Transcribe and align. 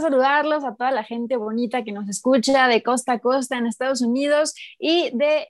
saludarlos 0.00 0.64
a 0.64 0.74
toda 0.74 0.90
la 0.90 1.04
gente 1.04 1.36
bonita 1.36 1.84
que 1.84 1.92
nos 1.92 2.08
escucha 2.08 2.68
de 2.68 2.82
costa 2.82 3.14
a 3.14 3.18
costa 3.18 3.56
en 3.58 3.66
Estados 3.66 4.02
Unidos 4.02 4.54
y 4.78 5.10
de 5.16 5.48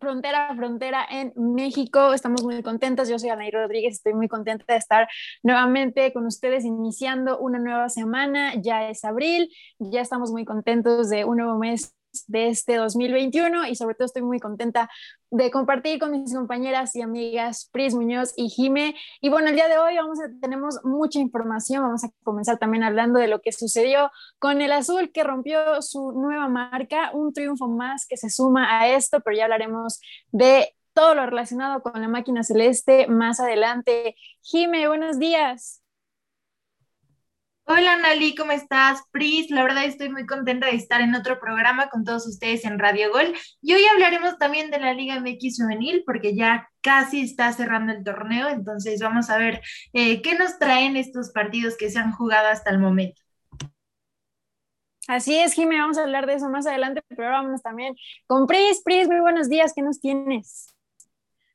frontera 0.00 0.48
a 0.48 0.56
frontera 0.56 1.06
en 1.10 1.32
México. 1.36 2.12
Estamos 2.12 2.42
muy 2.44 2.62
contentos. 2.62 3.08
Yo 3.08 3.18
soy 3.18 3.30
Anaí 3.30 3.50
Rodríguez, 3.50 3.94
estoy 3.94 4.14
muy 4.14 4.28
contenta 4.28 4.64
de 4.68 4.78
estar 4.78 5.08
nuevamente 5.42 6.12
con 6.12 6.26
ustedes 6.26 6.64
iniciando 6.64 7.38
una 7.38 7.58
nueva 7.58 7.88
semana. 7.88 8.54
Ya 8.60 8.88
es 8.88 9.04
abril, 9.04 9.50
ya 9.78 10.00
estamos 10.00 10.30
muy 10.30 10.44
contentos 10.44 11.08
de 11.08 11.24
un 11.24 11.38
nuevo 11.38 11.58
mes 11.58 11.94
de 12.26 12.48
este 12.48 12.76
2021 12.76 13.66
y 13.66 13.74
sobre 13.74 13.94
todo 13.94 14.06
estoy 14.06 14.22
muy 14.22 14.40
contenta 14.40 14.90
de 15.30 15.50
compartir 15.50 15.98
con 15.98 16.12
mis 16.12 16.34
compañeras 16.34 16.94
y 16.94 17.02
amigas 17.02 17.68
Pris 17.72 17.94
Muñoz 17.94 18.32
y 18.36 18.48
Jime. 18.48 18.94
Y 19.20 19.28
bueno, 19.28 19.48
el 19.48 19.56
día 19.56 19.68
de 19.68 19.78
hoy 19.78 19.96
vamos 19.96 20.20
a, 20.20 20.28
tenemos 20.40 20.80
mucha 20.84 21.18
información, 21.18 21.82
vamos 21.82 22.04
a 22.04 22.10
comenzar 22.22 22.58
también 22.58 22.84
hablando 22.84 23.18
de 23.18 23.28
lo 23.28 23.40
que 23.40 23.52
sucedió 23.52 24.10
con 24.38 24.60
el 24.62 24.72
azul 24.72 25.12
que 25.12 25.24
rompió 25.24 25.82
su 25.82 26.12
nueva 26.12 26.48
marca, 26.48 27.10
un 27.12 27.32
triunfo 27.32 27.68
más 27.68 28.06
que 28.06 28.16
se 28.16 28.30
suma 28.30 28.80
a 28.80 28.88
esto, 28.88 29.20
pero 29.20 29.36
ya 29.36 29.44
hablaremos 29.44 30.00
de 30.30 30.74
todo 30.94 31.14
lo 31.14 31.26
relacionado 31.26 31.82
con 31.82 32.00
la 32.00 32.08
máquina 32.08 32.42
celeste 32.42 33.06
más 33.08 33.40
adelante. 33.40 34.16
Jime, 34.42 34.88
buenos 34.88 35.18
días. 35.18 35.83
Hola 37.66 37.96
Nali, 37.96 38.34
¿cómo 38.34 38.52
estás? 38.52 39.00
Pris, 39.10 39.50
la 39.50 39.62
verdad 39.62 39.86
estoy 39.86 40.10
muy 40.10 40.26
contenta 40.26 40.66
de 40.66 40.76
estar 40.76 41.00
en 41.00 41.14
otro 41.14 41.40
programa 41.40 41.88
con 41.88 42.04
todos 42.04 42.26
ustedes 42.26 42.66
en 42.66 42.78
Radio 42.78 43.10
Gol. 43.10 43.32
Y 43.62 43.72
hoy 43.72 43.80
hablaremos 43.90 44.36
también 44.36 44.70
de 44.70 44.78
la 44.78 44.92
Liga 44.92 45.18
MX 45.18 45.62
Juvenil 45.62 46.02
porque 46.04 46.36
ya 46.36 46.68
casi 46.82 47.22
está 47.22 47.50
cerrando 47.54 47.94
el 47.94 48.04
torneo, 48.04 48.50
entonces 48.50 49.00
vamos 49.00 49.30
a 49.30 49.38
ver 49.38 49.62
eh, 49.94 50.20
qué 50.20 50.34
nos 50.34 50.58
traen 50.58 50.98
estos 50.98 51.30
partidos 51.32 51.78
que 51.78 51.88
se 51.88 51.98
han 51.98 52.12
jugado 52.12 52.48
hasta 52.48 52.68
el 52.68 52.78
momento. 52.78 53.22
Así 55.08 55.38
es, 55.38 55.54
Jimmy, 55.54 55.78
vamos 55.78 55.96
a 55.96 56.02
hablar 56.02 56.26
de 56.26 56.34
eso 56.34 56.50
más 56.50 56.66
adelante, 56.66 57.02
pero 57.08 57.30
vamos 57.30 57.62
también 57.62 57.96
con 58.26 58.46
Pris. 58.46 58.82
Pris, 58.84 59.08
muy 59.08 59.20
buenos 59.20 59.48
días, 59.48 59.72
¿qué 59.74 59.80
nos 59.80 60.00
tienes? 60.00 60.74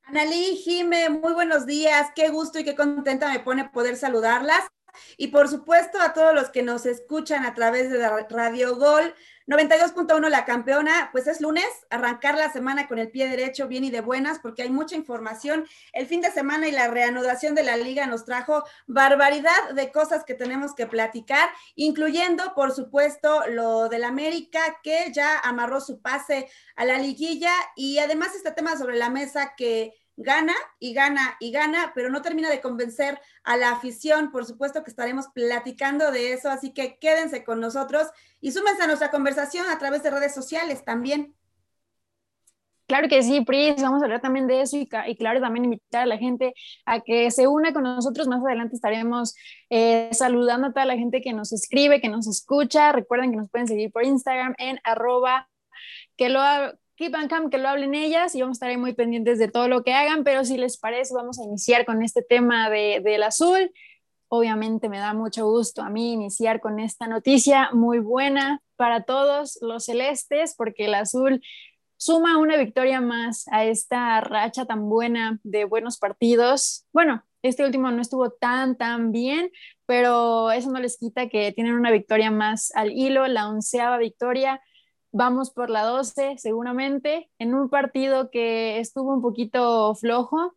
Analí, 0.05 0.55
Jime, 0.55 1.09
muy 1.09 1.33
buenos 1.33 1.67
días, 1.67 2.07
qué 2.15 2.29
gusto 2.29 2.57
y 2.57 2.63
qué 2.63 2.73
contenta 2.73 3.31
me 3.31 3.41
pone 3.41 3.69
poder 3.69 3.95
saludarlas. 3.95 4.63
Y 5.17 5.27
por 5.27 5.47
supuesto 5.47 5.99
a 5.99 6.13
todos 6.13 6.33
los 6.33 6.49
que 6.49 6.63
nos 6.63 6.85
escuchan 6.85 7.45
a 7.45 7.53
través 7.53 7.89
de 7.89 8.07
Radio 8.29 8.75
Gol 8.75 9.13
92.1 9.49 10.29
La 10.29 10.45
Campeona, 10.45 11.09
pues 11.11 11.25
es 11.25 11.41
lunes, 11.41 11.65
arrancar 11.89 12.37
la 12.37 12.53
semana 12.53 12.87
con 12.87 12.99
el 12.99 13.09
pie 13.09 13.27
derecho 13.27 13.67
bien 13.67 13.83
y 13.83 13.89
de 13.89 14.01
buenas 14.01 14.37
porque 14.37 14.61
hay 14.61 14.69
mucha 14.69 14.95
información. 14.95 15.65
El 15.91 16.05
fin 16.05 16.21
de 16.21 16.29
semana 16.29 16.67
y 16.67 16.71
la 16.71 16.87
reanudación 16.87 17.55
de 17.55 17.63
la 17.63 17.75
liga 17.75 18.05
nos 18.05 18.25
trajo 18.25 18.63
barbaridad 18.85 19.71
de 19.73 19.91
cosas 19.91 20.23
que 20.23 20.35
tenemos 20.35 20.75
que 20.75 20.85
platicar, 20.85 21.49
incluyendo 21.73 22.53
por 22.53 22.73
supuesto 22.73 23.41
lo 23.47 23.89
del 23.89 24.03
América 24.03 24.59
que 24.83 25.11
ya 25.11 25.39
amarró 25.39 25.81
su 25.81 25.99
pase 25.99 26.47
a 26.75 26.85
la 26.85 26.99
liguilla 26.99 27.53
y 27.75 27.97
además 27.97 28.35
este 28.35 28.51
tema 28.51 28.77
sobre 28.77 28.97
la 28.97 29.09
mesa 29.09 29.55
que 29.57 29.98
gana 30.21 30.53
y 30.79 30.93
gana 30.93 31.37
y 31.39 31.51
gana, 31.51 31.93
pero 31.95 32.09
no 32.09 32.21
termina 32.21 32.49
de 32.49 32.61
convencer 32.61 33.19
a 33.43 33.55
la 33.55 33.71
afición. 33.71 34.31
Por 34.31 34.45
supuesto 34.45 34.83
que 34.83 34.89
estaremos 34.89 35.27
platicando 35.29 36.11
de 36.11 36.33
eso, 36.33 36.49
así 36.49 36.73
que 36.73 36.99
quédense 36.99 37.43
con 37.43 37.59
nosotros 37.59 38.07
y 38.41 38.51
súmense 38.51 38.83
a 38.83 38.87
nuestra 38.87 39.11
conversación 39.11 39.67
a 39.69 39.79
través 39.79 40.03
de 40.03 40.11
redes 40.11 40.33
sociales 40.33 40.83
también. 40.83 41.35
Claro 42.85 43.07
que 43.07 43.21
sí, 43.21 43.41
Pris, 43.41 43.81
vamos 43.81 44.01
a 44.01 44.05
hablar 44.05 44.19
también 44.19 44.47
de 44.47 44.61
eso 44.61 44.75
y, 44.75 44.87
claro, 44.87 45.39
también 45.39 45.65
invitar 45.65 46.01
a 46.01 46.05
la 46.07 46.17
gente 46.17 46.55
a 46.85 47.01
que 47.01 47.29
se 47.29 47.47
una 47.47 47.71
con 47.71 47.83
nosotros. 47.83 48.27
Más 48.27 48.43
adelante 48.43 48.75
estaremos 48.75 49.35
eh, 49.69 50.09
saludando 50.11 50.67
a 50.67 50.73
toda 50.73 50.85
la 50.85 50.97
gente 50.97 51.21
que 51.21 51.31
nos 51.31 51.53
escribe, 51.53 52.01
que 52.01 52.09
nos 52.09 52.27
escucha. 52.27 52.91
Recuerden 52.91 53.29
que 53.29 53.37
nos 53.37 53.49
pueden 53.51 53.67
seguir 53.67 53.91
por 53.91 54.03
Instagram 54.03 54.55
en 54.57 54.79
arroba 54.83 55.47
que 56.17 56.29
lo 56.29 56.41
Keep 56.99 57.15
and 57.15 57.29
Cam, 57.29 57.49
que 57.49 57.57
lo 57.57 57.69
hablen 57.69 57.95
ellas 57.95 58.35
y 58.35 58.41
vamos 58.41 58.55
a 58.55 58.57
estar 58.57 58.69
ahí 58.71 58.75
muy 58.75 58.93
pendientes 58.93 59.39
de 59.39 59.47
todo 59.47 59.69
lo 59.69 59.83
que 59.83 59.93
hagan, 59.93 60.25
pero 60.25 60.43
si 60.43 60.57
les 60.57 60.77
parece, 60.77 61.13
vamos 61.13 61.39
a 61.39 61.45
iniciar 61.45 61.85
con 61.85 62.03
este 62.03 62.21
tema 62.21 62.69
de, 62.69 62.99
del 63.01 63.23
azul. 63.23 63.71
Obviamente 64.27 64.89
me 64.89 64.99
da 64.99 65.13
mucho 65.13 65.47
gusto 65.47 65.81
a 65.81 65.89
mí 65.89 66.11
iniciar 66.11 66.59
con 66.59 66.77
esta 66.77 67.07
noticia 67.07 67.69
muy 67.71 67.99
buena 67.99 68.61
para 68.75 69.03
todos 69.03 69.59
los 69.61 69.85
celestes, 69.85 70.55
porque 70.57 70.87
el 70.87 70.93
azul 70.93 71.41
suma 71.95 72.37
una 72.37 72.57
victoria 72.57 72.99
más 72.99 73.47
a 73.47 73.63
esta 73.63 74.19
racha 74.19 74.65
tan 74.65 74.89
buena 74.89 75.39
de 75.43 75.63
buenos 75.63 75.99
partidos. 75.99 76.85
Bueno, 76.91 77.23
este 77.43 77.63
último 77.63 77.91
no 77.91 78.01
estuvo 78.01 78.29
tan, 78.29 78.77
tan 78.77 79.13
bien, 79.13 79.51
pero 79.85 80.51
eso 80.51 80.69
no 80.69 80.81
les 80.81 80.97
quita 80.97 81.29
que 81.29 81.53
tienen 81.53 81.75
una 81.75 81.91
victoria 81.91 82.29
más 82.29 82.75
al 82.75 82.91
hilo, 82.91 83.25
la 83.27 83.47
onceava 83.47 83.97
victoria 83.97 84.59
vamos 85.11 85.51
por 85.51 85.69
la 85.69 85.83
12 85.83 86.35
seguramente, 86.37 87.29
en 87.39 87.53
un 87.53 87.69
partido 87.69 88.29
que 88.29 88.79
estuvo 88.79 89.13
un 89.13 89.21
poquito 89.21 89.95
flojo. 89.95 90.55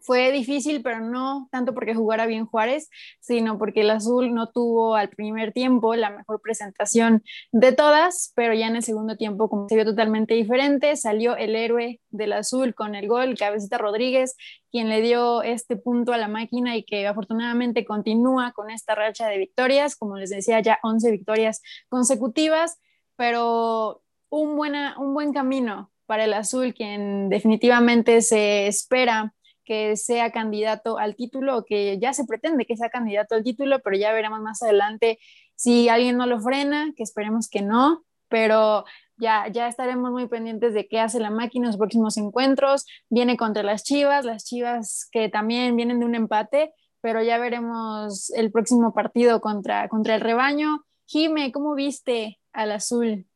Fue 0.00 0.32
difícil, 0.32 0.82
pero 0.82 1.00
no 1.00 1.48
tanto 1.52 1.72
porque 1.72 1.94
jugara 1.94 2.26
bien 2.26 2.46
Juárez, 2.46 2.90
sino 3.20 3.58
porque 3.58 3.82
el 3.82 3.90
azul 3.90 4.34
no 4.34 4.50
tuvo 4.50 4.96
al 4.96 5.08
primer 5.08 5.52
tiempo 5.52 5.94
la 5.94 6.10
mejor 6.10 6.42
presentación 6.42 7.22
de 7.52 7.72
todas, 7.72 8.32
pero 8.34 8.52
ya 8.54 8.66
en 8.66 8.76
el 8.76 8.82
segundo 8.82 9.16
tiempo, 9.16 9.48
como 9.48 9.68
se 9.68 9.76
vio 9.76 9.84
totalmente 9.84 10.34
diferente, 10.34 10.96
salió 10.96 11.36
el 11.36 11.54
héroe 11.54 12.00
del 12.10 12.32
azul 12.32 12.74
con 12.74 12.96
el 12.96 13.06
gol, 13.08 13.36
Cabecita 13.38 13.78
Rodríguez, 13.78 14.36
quien 14.70 14.88
le 14.88 15.00
dio 15.00 15.42
este 15.42 15.76
punto 15.76 16.12
a 16.12 16.18
la 16.18 16.28
máquina 16.28 16.76
y 16.76 16.84
que 16.84 17.06
afortunadamente 17.06 17.84
continúa 17.84 18.52
con 18.52 18.70
esta 18.70 18.96
racha 18.96 19.28
de 19.28 19.38
victorias, 19.38 19.96
como 19.96 20.16
les 20.16 20.30
decía, 20.30 20.60
ya 20.60 20.80
11 20.82 21.12
victorias 21.12 21.62
consecutivas 21.88 22.78
pero 23.16 24.02
un, 24.28 24.56
buena, 24.56 24.96
un 24.98 25.14
buen 25.14 25.32
camino 25.32 25.90
para 26.06 26.24
el 26.24 26.32
azul, 26.34 26.74
quien 26.74 27.28
definitivamente 27.28 28.20
se 28.20 28.66
espera 28.66 29.34
que 29.64 29.96
sea 29.96 30.30
candidato 30.30 30.98
al 30.98 31.16
título, 31.16 31.64
que 31.64 31.98
ya 31.98 32.12
se 32.12 32.26
pretende 32.26 32.66
que 32.66 32.76
sea 32.76 32.90
candidato 32.90 33.34
al 33.34 33.42
título, 33.42 33.80
pero 33.80 33.96
ya 33.96 34.12
veremos 34.12 34.40
más 34.40 34.62
adelante 34.62 35.18
si 35.54 35.88
alguien 35.88 36.16
no 36.16 36.26
lo 36.26 36.40
frena, 36.40 36.92
que 36.96 37.02
esperemos 37.02 37.48
que 37.48 37.62
no, 37.62 38.04
pero 38.28 38.84
ya, 39.16 39.48
ya 39.48 39.68
estaremos 39.68 40.10
muy 40.10 40.28
pendientes 40.28 40.74
de 40.74 40.86
qué 40.88 41.00
hace 41.00 41.20
la 41.20 41.30
máquina 41.30 41.66
en 41.66 41.68
los 41.68 41.78
próximos 41.78 42.16
encuentros. 42.16 42.84
Viene 43.08 43.36
contra 43.36 43.62
las 43.62 43.84
Chivas, 43.84 44.24
las 44.24 44.44
Chivas 44.44 45.08
que 45.12 45.28
también 45.28 45.76
vienen 45.76 46.00
de 46.00 46.06
un 46.06 46.14
empate, 46.14 46.72
pero 47.00 47.22
ya 47.22 47.38
veremos 47.38 48.30
el 48.30 48.50
próximo 48.50 48.92
partido 48.92 49.40
contra, 49.40 49.88
contra 49.88 50.16
el 50.16 50.20
rebaño. 50.20 50.84
Jime, 51.06 51.52
¿cómo 51.52 51.74
viste 51.74 52.38
al 52.54 52.70
azul. 52.72 53.26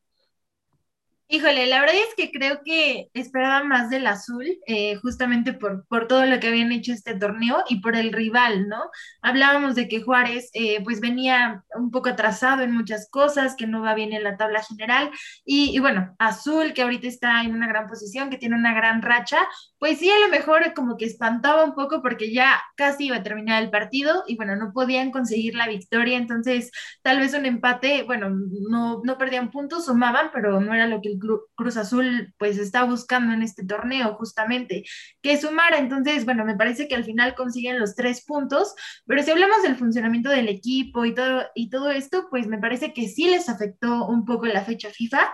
Híjole, 1.30 1.66
la 1.66 1.80
verdad 1.80 1.96
es 1.96 2.14
que 2.16 2.30
creo 2.30 2.62
que 2.64 3.10
esperaba 3.12 3.62
más 3.62 3.90
del 3.90 4.06
azul, 4.06 4.46
eh, 4.66 4.94
justamente 4.96 5.52
por, 5.52 5.86
por, 5.86 6.08
todo 6.08 6.24
lo 6.24 6.40
que 6.40 6.48
habían 6.48 6.72
hecho 6.72 6.90
este 6.90 7.14
torneo 7.16 7.64
y 7.68 7.82
por 7.82 7.96
el 7.96 8.14
rival, 8.14 8.66
¿no? 8.66 8.78
Hablábamos 9.20 9.74
de 9.74 9.88
que 9.88 10.00
Juárez 10.00 10.48
eh, 10.54 10.82
pues 10.82 11.00
venía 11.00 11.64
un 11.74 11.90
poco 11.90 12.08
atrasado 12.08 12.62
en 12.62 12.72
muchas 12.72 13.10
cosas, 13.10 13.56
que 13.56 13.66
no 13.66 13.82
va 13.82 13.92
bien 13.94 14.14
en 14.14 14.22
la 14.24 14.38
tabla 14.38 14.62
general, 14.62 15.10
y, 15.44 15.76
y, 15.76 15.78
bueno, 15.80 16.16
azul, 16.18 16.72
que 16.72 16.80
ahorita 16.80 17.06
está 17.06 17.42
en 17.42 17.54
una 17.54 17.68
gran 17.68 17.88
posición, 17.88 18.30
que 18.30 18.38
tiene 18.38 18.56
una 18.56 18.72
gran 18.72 19.02
racha, 19.02 19.46
pues 19.78 19.98
sí, 19.98 20.10
a 20.10 20.18
lo 20.20 20.28
mejor 20.28 20.72
como 20.72 20.96
que 20.96 21.04
espantaba 21.04 21.62
un 21.62 21.74
poco 21.74 22.00
porque 22.00 22.32
ya 22.32 22.58
casi 22.74 23.06
iba 23.06 23.16
a 23.16 23.22
terminar 23.22 23.62
el 23.62 23.68
partido 23.70 24.24
y 24.26 24.36
bueno, 24.36 24.56
no 24.56 24.72
podían 24.72 25.10
conseguir 25.10 25.54
la 25.54 25.68
victoria, 25.68 26.16
entonces 26.16 26.70
tal 27.02 27.20
vez 27.20 27.34
un 27.34 27.44
empate, 27.44 28.02
bueno, 28.04 28.30
no, 28.30 29.02
no 29.04 29.18
perdían 29.18 29.50
puntos, 29.50 29.84
sumaban, 29.84 30.30
pero 30.32 30.58
no 30.60 30.72
era 30.72 30.86
lo 30.86 31.02
que 31.02 31.10
el 31.10 31.17
Cruz 31.18 31.76
Azul 31.76 32.34
pues 32.38 32.58
está 32.58 32.84
buscando 32.84 33.34
en 33.34 33.42
este 33.42 33.64
torneo 33.64 34.14
justamente, 34.14 34.84
que 35.22 35.40
sumara. 35.40 35.78
Entonces, 35.78 36.24
bueno, 36.24 36.44
me 36.44 36.56
parece 36.56 36.88
que 36.88 36.94
al 36.94 37.04
final 37.04 37.34
consiguen 37.34 37.78
los 37.78 37.94
tres 37.94 38.24
puntos, 38.24 38.74
pero 39.06 39.22
si 39.22 39.30
hablamos 39.30 39.62
del 39.62 39.76
funcionamiento 39.76 40.30
del 40.30 40.48
equipo 40.48 41.04
y 41.04 41.14
todo, 41.14 41.44
y 41.54 41.70
todo 41.70 41.90
esto, 41.90 42.28
pues 42.30 42.46
me 42.46 42.58
parece 42.58 42.92
que 42.92 43.08
sí 43.08 43.30
les 43.30 43.48
afectó 43.48 44.06
un 44.06 44.24
poco 44.24 44.46
la 44.46 44.64
fecha 44.64 44.90
FIFA. 44.90 45.32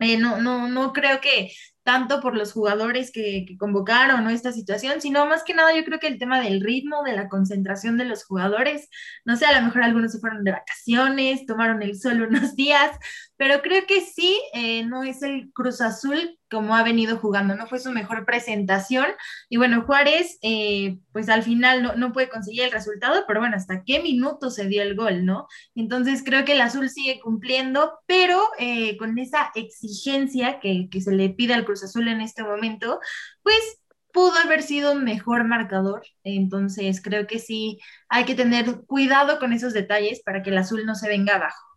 Eh, 0.00 0.16
no, 0.16 0.40
no, 0.40 0.68
no 0.68 0.92
creo 0.92 1.20
que 1.20 1.50
tanto 1.82 2.20
por 2.20 2.36
los 2.36 2.52
jugadores 2.52 3.10
que, 3.10 3.46
que 3.48 3.56
convocaron 3.56 4.26
o 4.26 4.30
esta 4.30 4.52
situación, 4.52 5.00
sino 5.00 5.24
más 5.26 5.42
que 5.42 5.54
nada 5.54 5.74
yo 5.74 5.84
creo 5.84 5.98
que 5.98 6.06
el 6.06 6.18
tema 6.18 6.38
del 6.40 6.60
ritmo, 6.60 7.02
de 7.02 7.14
la 7.16 7.28
concentración 7.28 7.96
de 7.96 8.04
los 8.04 8.24
jugadores, 8.24 8.90
no 9.24 9.36
sé, 9.36 9.46
a 9.46 9.58
lo 9.58 9.66
mejor 9.66 9.82
algunos 9.82 10.12
se 10.12 10.18
fueron 10.18 10.44
de 10.44 10.52
vacaciones, 10.52 11.46
tomaron 11.46 11.82
el 11.82 11.98
sol 11.98 12.20
unos 12.20 12.54
días, 12.56 12.90
pero 13.38 13.62
creo 13.62 13.86
que 13.86 14.02
sí, 14.02 14.38
eh, 14.52 14.84
no 14.84 15.04
es 15.04 15.22
el 15.22 15.52
Cruz 15.54 15.80
Azul 15.80 16.38
como 16.50 16.74
ha 16.74 16.82
venido 16.82 17.18
jugando, 17.18 17.54
no 17.54 17.66
fue 17.66 17.78
su 17.78 17.92
mejor 17.92 18.26
presentación. 18.26 19.06
Y 19.48 19.58
bueno, 19.58 19.84
Juárez, 19.86 20.38
eh, 20.42 20.98
pues 21.12 21.28
al 21.28 21.42
final 21.44 21.82
no, 21.82 21.94
no, 21.94 22.12
puede 22.12 22.28
conseguir 22.28 22.62
el 22.62 22.72
resultado, 22.72 23.24
pero 23.28 23.40
bueno, 23.40 23.56
hasta 23.56 23.84
qué 23.84 24.00
minuto 24.00 24.50
se 24.50 24.66
dio 24.66 24.82
el 24.82 24.96
gol, 24.96 25.24
¿no? 25.24 25.46
Entonces 25.76 26.22
creo 26.24 26.44
que 26.44 26.52
el 26.52 26.60
Azul 26.60 26.90
sigue 26.90 27.20
cumpliendo, 27.20 28.00
pero 28.06 28.42
eh, 28.58 28.96
con 28.96 29.18
esa 29.18 29.52
exigencia 29.54 30.58
que, 30.60 30.88
que 30.90 31.00
se 31.00 31.12
le 31.12 31.30
pide 31.30 31.54
al 31.54 31.64
Cruz 31.64 31.84
Azul 31.84 32.08
en 32.08 32.20
este 32.20 32.42
momento, 32.42 32.98
pues 33.42 33.78
pudo 34.12 34.36
haber 34.38 34.62
sido 34.62 34.92
un 34.92 35.04
mejor 35.04 35.44
marcador. 35.44 36.02
Entonces 36.24 37.00
creo 37.02 37.26
que 37.28 37.38
sí 37.38 37.78
hay 38.08 38.24
que 38.24 38.34
tener 38.34 38.82
cuidado 38.86 39.38
con 39.38 39.52
esos 39.52 39.72
detalles 39.74 40.22
para 40.24 40.42
que 40.42 40.50
el 40.50 40.58
Azul 40.58 40.84
no 40.86 40.94
se 40.96 41.08
venga 41.08 41.36
abajo. 41.36 41.67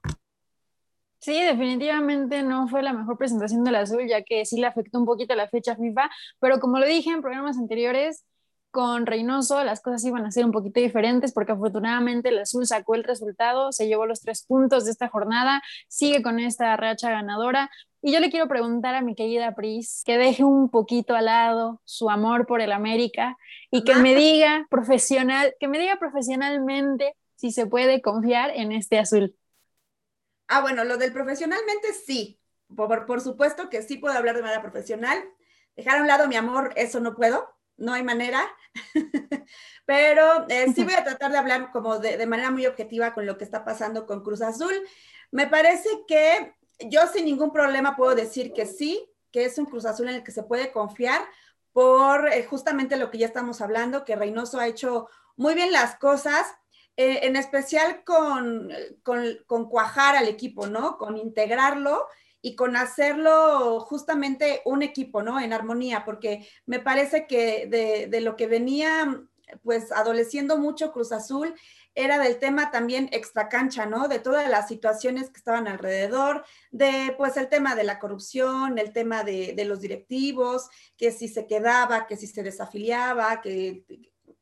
Sí, 1.21 1.39
definitivamente 1.39 2.41
no 2.41 2.67
fue 2.67 2.81
la 2.81 2.93
mejor 2.93 3.15
presentación 3.15 3.63
del 3.63 3.75
azul, 3.75 4.07
ya 4.07 4.23
que 4.23 4.43
sí 4.43 4.59
le 4.59 4.65
afectó 4.65 4.97
un 4.97 5.05
poquito 5.05 5.35
la 5.35 5.47
fecha 5.47 5.75
FIFA, 5.75 6.09
pero 6.39 6.59
como 6.59 6.79
lo 6.79 6.87
dije 6.87 7.11
en 7.11 7.21
programas 7.21 7.59
anteriores, 7.59 8.25
con 8.71 9.05
Reynoso 9.05 9.63
las 9.63 9.81
cosas 9.81 10.03
iban 10.05 10.25
a 10.25 10.31
ser 10.31 10.45
un 10.45 10.51
poquito 10.51 10.79
diferentes 10.79 11.31
porque 11.31 11.51
afortunadamente 11.51 12.29
el 12.29 12.39
azul 12.39 12.65
sacó 12.65 12.95
el 12.95 13.03
resultado, 13.03 13.71
se 13.71 13.85
llevó 13.87 14.07
los 14.07 14.21
tres 14.21 14.45
puntos 14.47 14.85
de 14.85 14.91
esta 14.91 15.09
jornada, 15.09 15.61
sigue 15.87 16.23
con 16.23 16.39
esta 16.39 16.75
racha 16.75 17.11
ganadora. 17.11 17.69
Y 18.01 18.13
yo 18.13 18.19
le 18.19 18.31
quiero 18.31 18.47
preguntar 18.47 18.95
a 18.95 19.01
mi 19.01 19.13
querida 19.13 19.53
Pris 19.53 20.01
que 20.05 20.17
deje 20.17 20.43
un 20.43 20.69
poquito 20.69 21.13
al 21.13 21.25
lado 21.25 21.81
su 21.85 22.09
amor 22.09 22.47
por 22.47 22.61
el 22.61 22.71
América 22.71 23.37
y 23.69 23.83
que 23.83 23.95
me 23.95 24.15
diga 24.15 24.65
profesional, 24.71 25.53
que 25.59 25.67
me 25.67 25.77
diga 25.77 25.97
profesionalmente 25.99 27.13
si 27.35 27.51
se 27.51 27.67
puede 27.67 28.01
confiar 28.01 28.51
en 28.55 28.71
este 28.71 28.97
azul. 28.97 29.35
Ah, 30.53 30.59
bueno, 30.59 30.83
lo 30.83 30.97
del 30.97 31.13
profesionalmente 31.13 31.93
sí. 31.93 32.37
Por, 32.75 33.21
supuesto 33.21 33.69
que 33.69 33.81
sí 33.81 33.95
puedo 33.95 34.17
hablar 34.17 34.35
de 34.35 34.41
manera 34.41 34.61
profesional. 34.61 35.17
Dejar 35.77 35.97
a 35.97 36.01
un 36.01 36.07
lado 36.07 36.27
mi 36.27 36.35
amor, 36.35 36.73
eso 36.75 36.99
no 36.99 37.15
puedo, 37.15 37.55
no 37.77 37.93
hay 37.93 38.03
manera. 38.03 38.45
Pero 39.85 40.45
eh, 40.49 40.65
sí 40.75 40.83
voy 40.83 40.95
a 40.95 41.05
tratar 41.05 41.31
de 41.31 41.37
hablar 41.37 41.71
como 41.71 41.99
de, 41.99 42.17
de, 42.17 42.25
manera 42.25 42.51
muy 42.51 42.65
objetiva 42.65 43.13
con 43.13 43.25
lo 43.25 43.37
que 43.37 43.45
está 43.45 43.63
pasando 43.63 44.05
con 44.05 44.23
Cruz 44.23 44.41
Azul. 44.41 44.73
Me 45.31 45.47
parece 45.47 45.87
que 46.05 46.53
yo 46.79 47.07
sin 47.07 47.23
ningún 47.23 47.53
problema 47.53 47.95
puedo 47.95 48.13
decir 48.13 48.51
que 48.51 48.65
sí, 48.65 49.09
que 49.31 49.45
es 49.45 49.57
un 49.57 49.65
Cruz 49.65 49.85
Azul 49.85 50.09
en 50.09 50.15
el 50.15 50.23
que 50.23 50.33
se 50.33 50.43
puede 50.43 50.73
confiar 50.73 51.21
por 51.71 52.27
eh, 52.27 52.43
justamente 52.43 52.97
lo 52.97 53.09
que 53.09 53.19
ya 53.19 53.25
estamos 53.25 53.61
hablando, 53.61 54.03
que 54.03 54.17
Reynoso 54.17 54.59
ha 54.59 54.67
hecho 54.67 55.07
muy 55.37 55.55
bien 55.55 55.71
las 55.71 55.95
cosas 55.95 56.45
eh, 57.01 57.25
en 57.25 57.35
especial 57.35 58.03
con, 58.03 58.71
con, 59.01 59.69
cuajar 59.69 60.15
al 60.15 60.27
equipo, 60.27 60.67
¿no? 60.67 60.99
Con 60.99 61.17
integrarlo 61.17 62.05
y 62.43 62.55
con 62.55 62.75
hacerlo 62.75 63.79
justamente 63.79 64.61
un 64.65 64.83
equipo, 64.83 65.23
¿no? 65.23 65.39
En 65.39 65.51
armonía, 65.51 66.05
porque 66.05 66.47
me 66.67 66.79
parece 66.79 67.25
que 67.25 67.65
de, 67.65 68.05
de, 68.05 68.21
lo 68.21 68.35
que 68.35 68.45
venía, 68.45 69.19
pues, 69.63 69.91
adoleciendo 69.91 70.59
mucho 70.59 70.91
Cruz 70.91 71.11
Azul, 71.11 71.55
era 71.95 72.19
del 72.19 72.37
tema 72.37 72.69
también 72.69 73.09
extra 73.11 73.49
cancha, 73.49 73.87
¿no? 73.87 74.07
De 74.07 74.19
todas 74.19 74.47
las 74.47 74.67
situaciones 74.67 75.31
que 75.31 75.39
estaban 75.39 75.67
alrededor, 75.67 76.45
de, 76.69 77.15
pues, 77.17 77.35
el 77.35 77.49
tema 77.49 77.73
de 77.73 77.83
la 77.83 77.97
corrupción, 77.97 78.77
el 78.77 78.93
tema 78.93 79.23
de, 79.23 79.53
de 79.55 79.65
los 79.65 79.81
directivos, 79.81 80.69
que 80.97 81.11
si 81.11 81.27
se 81.27 81.47
quedaba, 81.47 82.05
que 82.05 82.15
si 82.15 82.27
se 82.27 82.43
desafiliaba, 82.43 83.41
que 83.41 83.85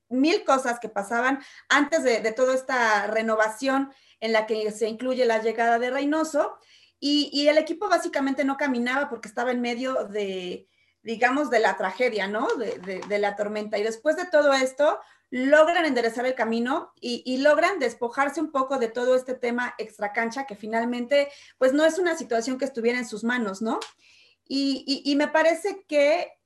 mil 0.09 0.44
cosas 0.44 0.79
que 0.79 0.89
pasaban 0.89 1.39
antes 1.69 2.03
de, 2.03 2.31
toda 2.31 2.53
esta 2.53 3.07
renovación 3.07 3.91
en 4.19 4.33
la 4.33 4.45
que 4.45 4.71
se 4.71 4.88
incluye 4.88 5.25
la 5.25 5.41
llegada 5.41 5.79
de 5.79 5.91
Reynoso. 5.91 6.57
Y, 7.00 7.47
el 7.47 7.57
equipo 7.57 7.88
básicamente 7.88 8.44
no 8.44 8.57
caminaba 8.57 9.09
porque 9.09 9.29
estaba 9.29 9.51
en 9.51 9.61
medio 9.61 10.06
de, 10.06 10.67
digamos, 11.01 11.50
de 11.50 11.59
la 11.59 11.77
tragedia, 11.77 12.27
¿no? 12.27 12.47
De, 12.56 13.19
la 13.19 13.35
tormenta. 13.38 13.77
Y 13.77 13.83
después 13.83 14.17
de 14.17 14.25
todo 14.25 14.51
esto, 14.53 15.00
logran 15.29 15.85
enderezar 15.85 16.25
el 16.25 16.35
camino 16.35 16.91
y, 17.00 17.38
logran 17.38 17.79
despojarse 17.79 18.41
un 18.41 18.51
poco 18.51 18.79
de 18.79 18.89
todo 18.89 19.15
este 19.15 19.35
tema 19.35 19.75
extracancha 19.77 20.45
que 20.45 20.55
finalmente, 20.55 21.29
pues 21.57 21.71
no 21.71 21.85
es 21.85 22.00
una 22.00 22.17
situación 22.17 22.57
que 22.57 22.65
estuviera 22.65 23.00
en 23.00 23.07
sus 23.07 23.23
manos, 23.23 23.62
¿no? 23.62 23.79
y 24.51 25.13
me 25.15 25.27
parece 25.27 25.85
que 25.88 26.38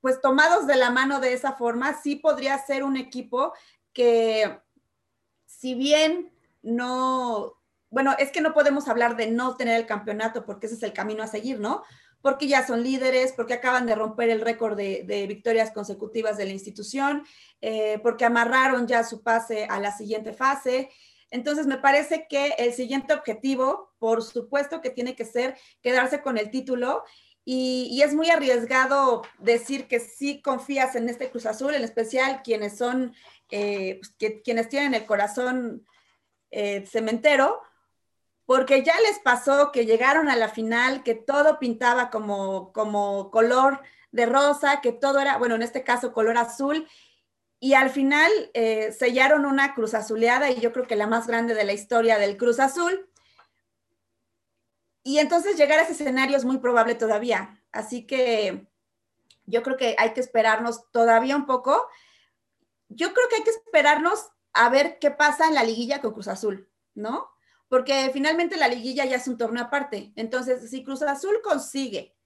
pues 0.00 0.20
tomados 0.20 0.66
de 0.66 0.76
la 0.76 0.90
mano 0.90 1.20
de 1.20 1.32
esa 1.32 1.52
forma, 1.52 2.00
sí 2.00 2.16
podría 2.16 2.58
ser 2.58 2.84
un 2.84 2.96
equipo 2.96 3.52
que, 3.92 4.58
si 5.46 5.74
bien 5.74 6.32
no, 6.62 7.60
bueno, 7.90 8.14
es 8.18 8.30
que 8.30 8.40
no 8.40 8.54
podemos 8.54 8.88
hablar 8.88 9.16
de 9.16 9.30
no 9.30 9.56
tener 9.56 9.78
el 9.78 9.86
campeonato 9.86 10.44
porque 10.44 10.66
ese 10.66 10.76
es 10.76 10.82
el 10.82 10.92
camino 10.92 11.22
a 11.22 11.26
seguir, 11.26 11.60
¿no? 11.60 11.82
Porque 12.22 12.48
ya 12.48 12.66
son 12.66 12.82
líderes, 12.82 13.32
porque 13.32 13.54
acaban 13.54 13.86
de 13.86 13.94
romper 13.94 14.28
el 14.30 14.42
récord 14.42 14.76
de, 14.76 15.26
victorias 15.26 15.70
consecutivas 15.70 16.36
de 16.36 16.44
la 16.44 16.52
institución, 16.52 17.24
eh, 17.60 17.98
porque 18.02 18.24
amarraron 18.24 18.86
ya 18.86 19.04
su 19.04 19.22
pase 19.22 19.64
a 19.64 19.80
la 19.80 19.90
siguiente 19.96 20.32
fase. 20.32 20.90
Entonces, 21.30 21.66
me 21.66 21.78
parece 21.78 22.26
que 22.28 22.54
el 22.58 22.74
siguiente 22.74 23.14
objetivo, 23.14 23.92
por 23.98 24.22
supuesto 24.22 24.80
que 24.80 24.90
tiene 24.90 25.14
que 25.14 25.24
ser 25.24 25.56
quedarse 25.80 26.20
con 26.20 26.36
el 26.36 26.50
título 26.50 27.04
y, 27.52 28.00
es 28.02 28.14
muy 28.14 28.30
arriesgado 28.30 29.22
decir 29.40 29.88
que 29.88 29.98
sí 29.98 30.40
confías 30.40 30.94
en 30.94 31.08
este 31.08 31.30
Cruz 31.30 31.46
Azul, 31.46 31.74
en 31.74 31.82
especial 31.82 32.42
quienes 32.44 32.78
son, 32.78 33.12
eh, 33.50 33.96
pues, 33.98 34.14
que, 34.16 34.40
quienes 34.40 34.68
tienen 34.68 34.94
el 34.94 35.04
corazón 35.04 35.84
eh, 36.52 36.86
cementero, 36.86 37.60
porque 38.46 38.84
ya 38.84 38.94
les 39.00 39.18
pasó 39.18 39.72
que 39.72 39.84
llegaron 39.84 40.28
a 40.28 40.36
la 40.36 40.48
final, 40.48 41.02
que 41.02 41.16
todo 41.16 41.58
pintaba 41.58 42.08
como, 42.08 42.72
como 42.72 43.32
color 43.32 43.80
de 44.12 44.26
rosa, 44.26 44.80
que 44.80 44.92
todo 44.92 45.18
era, 45.18 45.36
bueno, 45.36 45.56
en 45.56 45.62
este 45.62 45.82
caso 45.82 46.12
color 46.12 46.38
azul, 46.38 46.86
y 47.58 47.74
al 47.74 47.90
final 47.90 48.30
eh, 48.54 48.92
sellaron 48.96 49.44
una 49.44 49.74
cruz 49.74 49.94
azuleada 49.94 50.52
y 50.52 50.60
yo 50.60 50.72
creo 50.72 50.86
que 50.86 50.94
la 50.94 51.08
más 51.08 51.26
grande 51.26 51.54
de 51.54 51.64
la 51.64 51.72
historia 51.72 52.16
del 52.16 52.36
Cruz 52.36 52.60
Azul 52.60 53.09
y 55.02 55.18
entonces 55.18 55.56
llegar 55.56 55.78
a 55.78 55.82
ese 55.82 55.92
escenario 55.92 56.36
es 56.36 56.44
muy 56.44 56.58
probable 56.58 56.94
todavía. 56.94 57.62
Así 57.72 58.06
que 58.06 58.66
yo 59.46 59.62
creo 59.62 59.76
que 59.76 59.96
hay 59.98 60.12
que 60.12 60.20
esperarnos 60.20 60.90
todavía 60.92 61.36
un 61.36 61.46
poco. 61.46 61.88
Yo 62.88 63.12
creo 63.14 63.28
que 63.28 63.36
hay 63.36 63.42
que 63.42 63.50
esperarnos 63.50 64.28
a 64.52 64.68
ver 64.68 64.98
qué 64.98 65.10
pasa 65.10 65.46
en 65.46 65.54
la 65.54 65.64
liguilla 65.64 66.00
con 66.00 66.12
Cruz 66.12 66.28
Azul, 66.28 66.68
¿no? 66.94 67.28
Porque 67.68 68.10
finalmente 68.12 68.56
la 68.56 68.68
liguilla 68.68 69.04
ya 69.04 69.16
es 69.16 69.28
un 69.28 69.38
torneo 69.38 69.64
aparte. 69.64 70.12
Entonces, 70.16 70.70
si 70.70 70.82
Cruz 70.84 71.02
Azul 71.02 71.40
consigue 71.42 72.16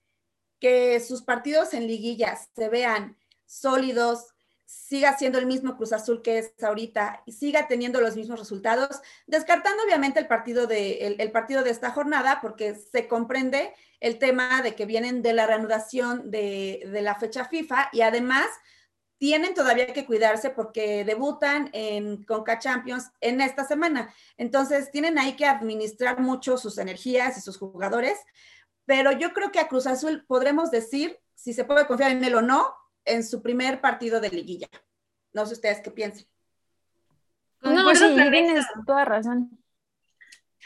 que 0.59 1.01
sus 1.01 1.23
partidos 1.23 1.75
en 1.75 1.87
liguilla 1.87 2.37
se 2.37 2.69
vean 2.69 3.19
sólidos, 3.45 4.34
siga 4.65 5.17
siendo 5.17 5.39
el 5.39 5.47
mismo 5.47 5.77
Cruz 5.77 5.93
Azul 5.93 6.23
que 6.23 6.39
es 6.39 6.53
ahorita 6.63 7.23
y 7.27 7.33
siga 7.33 7.69
teniendo 7.69 8.01
los 8.01 8.17
mismos 8.17 8.39
resultados, 8.39 9.01
descartando 9.27 9.83
obviamente 9.85 10.21
el 10.21 10.27
partido 10.27 10.67
de, 10.67 11.17
el, 11.19 11.33
partido 11.33 11.63
de 11.63 11.71
esta 11.71 11.91
jornada, 11.91 12.41
porque 12.41 12.75
se 12.75 13.07
comprende 13.07 13.75
el 14.01 14.19
tema 14.19 14.63
de 14.63 14.75
que 14.75 14.87
vienen 14.87 15.23
de 15.23 15.33
la 15.33 15.47
reanudación 15.47 16.31
de, 16.31 16.83
de 16.91 17.03
la 17.03 17.15
fecha 17.15 17.45
FIFA 17.45 17.91
y 17.93 18.01
además 18.03 18.47
tienen 19.19 19.55
todavía 19.55 19.93
que 19.93 20.07
cuidarse 20.07 20.51
porque 20.51 21.05
debutan 21.05 21.71
en 21.73 22.25
Conca 22.25 22.59
Champions 22.59 23.11
en 23.21 23.41
esta 23.41 23.65
semana. 23.65 24.13
Entonces, 24.37 24.91
tienen 24.91 25.19
ahí 25.19 25.35
que 25.35 25.47
administrar 25.47 26.21
mucho 26.21 26.59
sus 26.59 26.79
energías 26.79 27.39
y 27.39 27.41
sus 27.41 27.57
jugadores, 27.57 28.19
pero 28.85 29.13
yo 29.13 29.33
creo 29.33 29.51
que 29.51 29.61
a 29.61 29.69
Cruz 29.69 29.87
Azul 29.87 30.25
podremos 30.27 30.71
decir 30.71 31.19
si 31.35 31.53
se 31.53 31.65
puede 31.65 31.87
confiar 31.87 32.11
en 32.11 32.25
él 32.25 32.35
o 32.35 32.43
no, 32.43 32.75
en 33.05 33.25
su 33.25 33.43
primer 33.43 33.81
partido 33.81 34.21
de 34.21 34.31
liguilla. 34.31 34.69
No 35.33 35.47
sé 35.47 35.55
ustedes 35.55 35.81
qué 35.81 35.91
piensan. 35.91 36.27
No, 37.61 37.95
sí, 37.95 38.15
tienes 38.15 38.67
toda 38.87 39.05
razón. 39.05 39.59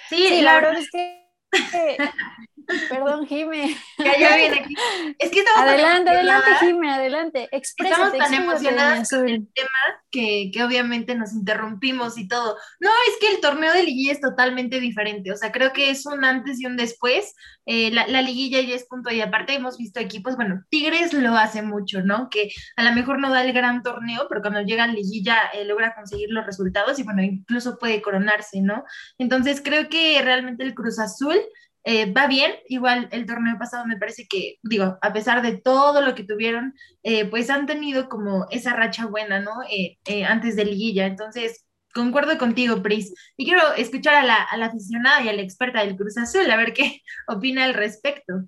Sí, 0.08 0.40
la 0.42 0.54
verdad 0.54 0.78
es 0.78 0.90
que 0.90 1.32
Perdón, 2.88 3.26
Jime. 3.26 3.76
Ya, 3.98 4.36
viene 4.36 4.60
aquí. 4.60 4.74
Es 5.18 5.30
que 5.30 5.42
adelante, 5.56 6.10
adelante, 6.10 6.50
Jime, 6.60 6.90
adelante. 6.90 7.48
estamos 7.50 8.12
tan 8.16 8.34
emocionadas 8.34 9.10
con 9.10 9.28
el 9.28 9.48
tema 9.52 10.02
que, 10.10 10.50
que, 10.52 10.62
obviamente 10.62 11.14
nos 11.14 11.32
interrumpimos 11.32 12.18
y 12.18 12.28
todo. 12.28 12.56
No, 12.80 12.90
es 13.08 13.16
que 13.20 13.34
el 13.34 13.40
torneo 13.40 13.72
de 13.72 13.84
liguilla 13.84 14.12
es 14.12 14.20
totalmente 14.20 14.80
diferente. 14.80 15.32
O 15.32 15.36
sea, 15.36 15.50
creo 15.50 15.72
que 15.72 15.90
es 15.90 16.04
un 16.06 16.24
antes 16.24 16.60
y 16.60 16.66
un 16.66 16.76
después. 16.76 17.34
Eh, 17.64 17.90
la, 17.90 18.06
la, 18.06 18.22
liguilla 18.22 18.60
ya 18.62 18.74
es 18.74 18.86
punto 18.86 19.10
y 19.12 19.20
aparte 19.20 19.54
hemos 19.54 19.76
visto 19.76 20.00
equipos, 20.00 20.36
bueno, 20.36 20.64
Tigres 20.70 21.12
lo 21.12 21.36
hace 21.36 21.60
mucho, 21.60 22.00
¿no? 22.02 22.30
Que 22.30 22.50
a 22.76 22.82
lo 22.82 22.92
mejor 22.92 23.18
no 23.18 23.30
da 23.30 23.44
el 23.44 23.52
gran 23.52 23.82
torneo, 23.82 24.26
pero 24.26 24.40
cuando 24.40 24.62
llega 24.62 24.84
a 24.84 24.86
liguilla 24.86 25.38
eh, 25.52 25.66
logra 25.66 25.94
conseguir 25.94 26.30
los 26.30 26.46
resultados 26.46 26.98
y 26.98 27.02
bueno, 27.02 27.22
incluso 27.22 27.78
puede 27.78 28.00
coronarse, 28.00 28.62
¿no? 28.62 28.84
Entonces 29.18 29.60
creo 29.62 29.90
que 29.90 30.20
realmente 30.22 30.64
el 30.64 30.74
Cruz 30.74 30.98
Azul 30.98 31.38
eh, 31.84 32.12
va 32.12 32.26
bien. 32.26 32.52
Igual 32.68 33.08
el 33.12 33.26
torneo 33.26 33.58
pasado 33.58 33.86
me 33.86 33.96
parece 33.96 34.26
que, 34.28 34.56
digo, 34.62 34.98
a 35.00 35.12
pesar 35.12 35.42
de 35.42 35.56
todo 35.56 36.02
lo 36.02 36.14
que 36.14 36.24
tuvieron, 36.24 36.74
eh, 37.02 37.24
pues 37.24 37.50
han 37.50 37.66
tenido 37.66 38.08
como 38.08 38.46
esa 38.50 38.74
racha 38.74 39.06
buena, 39.06 39.40
¿no? 39.40 39.52
Eh, 39.70 40.24
antes 40.24 40.56
de 40.56 40.64
liguilla. 40.64 41.06
Entonces, 41.06 41.66
concuerdo 41.94 42.38
contigo, 42.38 42.82
Pris. 42.82 43.14
Y 43.36 43.44
quiero 43.44 43.74
escuchar 43.74 44.14
a 44.14 44.24
la, 44.24 44.42
a 44.42 44.56
la 44.56 44.66
aficionada 44.66 45.22
y 45.22 45.28
a 45.28 45.32
la 45.32 45.42
experta 45.42 45.80
del 45.84 45.96
Cruz 45.96 46.18
Azul, 46.18 46.50
a 46.50 46.56
ver 46.56 46.72
qué 46.72 47.02
opina 47.28 47.64
al 47.64 47.74
respecto. 47.74 48.44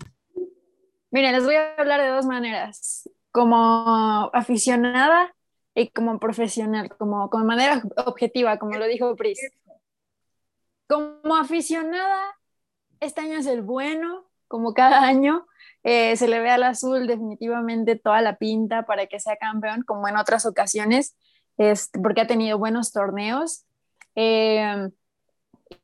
Miren, 1.11 1.33
les 1.33 1.45
voy 1.45 1.57
a 1.57 1.75
hablar 1.77 2.01
de 2.01 2.09
dos 2.09 2.27
maneras. 2.27 3.09
Como 3.33 4.31
aficionada 4.33 5.35
y 5.75 5.89
como 5.89 6.19
profesional, 6.19 6.89
como, 6.97 7.31
como 7.31 7.45
manera 7.45 7.83
objetiva, 8.07 8.59
como 8.59 8.77
lo 8.77 8.87
dijo 8.87 9.15
Pris. 9.17 9.41
Como 10.89 11.37
aficionada, 11.37 12.40
este 13.01 13.23
año 13.23 13.39
es 13.39 13.47
el 13.47 13.63
bueno, 13.63 14.27
como 14.49 14.75
cada 14.75 15.03
año. 15.03 15.47
Eh, 15.83 16.17
se 16.17 16.29
le 16.29 16.41
ve 16.41 16.51
al 16.51 16.63
azul 16.63 17.07
definitivamente 17.07 17.97
toda 17.97 18.21
la 18.21 18.37
pinta 18.37 18.85
para 18.85 19.07
que 19.07 19.19
sea 19.19 19.37
campeón, 19.37 19.83
como 19.83 20.09
en 20.09 20.17
otras 20.17 20.45
ocasiones, 20.47 21.17
este, 21.57 21.99
porque 21.99 22.21
ha 22.21 22.27
tenido 22.27 22.59
buenos 22.59 22.93
torneos. 22.93 23.65
Eh, 24.15 24.91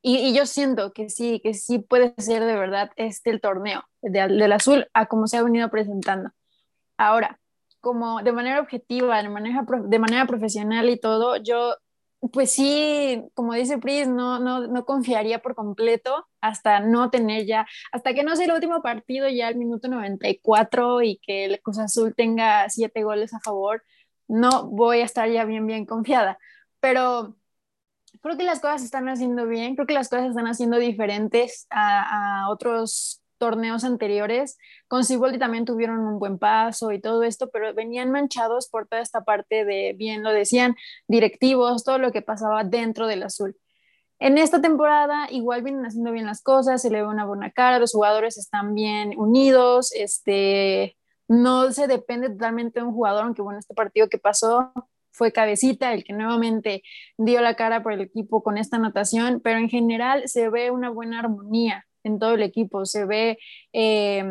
y, 0.03 0.35
yo 0.35 0.47
siento 0.47 0.93
que 0.93 1.11
sí, 1.11 1.41
que 1.43 1.55
sí 1.55 1.79
puede 1.79 2.15
ser 2.19 2.45
de 2.45 2.57
verdad 2.57 2.91
este 2.97 3.31
el 3.31 3.41
torneo 3.41 3.85
del 4.03 4.53
azul 4.53 4.89
a 4.95 5.07
como 5.07 5.27
se 5.27 5.37
ha 5.37 5.43
venido 5.43 5.71
presentando. 5.71 6.31
Ahora, 6.97 7.41
como 7.81 8.23
de 8.23 8.33
manera 8.33 8.61
objetiva, 8.61 9.23
de 9.23 9.29
manera, 9.29 9.65
de 9.85 9.99
manera 9.99 10.27
profesional 10.27 10.89
y 10.91 10.99
todo, 10.99 11.37
yo 11.37 11.77
pues 12.33 12.53
sí, 12.53 13.23
como 13.35 13.55
dice 13.55 13.79
Pris, 13.79 14.09
no, 14.09 14.39
no, 14.39 14.67
no 14.69 14.85
confiaría 14.85 15.41
por 15.41 15.55
completo 15.55 16.27
hasta 16.41 16.81
no 16.81 17.11
tener 17.11 17.47
ya, 17.47 17.67
hasta 17.93 18.15
que 18.15 18.23
no 18.23 18.37
sea 18.37 18.47
el 18.47 18.53
último 18.53 18.83
partido 18.83 19.29
ya 19.29 19.49
al 19.49 19.57
minuto 19.57 19.89
94 19.89 21.03
y 21.03 21.19
que 21.19 21.45
el 21.45 21.61
Cruz 21.63 21.79
Azul 21.79 22.15
tenga 22.15 22.69
siete 22.71 23.03
goles 23.05 23.35
a 23.35 23.41
favor, 23.41 23.85
no 24.29 24.69
voy 24.69 25.01
a 25.01 25.05
estar 25.05 25.29
ya 25.31 25.45
bien, 25.45 25.67
bien 25.67 25.87
confiada. 25.87 26.39
Pero 26.81 27.37
creo 28.23 28.37
que 28.37 28.45
las 28.45 28.61
cosas 28.61 28.83
están 28.85 29.09
haciendo 29.09 29.47
bien, 29.47 29.75
creo 29.77 29.87
que 29.87 29.95
las 29.95 30.09
cosas 30.09 30.31
están 30.31 30.47
haciendo 30.47 30.79
diferentes 30.79 31.67
a, 31.71 32.45
a 32.45 32.51
otros 32.51 33.23
torneos 33.39 33.85
anteriores. 33.85 34.59
Con 34.89 35.05
Siboldi 35.05 35.39
también 35.39 35.65
tuvieron 35.65 36.01
un 36.01 36.19
buen 36.19 36.39
paso 36.39 36.93
y 36.93 37.01
todo 37.01 37.23
esto, 37.23 37.51
pero 37.51 37.75
venían 37.75 38.11
manchados 38.11 38.69
por 38.69 38.87
toda 38.87 39.03
esta 39.03 39.25
parte 39.25 39.65
de, 39.65 39.95
bien 39.97 40.23
lo 40.23 40.31
decían, 40.33 40.77
directivos, 41.09 41.85
todo 41.85 41.99
lo 41.99 42.13
que 42.13 42.23
pasaba 42.23 42.65
dentro 42.65 43.07
del 43.07 43.23
azul. 43.23 43.57
En 44.19 44.39
esta 44.39 44.61
temporada 44.63 45.29
igual 45.31 45.63
vienen 45.63 45.85
haciendo 45.85 46.11
bien 46.13 46.27
las 46.27 46.43
cosas, 46.43 46.81
se 46.81 46.91
le 46.91 47.03
ve 47.03 47.09
una 47.09 47.27
buena 47.27 47.51
cara, 47.51 47.79
los 47.79 47.93
jugadores 47.93 48.39
están 48.39 48.75
bien 48.75 49.13
unidos, 49.17 49.93
este, 49.95 50.97
no 51.29 51.71
se 51.73 51.87
depende 51.87 52.31
totalmente 52.31 52.81
de 52.81 52.87
un 52.87 52.95
jugador, 52.95 53.25
aunque 53.25 53.43
bueno, 53.43 53.59
este 53.59 53.75
partido 53.75 54.09
que 54.09 54.19
pasó 54.19 54.73
fue 55.11 55.33
Cabecita 55.33 55.93
el 55.93 56.05
que 56.05 56.13
nuevamente 56.13 56.83
dio 57.19 57.41
la 57.41 57.57
cara 57.57 57.83
por 57.83 57.93
el 57.93 58.01
equipo 58.01 58.43
con 58.43 58.59
esta 58.59 58.77
anotación, 58.77 59.41
pero 59.41 59.59
en 59.59 59.69
general 59.69 60.23
se 60.27 60.51
ve 60.51 60.71
una 60.71 60.91
buena 60.91 61.21
armonía 61.21 61.86
en 62.07 62.19
todo 62.19 62.35
el 62.35 62.43
equipo, 62.43 62.87
se 62.87 63.05
ve 63.05 63.39
eh, 63.73 64.25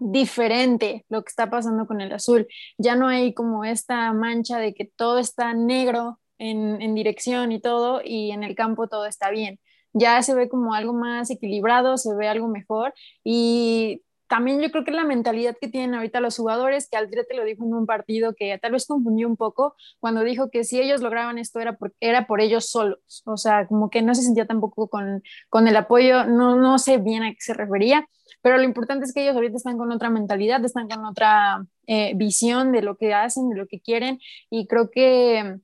diferente 0.00 1.04
lo 1.08 1.22
que 1.22 1.28
está 1.28 1.50
pasando 1.50 1.86
con 1.86 2.00
el 2.00 2.12
azul. 2.12 2.46
Ya 2.78 2.96
no 2.96 3.08
hay 3.08 3.34
como 3.34 3.64
esta 3.64 4.12
mancha 4.12 4.58
de 4.58 4.74
que 4.74 4.84
todo 4.84 5.18
está 5.18 5.54
negro 5.54 6.18
en, 6.38 6.80
en 6.82 6.94
dirección 6.94 7.52
y 7.52 7.60
todo, 7.60 8.00
y 8.04 8.30
en 8.32 8.44
el 8.44 8.54
campo 8.54 8.88
todo 8.88 9.06
está 9.06 9.30
bien. 9.30 9.60
Ya 9.92 10.22
se 10.22 10.34
ve 10.34 10.48
como 10.48 10.74
algo 10.74 10.94
más 10.94 11.30
equilibrado, 11.30 11.98
se 11.98 12.14
ve 12.14 12.28
algo 12.28 12.48
mejor 12.48 12.94
y 13.24 14.02
también 14.32 14.62
yo 14.62 14.70
creo 14.70 14.82
que 14.82 14.92
la 14.92 15.04
mentalidad 15.04 15.58
que 15.60 15.68
tienen 15.68 15.94
ahorita 15.94 16.18
los 16.22 16.38
jugadores, 16.38 16.88
que 16.88 16.96
te 17.06 17.36
lo 17.36 17.44
dijo 17.44 17.66
en 17.66 17.74
un 17.74 17.84
partido 17.84 18.34
que 18.34 18.56
tal 18.56 18.72
vez 18.72 18.86
confundió 18.86 19.28
un 19.28 19.36
poco 19.36 19.76
cuando 20.00 20.22
dijo 20.22 20.48
que 20.48 20.64
si 20.64 20.80
ellos 20.80 21.02
lograban 21.02 21.36
esto 21.36 21.60
era 21.60 21.76
por, 21.76 21.92
era 22.00 22.26
por 22.26 22.40
ellos 22.40 22.64
solos, 22.70 23.22
o 23.26 23.36
sea, 23.36 23.66
como 23.66 23.90
que 23.90 24.00
no 24.00 24.14
se 24.14 24.22
sentía 24.22 24.46
tampoco 24.46 24.88
con, 24.88 25.22
con 25.50 25.68
el 25.68 25.76
apoyo, 25.76 26.24
no, 26.24 26.56
no 26.56 26.78
sé 26.78 26.96
bien 26.96 27.22
a 27.24 27.30
qué 27.32 27.40
se 27.40 27.52
refería, 27.52 28.08
pero 28.40 28.56
lo 28.56 28.62
importante 28.62 29.04
es 29.04 29.12
que 29.12 29.22
ellos 29.22 29.36
ahorita 29.36 29.58
están 29.58 29.76
con 29.76 29.92
otra 29.92 30.08
mentalidad, 30.08 30.64
están 30.64 30.88
con 30.88 31.04
otra 31.04 31.66
eh, 31.86 32.14
visión 32.16 32.72
de 32.72 32.80
lo 32.80 32.96
que 32.96 33.12
hacen, 33.12 33.50
de 33.50 33.56
lo 33.56 33.66
que 33.66 33.80
quieren, 33.80 34.18
y 34.48 34.66
creo 34.66 34.90
que 34.90 35.58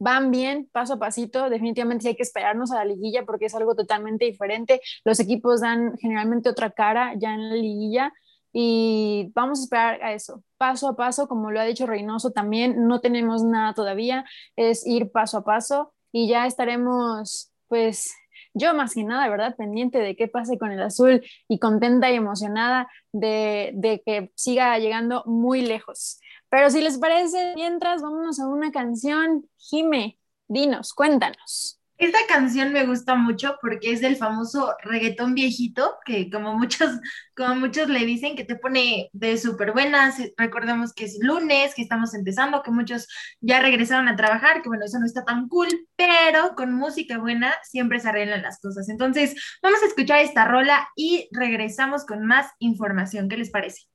van 0.00 0.32
bien, 0.32 0.68
paso 0.72 0.94
a 0.94 0.98
pasito. 0.98 1.48
Definitivamente 1.48 2.02
sí 2.02 2.08
hay 2.08 2.16
que 2.16 2.24
esperarnos 2.24 2.72
a 2.72 2.76
la 2.76 2.84
liguilla 2.84 3.24
porque 3.24 3.46
es 3.46 3.54
algo 3.54 3.76
totalmente 3.76 4.24
diferente. 4.24 4.80
Los 5.04 5.20
equipos 5.20 5.60
dan 5.60 5.96
generalmente 5.98 6.48
otra 6.48 6.70
cara 6.70 7.14
ya 7.16 7.34
en 7.34 7.50
la 7.50 7.54
liguilla 7.54 8.12
y 8.52 9.30
vamos 9.34 9.60
a 9.60 9.62
esperar 9.62 10.02
a 10.02 10.12
eso, 10.12 10.42
paso 10.58 10.88
a 10.88 10.96
paso, 10.96 11.28
como 11.28 11.52
lo 11.52 11.60
ha 11.60 11.64
dicho 11.64 11.86
Reynoso 11.86 12.32
también, 12.32 12.88
no 12.88 13.00
tenemos 13.00 13.44
nada 13.44 13.74
todavía, 13.74 14.24
es 14.56 14.84
ir 14.86 15.12
paso 15.12 15.38
a 15.38 15.44
paso 15.44 15.92
y 16.10 16.28
ya 16.28 16.46
estaremos, 16.46 17.52
pues, 17.68 18.12
yo 18.52 18.74
más 18.74 18.94
que 18.94 19.04
nada, 19.04 19.28
¿verdad? 19.28 19.54
Pendiente 19.56 19.98
de 19.98 20.16
qué 20.16 20.26
pase 20.26 20.58
con 20.58 20.72
el 20.72 20.82
azul 20.82 21.22
y 21.48 21.60
contenta 21.60 22.10
y 22.10 22.16
emocionada 22.16 22.88
de, 23.12 23.70
de 23.74 24.02
que 24.04 24.32
siga 24.34 24.76
llegando 24.78 25.22
muy 25.26 25.62
lejos. 25.62 26.19
Pero 26.50 26.68
si 26.70 26.82
les 26.82 26.98
parece, 26.98 27.54
mientras 27.54 28.02
vámonos 28.02 28.40
a 28.40 28.48
una 28.48 28.72
canción, 28.72 29.48
Jime, 29.56 30.18
dinos, 30.48 30.92
cuéntanos. 30.92 31.80
Esta 32.00 32.18
canción 32.26 32.72
me 32.72 32.86
gusta 32.86 33.14
mucho 33.14 33.58
porque 33.60 33.92
es 33.92 34.00
del 34.00 34.16
famoso 34.16 34.74
reggaetón 34.82 35.34
viejito, 35.34 35.98
que 36.06 36.30
como 36.30 36.56
muchos, 36.56 36.98
como 37.36 37.56
muchos 37.56 37.90
le 37.90 38.06
dicen, 38.06 38.36
que 38.36 38.44
te 38.44 38.56
pone 38.56 39.10
de 39.12 39.36
súper 39.36 39.72
buenas. 39.72 40.16
Recordemos 40.38 40.94
que 40.94 41.04
es 41.04 41.18
lunes, 41.20 41.74
que 41.74 41.82
estamos 41.82 42.14
empezando, 42.14 42.62
que 42.62 42.70
muchos 42.70 43.06
ya 43.40 43.60
regresaron 43.60 44.08
a 44.08 44.16
trabajar, 44.16 44.62
que 44.62 44.70
bueno, 44.70 44.86
eso 44.86 44.98
no 44.98 45.04
está 45.04 45.26
tan 45.26 45.46
cool, 45.46 45.68
pero 45.94 46.54
con 46.56 46.72
música 46.72 47.18
buena 47.18 47.52
siempre 47.64 48.00
se 48.00 48.08
arreglan 48.08 48.40
las 48.40 48.60
cosas. 48.60 48.88
Entonces, 48.88 49.34
vamos 49.62 49.82
a 49.82 49.86
escuchar 49.86 50.20
esta 50.20 50.46
rola 50.46 50.88
y 50.96 51.28
regresamos 51.32 52.06
con 52.06 52.24
más 52.24 52.50
información. 52.60 53.28
¿Qué 53.28 53.36
les 53.36 53.50
parece? 53.50 53.89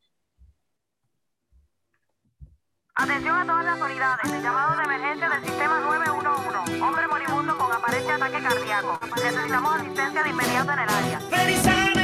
Atención 2.98 3.36
a 3.36 3.46
todas 3.46 3.66
las 3.66 3.82
unidades. 3.82 4.32
El 4.32 4.42
llamado 4.42 4.78
de 4.78 4.84
emergencia 4.84 5.30
del 5.30 5.44
sistema 5.44 5.80
911. 5.82 6.82
Hombre 6.82 7.08
moribundo 7.10 7.58
con 7.58 7.70
aparente 7.74 8.10
ataque 8.10 8.42
cardíaco. 8.42 9.00
Necesitamos 9.18 9.76
asistencia 9.76 10.24
de 10.24 10.30
inmediato 10.30 10.72
en 10.72 10.80
el 10.80 10.90
área. 10.90 11.95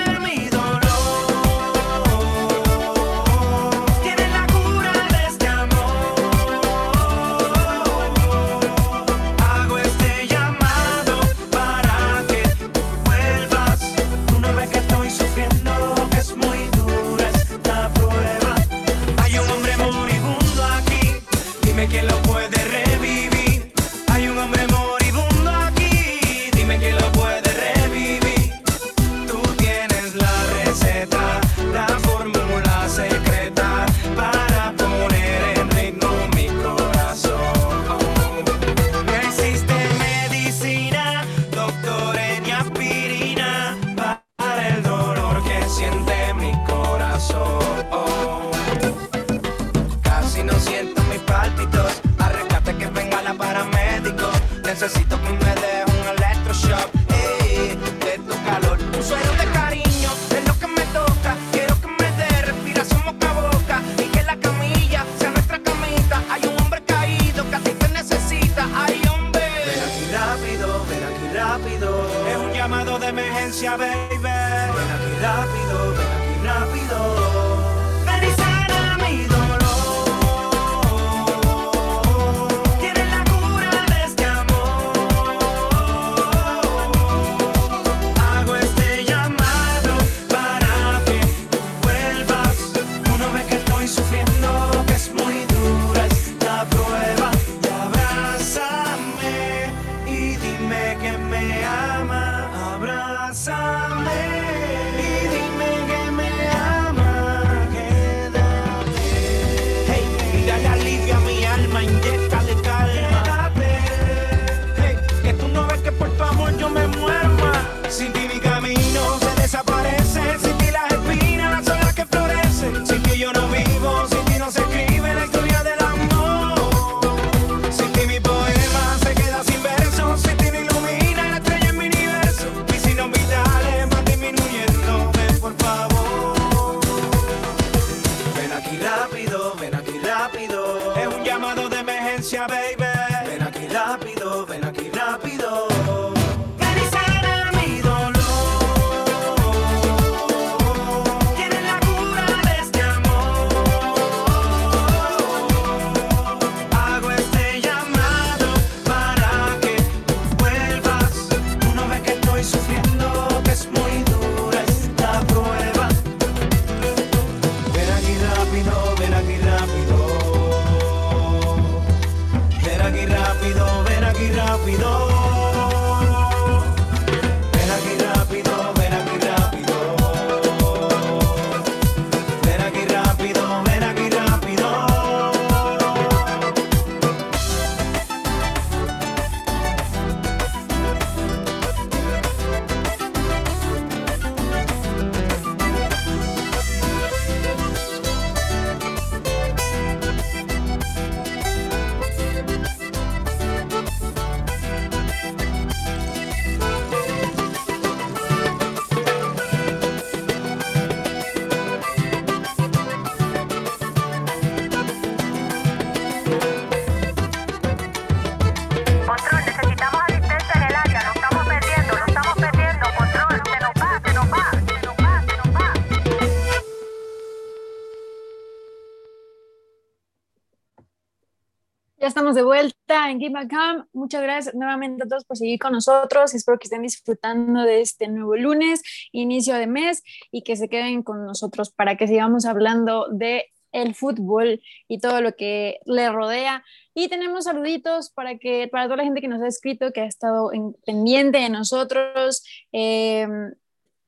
Estamos 232.31 232.35
de 232.35 232.43
vuelta 232.43 233.11
en 233.11 233.19
Give 233.19 233.47
Cam. 233.49 233.87
Muchas 233.91 234.21
gracias 234.21 234.55
nuevamente 234.55 235.03
a 235.03 235.07
todos 235.07 235.25
por 235.25 235.35
seguir 235.35 235.59
con 235.59 235.73
nosotros. 235.73 236.33
Espero 236.33 236.57
que 236.57 236.65
estén 236.65 236.81
disfrutando 236.81 237.63
de 237.63 237.81
este 237.81 238.07
nuevo 238.07 238.37
lunes, 238.37 238.81
inicio 239.11 239.55
de 239.55 239.67
mes, 239.67 240.01
y 240.31 240.43
que 240.43 240.55
se 240.55 240.69
queden 240.69 241.03
con 241.03 241.25
nosotros 241.25 241.71
para 241.71 241.97
que 241.97 242.07
sigamos 242.07 242.45
hablando 242.45 243.07
de 243.11 243.49
el 243.73 243.95
fútbol 243.95 244.61
y 244.87 244.99
todo 244.99 245.19
lo 245.19 245.35
que 245.35 245.79
le 245.85 246.09
rodea. 246.09 246.63
Y 246.93 247.09
tenemos 247.09 247.43
saluditos 247.45 248.11
para 248.11 248.37
que 248.37 248.69
para 248.71 248.85
toda 248.85 248.97
la 248.97 249.03
gente 249.03 249.19
que 249.19 249.27
nos 249.27 249.41
ha 249.41 249.47
escrito, 249.47 249.91
que 249.91 249.99
ha 249.99 250.05
estado 250.05 250.53
en, 250.53 250.73
pendiente 250.85 251.39
de 251.39 251.49
nosotros. 251.49 252.45
Eh, 252.71 253.27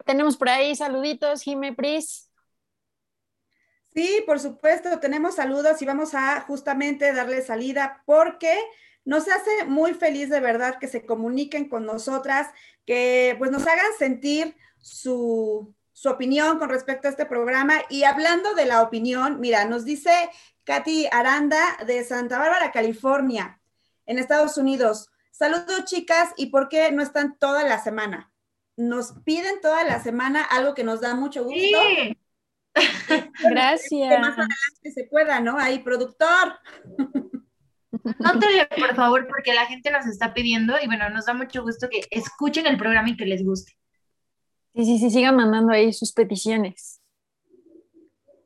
tenemos 0.05 0.37
por 0.37 0.47
ahí 0.47 0.75
saluditos, 0.77 1.41
Jime 1.41 1.73
Pris. 1.73 2.29
Sí, 3.95 4.23
por 4.25 4.39
supuesto, 4.39 4.99
tenemos 4.99 5.35
saludos 5.35 5.81
y 5.81 5.85
vamos 5.85 6.15
a 6.15 6.41
justamente 6.41 7.13
darle 7.13 7.41
salida 7.41 8.01
porque 8.05 8.57
nos 9.05 9.27
hace 9.27 9.65
muy 9.65 9.93
feliz 9.93 10.29
de 10.29 10.39
verdad 10.39 10.79
que 10.79 10.87
se 10.87 11.05
comuniquen 11.05 11.69
con 11.69 11.85
nosotras, 11.85 12.47
que 12.85 13.35
pues 13.37 13.51
nos 13.51 13.67
hagan 13.67 13.91
sentir 13.99 14.55
su, 14.79 15.73
su 15.91 16.09
opinión 16.09 16.57
con 16.57 16.69
respecto 16.69 17.07
a 17.07 17.11
este 17.11 17.25
programa. 17.25 17.75
Y 17.89 18.03
hablando 18.03 18.55
de 18.55 18.65
la 18.65 18.81
opinión, 18.81 19.39
mira, 19.39 19.65
nos 19.65 19.85
dice 19.85 20.11
Katy 20.63 21.07
Aranda 21.11 21.61
de 21.85 22.03
Santa 22.03 22.39
Bárbara, 22.39 22.71
California, 22.71 23.59
en 24.05 24.17
Estados 24.17 24.57
Unidos. 24.57 25.09
Saludos 25.31 25.85
chicas, 25.85 26.31
¿y 26.37 26.47
por 26.47 26.69
qué 26.69 26.91
no 26.91 27.03
están 27.03 27.37
toda 27.37 27.63
la 27.63 27.79
semana? 27.79 28.31
Nos 28.75 29.13
piden 29.23 29.61
toda 29.61 29.83
la 29.83 30.01
semana 30.01 30.43
algo 30.43 30.73
que 30.73 30.83
nos 30.83 31.01
da 31.01 31.13
mucho 31.15 31.43
gusto. 31.43 31.59
Sí. 31.59 32.17
Gracias. 33.43 34.09
Que 34.09 34.17
más 34.17 34.33
adelante 34.33 34.91
se 34.93 35.03
pueda, 35.05 35.39
¿no? 35.39 35.57
Ahí, 35.57 35.79
productor. 35.79 36.53
Nótele, 38.19 38.67
por 38.77 38.95
favor, 38.95 39.27
porque 39.27 39.53
la 39.53 39.65
gente 39.65 39.91
nos 39.91 40.07
está 40.07 40.33
pidiendo 40.33 40.75
y 40.81 40.87
bueno, 40.87 41.09
nos 41.09 41.25
da 41.25 41.33
mucho 41.33 41.61
gusto 41.61 41.87
que 41.89 42.01
escuchen 42.09 42.65
el 42.65 42.77
programa 42.77 43.09
y 43.09 43.17
que 43.17 43.25
les 43.25 43.43
guste. 43.43 43.73
Sí, 44.75 44.85
sí, 44.85 44.97
sí, 44.97 45.09
sigan 45.11 45.35
mandando 45.35 45.71
ahí 45.71 45.93
sus 45.93 46.11
peticiones. 46.11 46.99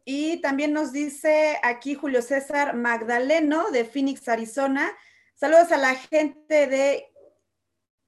Y 0.04 0.38
también 0.42 0.74
nos 0.74 0.92
dice 0.92 1.58
aquí 1.64 1.96
Julio 1.96 2.22
César 2.22 2.76
Magdaleno 2.76 3.72
de 3.72 3.86
Phoenix, 3.86 4.28
Arizona. 4.28 4.92
Saludos 5.34 5.72
a 5.72 5.78
la 5.78 5.96
gente 5.96 6.68
de 6.68 7.06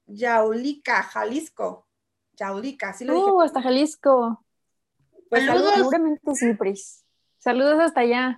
Yaulica, 0.06 1.04
Jalisco. 1.04 1.88
Yaulica, 2.34 2.94
sí 2.94 3.06
lo 3.06 3.14
dije. 3.14 3.32
Uh, 3.32 3.42
hasta 3.42 3.62
Jalisco. 3.62 4.46
Pues 5.30 5.46
saludos. 5.46 5.74
Seguramente 5.76 6.36
sí, 6.36 6.54
Pris. 6.54 7.06
Saludos 7.38 7.80
hasta 7.80 8.02
allá. 8.02 8.38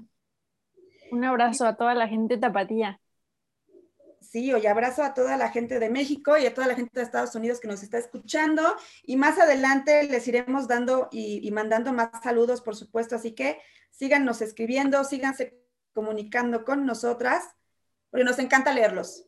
Un 1.11 1.23
abrazo 1.23 1.65
a 1.65 1.75
toda 1.75 1.93
la 1.95 2.07
gente 2.07 2.37
tapatía. 2.37 2.99
Sí, 4.19 4.53
hoy 4.53 4.65
abrazo 4.65 5.03
a 5.03 5.13
toda 5.13 5.35
la 5.35 5.49
gente 5.49 5.79
de 5.79 5.89
México 5.89 6.37
y 6.37 6.45
a 6.45 6.53
toda 6.53 6.67
la 6.67 6.75
gente 6.75 6.91
de 6.93 7.03
Estados 7.03 7.35
Unidos 7.35 7.59
que 7.59 7.67
nos 7.67 7.83
está 7.83 7.97
escuchando. 7.97 8.61
Y 9.03 9.17
más 9.17 9.39
adelante 9.39 10.03
les 10.03 10.27
iremos 10.27 10.67
dando 10.67 11.09
y, 11.11 11.45
y 11.45 11.51
mandando 11.51 11.91
más 11.91 12.11
saludos, 12.23 12.61
por 12.61 12.75
supuesto. 12.75 13.15
Así 13.15 13.33
que 13.33 13.59
síganos 13.89 14.41
escribiendo, 14.41 15.03
síganse 15.03 15.57
comunicando 15.93 16.63
con 16.63 16.85
nosotras, 16.85 17.43
porque 18.09 18.23
nos 18.23 18.39
encanta 18.39 18.73
leerlos. 18.73 19.25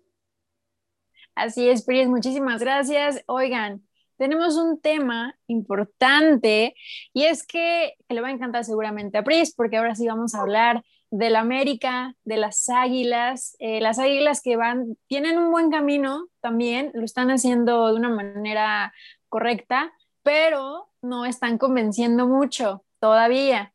Así 1.35 1.67
es, 1.67 1.83
Pris, 1.83 2.07
muchísimas 2.07 2.61
gracias. 2.61 3.23
Oigan, 3.25 3.85
tenemos 4.17 4.57
un 4.57 4.79
tema 4.79 5.35
importante 5.47 6.75
y 7.13 7.23
es 7.23 7.45
que, 7.45 7.93
le 8.09 8.21
va 8.21 8.27
a 8.27 8.31
encantar 8.31 8.63
seguramente 8.63 9.17
a 9.17 9.23
Pris, 9.23 9.53
porque 9.55 9.77
ahora 9.77 9.95
sí 9.95 10.07
vamos 10.07 10.35
a 10.35 10.41
hablar 10.41 10.83
de 11.09 11.29
la 11.29 11.41
América, 11.41 12.15
de 12.23 12.37
las 12.37 12.69
águilas, 12.69 13.55
eh, 13.59 13.81
las 13.81 13.99
águilas 13.99 14.41
que 14.41 14.55
van, 14.55 14.97
tienen 15.07 15.37
un 15.37 15.51
buen 15.51 15.69
camino 15.69 16.27
también, 16.41 16.91
lo 16.93 17.05
están 17.05 17.29
haciendo 17.29 17.87
de 17.87 17.95
una 17.95 18.09
manera 18.09 18.93
correcta, 19.29 19.93
pero 20.23 20.89
no 21.01 21.25
están 21.25 21.57
convenciendo 21.57 22.27
mucho 22.27 22.83
todavía. 22.99 23.73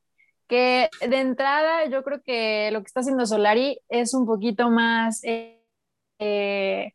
Que 0.48 0.88
de 1.07 1.20
entrada 1.20 1.85
yo 1.87 2.03
creo 2.03 2.22
que 2.22 2.70
lo 2.72 2.81
que 2.81 2.87
está 2.87 3.01
haciendo 3.01 3.27
Solari 3.27 3.81
es 3.88 4.14
un 4.14 4.27
poquito 4.27 4.70
más... 4.70 5.22
Eh, 5.24 5.55
eh, 6.18 6.94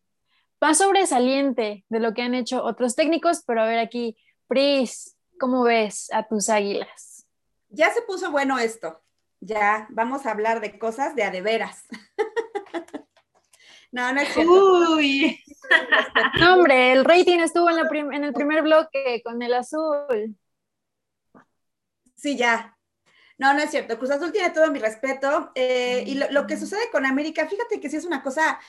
más 0.63 0.77
sobresaliente 0.77 1.83
de 1.89 1.99
lo 1.99 2.13
que 2.13 2.21
han 2.21 2.33
hecho 2.33 2.63
otros 2.63 2.95
técnicos, 2.95 3.43
pero 3.45 3.61
a 3.61 3.65
ver 3.65 3.79
aquí, 3.79 4.15
Pris, 4.47 5.17
¿cómo 5.37 5.63
ves 5.63 6.07
a 6.13 6.25
tus 6.25 6.47
águilas? 6.47 7.27
Ya 7.67 7.93
se 7.93 8.01
puso 8.03 8.31
bueno 8.31 8.57
esto. 8.57 9.03
Ya 9.41 9.87
vamos 9.89 10.25
a 10.25 10.31
hablar 10.31 10.61
de 10.61 10.79
cosas 10.79 11.17
de 11.17 11.23
a 11.23 11.31
de 11.31 11.41
veras. 11.41 11.83
no, 13.91 14.13
no 14.13 14.21
es 14.21 14.29
cierto. 14.29 14.95
Uy. 14.95 15.37
no, 16.39 16.53
hombre, 16.53 16.93
el 16.93 17.03
rating 17.03 17.39
estuvo 17.39 17.69
en, 17.69 17.75
la 17.75 18.15
en 18.15 18.23
el 18.23 18.31
primer 18.31 18.61
bloque 18.61 19.21
con 19.21 19.41
el 19.41 19.53
azul. 19.55 20.37
Sí, 22.15 22.37
ya, 22.37 22.77
no, 23.37 23.53
no 23.53 23.59
es 23.59 23.69
cierto. 23.69 23.97
Cruz 23.97 24.11
Azul 24.11 24.31
tiene 24.31 24.51
todo 24.51 24.71
mi 24.71 24.79
respeto. 24.79 25.51
Eh, 25.55 26.05
y 26.07 26.15
lo, 26.15 26.31
lo, 26.31 26.47
que 26.47 26.55
sucede 26.55 26.89
con 26.89 27.05
América, 27.05 27.49
fíjate 27.49 27.81
que 27.81 27.89
sí 27.89 27.97
es 27.97 28.05
una 28.05 28.23
cosa 28.23 28.61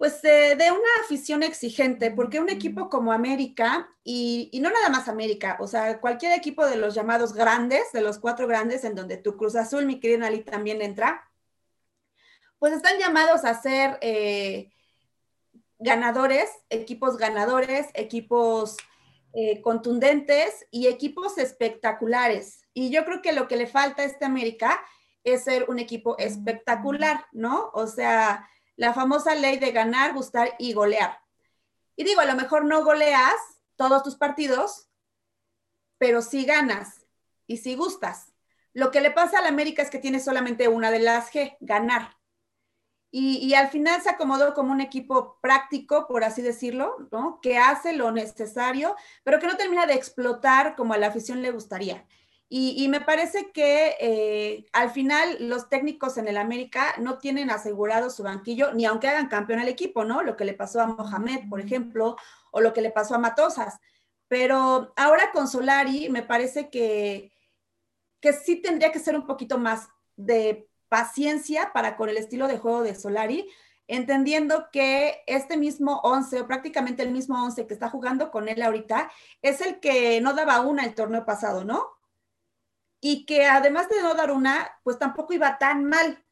pues 0.00 0.22
de 0.22 0.70
una 0.70 1.04
afición 1.04 1.42
exigente, 1.42 2.10
porque 2.10 2.40
un 2.40 2.48
equipo 2.48 2.88
como 2.88 3.12
América, 3.12 3.94
y, 4.02 4.50
no 4.62 4.70
nada 4.70 4.88
más 4.88 5.08
América, 5.08 5.58
o 5.60 5.66
sea, 5.66 6.00
cualquier 6.00 6.32
equipo 6.32 6.64
de 6.64 6.76
los 6.76 6.94
llamados 6.94 7.34
grandes, 7.34 7.92
de 7.92 8.00
los 8.00 8.18
cuatro 8.18 8.46
grandes, 8.46 8.84
en 8.84 8.94
donde 8.94 9.18
tu 9.18 9.36
Cruz 9.36 9.56
Azul, 9.56 9.84
mi 9.84 10.00
querida 10.00 10.28
Ali, 10.28 10.42
también 10.42 10.80
entra, 10.80 11.30
pues 12.58 12.72
están 12.72 12.98
llamados 12.98 13.44
a 13.44 13.60
ser 13.60 13.98
eh, 14.00 14.72
ganadores, 15.78 16.48
equipos 16.70 17.18
ganadores, 17.18 17.88
equipos 17.92 18.78
eh, 19.34 19.60
contundentes 19.60 20.66
y 20.70 20.86
equipos 20.86 21.36
espectaculares. 21.36 22.66
Y 22.72 22.88
yo 22.88 23.04
creo 23.04 23.20
que 23.20 23.34
lo 23.34 23.48
que 23.48 23.56
le 23.56 23.66
falta 23.66 24.00
a 24.00 24.06
este 24.06 24.24
América 24.24 24.80
es 25.24 25.44
ser 25.44 25.68
un 25.68 25.78
equipo 25.78 26.16
espectacular, 26.16 27.26
¿no? 27.32 27.70
O 27.74 27.86
sea, 27.86 28.48
la 28.80 28.94
famosa 28.94 29.34
ley 29.34 29.58
de 29.58 29.72
ganar, 29.72 30.14
gustar 30.14 30.54
y 30.58 30.72
golear. 30.72 31.20
Y 31.96 32.04
digo, 32.04 32.22
a 32.22 32.24
lo 32.24 32.34
mejor 32.34 32.64
no 32.64 32.82
goleas 32.82 33.36
todos 33.76 34.02
tus 34.02 34.16
partidos, 34.16 34.88
pero 35.98 36.22
sí 36.22 36.46
ganas 36.46 37.04
y 37.46 37.58
sí 37.58 37.74
gustas. 37.74 38.32
Lo 38.72 38.90
que 38.90 39.02
le 39.02 39.10
pasa 39.10 39.38
a 39.38 39.42
la 39.42 39.48
América 39.48 39.82
es 39.82 39.90
que 39.90 39.98
tiene 39.98 40.18
solamente 40.18 40.66
una 40.68 40.90
de 40.90 41.00
las 41.00 41.30
G, 41.30 41.58
ganar. 41.60 42.16
y, 43.12 43.52
al 43.52 43.68
final 43.68 44.00
se 44.00 44.08
acomodó 44.08 44.54
como 44.54 44.72
un 44.72 44.80
equipo 44.80 45.38
práctico, 45.42 46.06
por 46.06 46.24
así 46.24 46.40
decirlo, 46.40 46.96
¿no? 47.12 47.38
Que 47.42 47.58
hace 47.58 47.92
lo 47.92 48.12
necesario, 48.12 48.96
pero 49.24 49.40
que 49.40 49.46
no 49.46 49.58
termina 49.58 49.84
de 49.84 49.94
explotar 49.94 50.74
como 50.74 50.94
a 50.94 50.98
la 50.98 51.08
afición 51.08 51.42
le 51.42 51.50
gustaría. 51.50 52.06
Y, 52.52 52.88
me 52.88 53.00
parece 53.00 53.52
que 53.52 53.94
eh, 54.00 54.66
al 54.72 54.90
final 54.90 55.36
los 55.38 55.68
técnicos 55.68 56.18
en 56.18 56.26
el 56.26 56.36
América 56.36 56.96
no 56.98 57.18
tienen 57.18 57.48
asegurado 57.48 58.10
su 58.10 58.24
banquillo, 58.24 58.72
ni 58.72 58.86
aunque 58.86 59.06
hagan 59.06 59.28
campeón 59.28 59.60
al 59.60 59.68
equipo, 59.68 60.04
¿no? 60.04 60.24
Lo 60.24 60.36
que 60.36 60.44
le 60.44 60.54
pasó 60.54 60.80
a 60.80 60.88
Mohamed, 60.88 61.48
por 61.48 61.60
ejemplo, 61.60 62.16
o 62.50 62.60
lo 62.60 62.72
que 62.72 62.80
le 62.80 62.90
pasó 62.90 63.14
a 63.14 63.18
Matosas. 63.18 63.78
Pero 64.26 64.92
ahora 64.96 65.30
con 65.30 65.46
Solari 65.46 66.08
me 66.08 66.24
parece 66.24 66.70
que, 66.70 67.30
que 68.18 68.32
sí 68.32 68.56
tendría 68.56 68.90
que 68.90 68.98
ser 68.98 69.14
un 69.14 69.28
poquito 69.28 69.56
más 69.56 69.88
de 70.16 70.68
paciencia 70.88 71.72
para 71.72 71.96
con 71.96 72.08
el 72.08 72.16
estilo 72.16 72.48
de 72.48 72.58
juego 72.58 72.82
de 72.82 72.96
Solari, 72.96 73.48
entendiendo 73.86 74.70
que 74.72 75.22
este 75.28 75.56
mismo 75.56 76.00
11 76.02 76.40
o 76.40 76.46
prácticamente 76.48 77.04
el 77.04 77.12
mismo 77.12 77.44
11 77.44 77.68
que 77.68 77.74
está 77.74 77.88
jugando 77.88 78.32
con 78.32 78.48
él 78.48 78.60
ahorita 78.60 79.08
es 79.40 79.60
el 79.60 79.78
que 79.78 80.20
no 80.20 80.34
daba 80.34 80.62
una 80.62 80.84
el 80.84 80.96
torneo 80.96 81.24
pasado, 81.24 81.62
¿no? 81.62 81.99
Y 83.00 83.24
que 83.24 83.46
además 83.46 83.88
de 83.88 84.02
no 84.02 84.14
dar 84.14 84.30
una, 84.30 84.70
pues 84.82 84.98
tampoco 84.98 85.32
iba 85.32 85.58
tan 85.58 85.84
mal. 85.84 86.22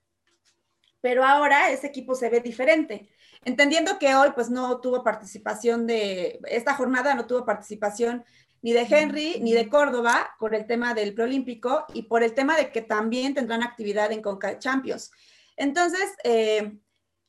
Pero 1.01 1.25
ahora 1.25 1.71
ese 1.71 1.87
equipo 1.87 2.15
se 2.15 2.29
ve 2.29 2.41
diferente. 2.41 3.09
Entendiendo 3.45 3.99
que 3.99 4.15
hoy 4.15 4.31
pues 4.35 4.51
no 4.51 4.81
tuvo 4.81 5.03
participación 5.03 5.87
de, 5.87 6.41
esta 6.49 6.75
jornada 6.75 7.15
no 7.15 7.27
tuvo 7.27 7.45
participación 7.45 8.25
ni 8.63 8.73
de 8.73 8.87
Henry 8.89 9.39
ni 9.41 9.53
de 9.53 9.69
Córdoba 9.69 10.35
por 10.39 10.55
el 10.55 10.67
tema 10.67 10.93
del 10.93 11.15
preolímpico 11.15 11.87
y 11.95 12.03
por 12.03 12.23
el 12.23 12.35
tema 12.35 12.57
de 12.57 12.73
que 12.73 12.83
también 12.83 13.35
tendrán 13.35 13.63
actividad 13.63 14.11
en 14.11 14.23
Conca 14.23 14.59
Champions. 14.59 15.13
Entonces, 15.57 16.15
eh, 16.25 16.79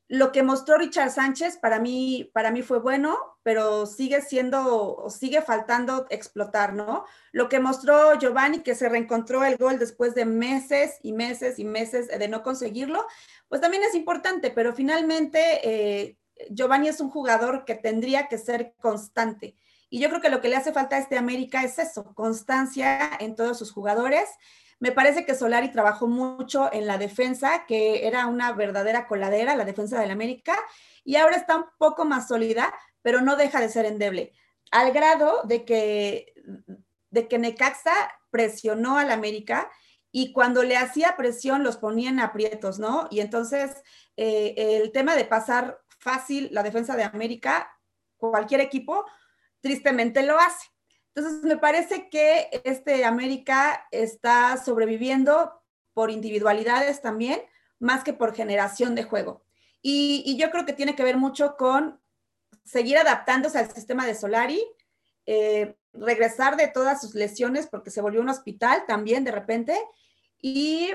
lo 0.09 0.31
que 0.31 0.41
mostró 0.41 0.79
Richard 0.79 1.11
Sánchez 1.11 1.57
para 1.57 1.79
mí, 1.79 2.31
para 2.33 2.49
mí 2.49 2.63
fue 2.63 2.79
bueno, 2.79 3.15
pero 3.43 3.85
sigue 3.85 4.21
siendo, 4.21 5.05
sigue 5.09 5.43
faltando 5.43 6.07
explotar, 6.09 6.73
¿no? 6.73 7.05
Lo 7.31 7.47
que 7.47 7.59
mostró 7.59 8.17
Giovanni, 8.17 8.61
que 8.61 8.73
se 8.73 8.89
reencontró 8.89 9.45
el 9.45 9.57
gol 9.57 9.77
después 9.77 10.15
de 10.15 10.25
meses 10.25 10.97
y 11.03 11.13
meses 11.13 11.59
y 11.59 11.63
meses 11.63 12.07
de 12.07 12.27
no 12.27 12.41
conseguirlo, 12.41 13.05
pues 13.49 13.61
también 13.61 13.83
es 13.83 13.93
importante, 13.93 14.49
pero 14.49 14.73
finalmente 14.73 15.39
eh, 15.63 16.17
Giovanni 16.49 16.87
es 16.87 17.01
un 17.01 17.11
jugador 17.11 17.63
que 17.63 17.75
tendría 17.75 18.27
que 18.27 18.39
ser 18.39 18.73
constante. 18.79 19.55
Y 19.91 19.99
yo 19.99 20.09
creo 20.09 20.21
que 20.21 20.29
lo 20.29 20.41
que 20.41 20.49
le 20.49 20.55
hace 20.55 20.73
falta 20.73 20.95
a 20.95 20.99
este 20.99 21.19
América 21.19 21.63
es 21.63 21.77
eso, 21.77 22.15
constancia 22.15 23.11
en 23.19 23.35
todos 23.35 23.59
sus 23.59 23.71
jugadores. 23.71 24.27
Me 24.79 24.91
parece 24.91 25.25
que 25.25 25.35
Solari 25.35 25.71
trabajó 25.71 26.07
mucho 26.07 26.71
en 26.71 26.87
la 26.87 26.97
defensa, 26.97 27.65
que 27.67 28.07
era 28.07 28.27
una 28.27 28.53
verdadera 28.53 29.07
coladera, 29.07 29.55
la 29.55 29.65
defensa 29.65 29.99
del 29.99 30.11
América, 30.11 30.57
y 31.03 31.17
ahora 31.17 31.35
está 31.35 31.57
un 31.57 31.65
poco 31.77 32.05
más 32.05 32.27
sólida, 32.27 32.73
pero 33.01 33.21
no 33.21 33.35
deja 33.35 33.59
de 33.59 33.69
ser 33.69 33.85
endeble, 33.85 34.33
al 34.71 34.91
grado 34.91 35.41
de 35.43 35.65
que, 35.65 36.33
de 37.09 37.27
que 37.27 37.39
Necaxa 37.39 37.93
presionó 38.29 38.97
al 38.97 39.11
América 39.11 39.69
y 40.11 40.33
cuando 40.33 40.63
le 40.63 40.77
hacía 40.77 41.15
presión 41.17 41.63
los 41.63 41.77
ponía 41.77 42.09
en 42.09 42.19
aprietos, 42.19 42.79
¿no? 42.79 43.07
Y 43.11 43.19
entonces 43.19 43.83
eh, 44.17 44.53
el 44.57 44.91
tema 44.91 45.15
de 45.15 45.25
pasar 45.25 45.79
fácil 45.99 46.49
la 46.51 46.63
defensa 46.63 46.95
de 46.95 47.03
América, 47.03 47.71
cualquier 48.17 48.61
equipo, 48.61 49.05
tristemente 49.61 50.23
lo 50.23 50.39
hace. 50.39 50.67
Entonces, 51.19 51.43
me 51.43 51.57
parece 51.57 52.07
que 52.09 52.49
este 52.63 53.03
América 53.03 53.85
está 53.91 54.55
sobreviviendo 54.55 55.51
por 55.93 56.11
individualidades 56.11 57.01
también, 57.01 57.41
más 57.77 58.05
que 58.05 58.13
por 58.13 58.33
generación 58.33 58.95
de 58.95 59.03
juego. 59.03 59.43
Y, 59.81 60.37
yo 60.39 60.49
creo 60.49 60.65
que 60.65 60.71
tiene 60.71 60.95
que 60.95 61.03
ver 61.03 61.17
mucho 61.17 61.57
con 61.57 61.99
seguir 62.63 62.97
adaptándose 62.97 63.57
al 63.57 63.69
sistema 63.69 64.05
de 64.05 64.15
Solari, 64.15 64.63
eh, 65.25 65.75
regresar 65.91 66.55
de 66.55 66.69
todas 66.69 67.01
sus 67.01 67.13
lesiones 67.15 67.67
porque 67.67 67.91
se 67.91 67.99
volvió 67.99 68.21
un 68.21 68.29
hospital 68.29 68.85
también 68.87 69.25
de 69.25 69.31
repente 69.31 69.77
y 70.41 70.91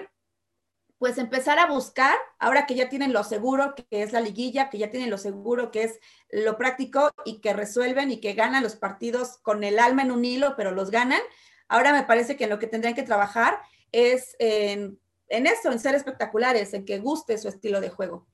pues 1.05 1.19
empezar 1.19 1.59
a 1.59 1.67
buscar, 1.67 2.17
ahora 2.39 2.65
que 2.65 2.75
ya 2.75 2.89
tienen 2.89 3.13
lo 3.13 3.25
seguro 3.25 3.75
que 3.75 3.85
es 3.91 4.13
la 4.15 4.23
liguilla, 4.23 4.71
que 4.71 4.79
ya 4.79 4.91
tienen 4.91 5.11
lo 5.11 5.19
seguro 5.19 5.71
que 5.71 5.83
es 5.83 6.01
lo 6.31 6.57
práctico 6.57 7.11
y 7.27 7.43
que 7.43 7.53
resuelven 7.53 8.11
y 8.11 8.23
que 8.23 8.33
ganan 8.33 8.63
los 8.63 8.75
partidos 8.75 9.37
con 9.43 9.65
el 9.65 9.79
alma 9.79 10.01
en 10.01 10.13
un 10.13 10.25
hilo, 10.25 10.55
pero 10.57 10.71
los 10.71 10.91
ganan, 10.91 11.21
ahora 11.69 11.93
me 11.93 12.05
parece 12.05 12.39
que 12.39 12.47
lo 12.47 12.59
que 12.59 12.69
tendrían 12.69 12.95
que 12.95 13.03
trabajar 13.03 13.61
es 13.93 14.35
en, 14.39 14.99
en 15.29 15.47
eso, 15.47 15.71
en 15.71 15.79
ser 15.79 15.95
espectaculares, 15.95 16.73
en 16.73 16.87
que 16.87 17.01
guste 17.01 17.37
su 17.37 17.49
estilo 17.49 17.83
de 17.83 17.91
juego 17.91 18.27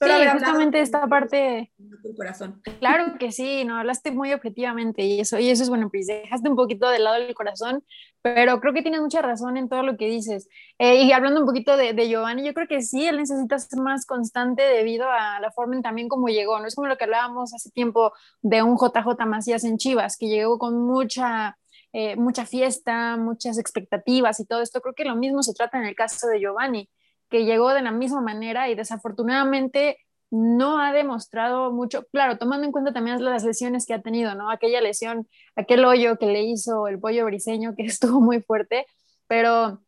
sí, 0.00 0.28
justamente 0.32 0.80
esta 0.80 1.06
parte. 1.06 1.72
corazón. 2.16 2.62
Claro 2.80 3.14
que 3.18 3.32
sí, 3.32 3.64
no 3.64 3.76
hablaste 3.76 4.10
muy 4.10 4.32
objetivamente 4.32 5.02
y 5.02 5.20
eso, 5.20 5.38
y 5.38 5.48
eso 5.48 5.62
es 5.62 5.68
bueno, 5.68 5.88
pues 5.90 6.06
dejaste 6.06 6.48
un 6.48 6.56
poquito 6.56 6.88
del 6.88 7.04
lado 7.04 7.20
del 7.20 7.34
corazón, 7.34 7.84
pero 8.22 8.60
creo 8.60 8.74
que 8.74 8.82
tienes 8.82 9.00
mucha 9.00 9.22
razón 9.22 9.56
en 9.56 9.68
todo 9.68 9.82
lo 9.82 9.96
que 9.96 10.06
dices. 10.08 10.48
Eh, 10.78 11.02
y 11.02 11.12
hablando 11.12 11.40
un 11.40 11.46
poquito 11.46 11.76
de, 11.76 11.92
de, 11.92 12.08
Giovanni, 12.08 12.44
yo 12.44 12.54
creo 12.54 12.68
que 12.68 12.82
sí, 12.82 13.06
él 13.06 13.16
necesita 13.16 13.58
ser 13.58 13.80
más 13.80 14.04
constante 14.04 14.62
debido 14.62 15.10
a 15.10 15.40
la 15.40 15.50
forma 15.52 15.76
en 15.76 15.82
también 15.82 16.08
como 16.08 16.28
llegó. 16.28 16.58
No 16.58 16.66
es 16.66 16.74
como 16.74 16.88
lo 16.88 16.96
que 16.96 17.04
hablábamos 17.04 17.54
hace 17.54 17.70
tiempo 17.70 18.12
de 18.42 18.62
un 18.62 18.76
JJ 18.76 19.26
Macías 19.26 19.64
en 19.64 19.78
Chivas, 19.78 20.16
que 20.16 20.28
llegó 20.28 20.58
con 20.58 20.80
mucha. 20.86 21.56
Eh, 21.92 22.14
mucha 22.16 22.44
fiesta, 22.44 23.16
muchas 23.16 23.56
expectativas 23.58 24.38
y 24.38 24.44
todo 24.44 24.60
esto. 24.60 24.82
Creo 24.82 24.92
que 24.92 25.06
lo 25.06 25.16
mismo 25.16 25.42
se 25.42 25.54
trata 25.54 25.78
en 25.78 25.84
el 25.84 25.94
caso 25.94 26.26
de 26.26 26.40
Giovanni 26.40 26.90
que 27.28 27.44
llegó 27.44 27.72
de 27.72 27.82
la 27.82 27.90
misma 27.92 28.20
manera 28.20 28.68
y 28.68 28.74
desafortunadamente 28.74 29.98
no 30.30 30.80
ha 30.80 30.92
demostrado 30.92 31.72
mucho, 31.72 32.04
claro, 32.12 32.38
tomando 32.38 32.66
en 32.66 32.72
cuenta 32.72 32.92
también 32.92 33.22
las 33.24 33.44
lesiones 33.44 33.86
que 33.86 33.94
ha 33.94 34.02
tenido, 34.02 34.34
¿no? 34.34 34.50
Aquella 34.50 34.80
lesión, 34.80 35.28
aquel 35.54 35.84
hoyo 35.84 36.18
que 36.18 36.26
le 36.26 36.42
hizo 36.42 36.88
el 36.88 36.98
pollo 36.98 37.24
briseño 37.26 37.74
que 37.76 37.82
estuvo 37.86 38.20
muy 38.20 38.42
fuerte, 38.42 38.86
pero 39.28 39.80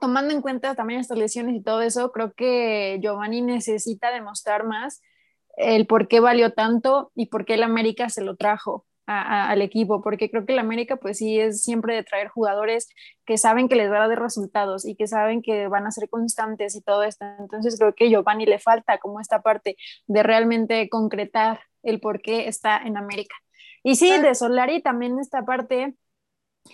tomando 0.00 0.34
en 0.34 0.42
cuenta 0.42 0.74
también 0.74 1.00
estas 1.00 1.18
lesiones 1.18 1.54
y 1.56 1.62
todo 1.62 1.82
eso, 1.82 2.12
creo 2.12 2.32
que 2.32 2.98
Giovanni 3.02 3.42
necesita 3.42 4.10
demostrar 4.12 4.64
más 4.64 5.02
el 5.56 5.86
por 5.86 6.08
qué 6.08 6.20
valió 6.20 6.52
tanto 6.52 7.12
y 7.14 7.26
por 7.26 7.44
qué 7.44 7.54
el 7.54 7.62
América 7.62 8.08
se 8.08 8.22
lo 8.22 8.36
trajo 8.36 8.86
al 9.10 9.60
equipo, 9.62 10.02
porque 10.02 10.30
creo 10.30 10.46
que 10.46 10.52
el 10.52 10.60
América 10.60 10.96
pues 10.96 11.18
sí 11.18 11.40
es 11.40 11.62
siempre 11.64 11.94
de 11.96 12.04
traer 12.04 12.28
jugadores 12.28 12.88
que 13.26 13.38
saben 13.38 13.68
que 13.68 13.74
les 13.74 13.90
va 13.90 14.04
a 14.04 14.08
dar 14.08 14.20
resultados 14.20 14.86
y 14.86 14.94
que 14.94 15.08
saben 15.08 15.42
que 15.42 15.66
van 15.68 15.86
a 15.86 15.90
ser 15.90 16.08
constantes 16.08 16.76
y 16.76 16.82
todo 16.82 17.02
esto. 17.02 17.24
Entonces 17.40 17.76
creo 17.78 17.94
que 17.94 18.08
Giovanni 18.08 18.46
le 18.46 18.58
falta 18.60 18.98
como 18.98 19.20
esta 19.20 19.42
parte 19.42 19.76
de 20.06 20.22
realmente 20.22 20.88
concretar 20.88 21.60
el 21.82 22.00
por 22.00 22.22
qué 22.22 22.46
está 22.48 22.78
en 22.78 22.96
América. 22.96 23.34
Y 23.82 23.96
sí, 23.96 24.16
de 24.18 24.34
Solari 24.34 24.82
también 24.82 25.18
esta 25.18 25.44
parte, 25.44 25.96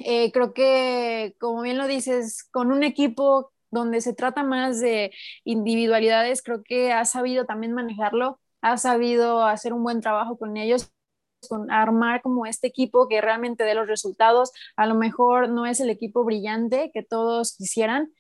eh, 0.01 0.33
creo 0.33 0.53
que 0.53 1.37
como 1.41 1.63
bien 1.63 1.79
lo 1.79 1.87
dices, 1.87 2.45
con 2.51 2.73
un 2.73 2.83
equipo 2.83 3.53
donde 3.71 4.01
se 4.01 4.15
trata 4.15 4.43
más 4.43 4.81
de 4.81 5.13
individualidades, 5.45 6.43
creo 6.43 6.63
que 6.65 6.93
ha 6.93 7.05
sabido 7.05 7.47
también 7.47 7.73
manejarlo, 7.73 8.41
ha 8.61 8.77
sabido 8.79 9.45
hacer 9.45 9.73
un 9.73 9.83
buen 9.85 10.01
trabajo 10.01 10.39
con 10.39 10.57
ellos 10.57 10.91
con 11.49 11.71
armar 11.71 12.23
como 12.23 12.47
este 12.47 12.67
equipo 12.67 13.09
que 13.09 13.21
realmente 13.21 13.65
dé 13.65 13.75
los 13.75 13.87
resultados. 13.87 14.53
A 14.77 14.87
lo 14.87 14.95
mejor 14.95 15.49
no 15.49 15.67
es 15.67 15.81
el 15.81 15.91
equipo 15.91 16.25
brillante 16.25 16.91
que 16.93 17.03
todos 17.03 17.57
quisieran, 17.57 18.13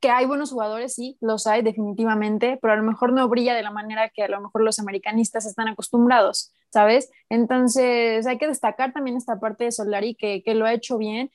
que 0.00 0.10
hay 0.10 0.26
buenos 0.26 0.50
jugadores, 0.50 0.94
sí, 0.94 1.18
los 1.20 1.46
hay 1.46 1.62
definitivamente, 1.62 2.58
pero 2.60 2.72
a 2.72 2.76
lo 2.76 2.82
mejor 2.82 3.12
no 3.12 3.28
brilla 3.28 3.54
de 3.54 3.62
la 3.62 3.70
manera 3.70 4.08
que 4.08 4.22
a 4.22 4.28
lo 4.28 4.40
mejor 4.40 4.62
los 4.62 4.78
americanistas 4.78 5.44
están 5.46 5.68
acostumbrados, 5.68 6.52
¿sabes? 6.72 7.10
Entonces 7.28 8.26
hay 8.26 8.38
que 8.38 8.48
destacar 8.48 8.92
también 8.92 9.18
esta 9.18 9.38
parte 9.38 9.64
de 9.64 9.72
Solari 9.72 10.14
que, 10.14 10.42
que 10.42 10.54
lo 10.54 10.64
ha 10.64 10.72
hecho 10.72 10.96
bien. 10.96 11.30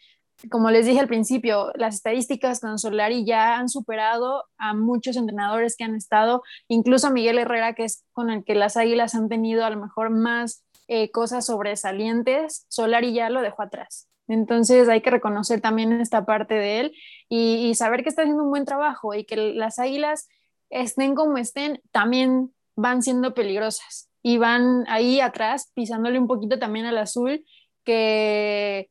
Como 0.50 0.70
les 0.72 0.86
dije 0.86 1.00
al 1.00 1.08
principio, 1.08 1.72
las 1.76 1.96
estadísticas 1.96 2.60
con 2.60 2.78
Solari 2.80 3.24
ya 3.24 3.58
han 3.58 3.70
superado 3.70 4.46
a 4.58 4.74
muchos 4.74 5.16
entrenadores 5.16 5.78
que 5.78 5.86
han 5.86 5.96
estado, 5.96 6.42
incluso 6.68 7.08
a 7.08 7.12
Miguel 7.12 7.38
Herrera, 7.38 7.74
que 7.74 7.86
es 7.86 8.04
con 8.14 8.30
el 8.32 8.44
que 8.44 8.56
las 8.56 8.78
Águilas 8.78 9.16
han 9.16 9.30
tenido 9.30 9.64
a 9.64 9.70
lo 9.70 9.80
mejor 9.80 10.10
más 10.10 10.65
eh, 10.88 11.12
cosas 11.12 11.46
sobresalientes, 11.48 12.66
Solari 12.70 13.14
ya 13.14 13.30
lo 13.30 13.42
dejó 13.42 13.64
atrás. 13.64 14.08
Entonces 14.28 14.90
hay 14.90 15.02
que 15.02 15.12
reconocer 15.12 15.62
también 15.62 15.94
esta 16.02 16.26
parte 16.26 16.56
de 16.56 16.80
él 16.80 16.94
y, 17.30 17.74
saber 17.76 18.04
que 18.04 18.10
está 18.10 18.24
haciendo 18.24 18.44
un 18.44 18.50
buen 18.50 18.66
trabajo 18.66 19.14
y 19.14 19.26
que 19.26 19.36
las 19.36 19.80
águilas 19.80 20.28
estén 20.70 21.16
como 21.16 21.38
estén, 21.38 21.82
también 21.92 22.54
van 22.76 23.02
siendo 23.04 23.34
peligrosas 23.34 24.10
y 24.22 24.38
van 24.38 24.86
ahí 24.88 25.20
atrás 25.22 25.72
pisándole 25.76 26.20
un 26.20 26.28
poquito 26.28 26.60
también 26.60 26.86
al 26.86 26.98
azul 26.98 27.46
que 27.84 28.90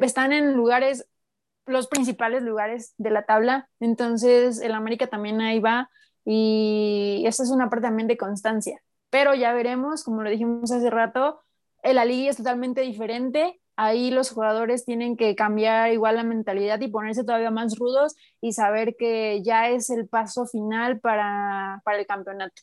están 0.00 0.32
en 0.32 0.54
lugares, 0.54 1.06
los 1.66 1.88
principales 1.88 2.42
lugares 2.42 2.94
de 2.98 3.10
la 3.10 3.24
tabla. 3.24 3.68
Entonces 3.80 4.60
el 4.62 4.72
América 4.72 5.08
también 5.08 5.40
ahí 5.42 5.60
va 5.60 5.90
y 6.24 7.24
esa 7.26 7.42
es 7.42 7.50
una 7.50 7.70
parte 7.70 7.86
también 7.86 8.08
de 8.08 8.16
constancia 8.16 8.82
pero 9.10 9.34
ya 9.34 9.52
veremos, 9.52 10.04
como 10.04 10.22
lo 10.22 10.30
dijimos 10.30 10.70
hace 10.72 10.90
rato, 10.90 11.40
la 11.82 12.04
liga 12.04 12.30
es 12.30 12.36
totalmente 12.36 12.82
diferente 12.82 13.60
ahí 13.78 14.10
los 14.10 14.30
jugadores 14.30 14.84
tienen 14.84 15.16
que 15.16 15.36
cambiar 15.36 15.92
igual 15.92 16.16
la 16.16 16.24
mentalidad 16.24 16.80
y 16.80 16.88
ponerse 16.88 17.22
todavía 17.22 17.52
más 17.52 17.78
rudos 17.78 18.16
y 18.40 18.52
saber 18.52 18.96
que 18.98 19.40
ya 19.44 19.68
es 19.70 19.88
el 19.90 20.08
paso 20.08 20.46
final 20.46 20.98
para, 20.98 21.80
para 21.84 22.00
el 22.00 22.06
campeonato. 22.06 22.60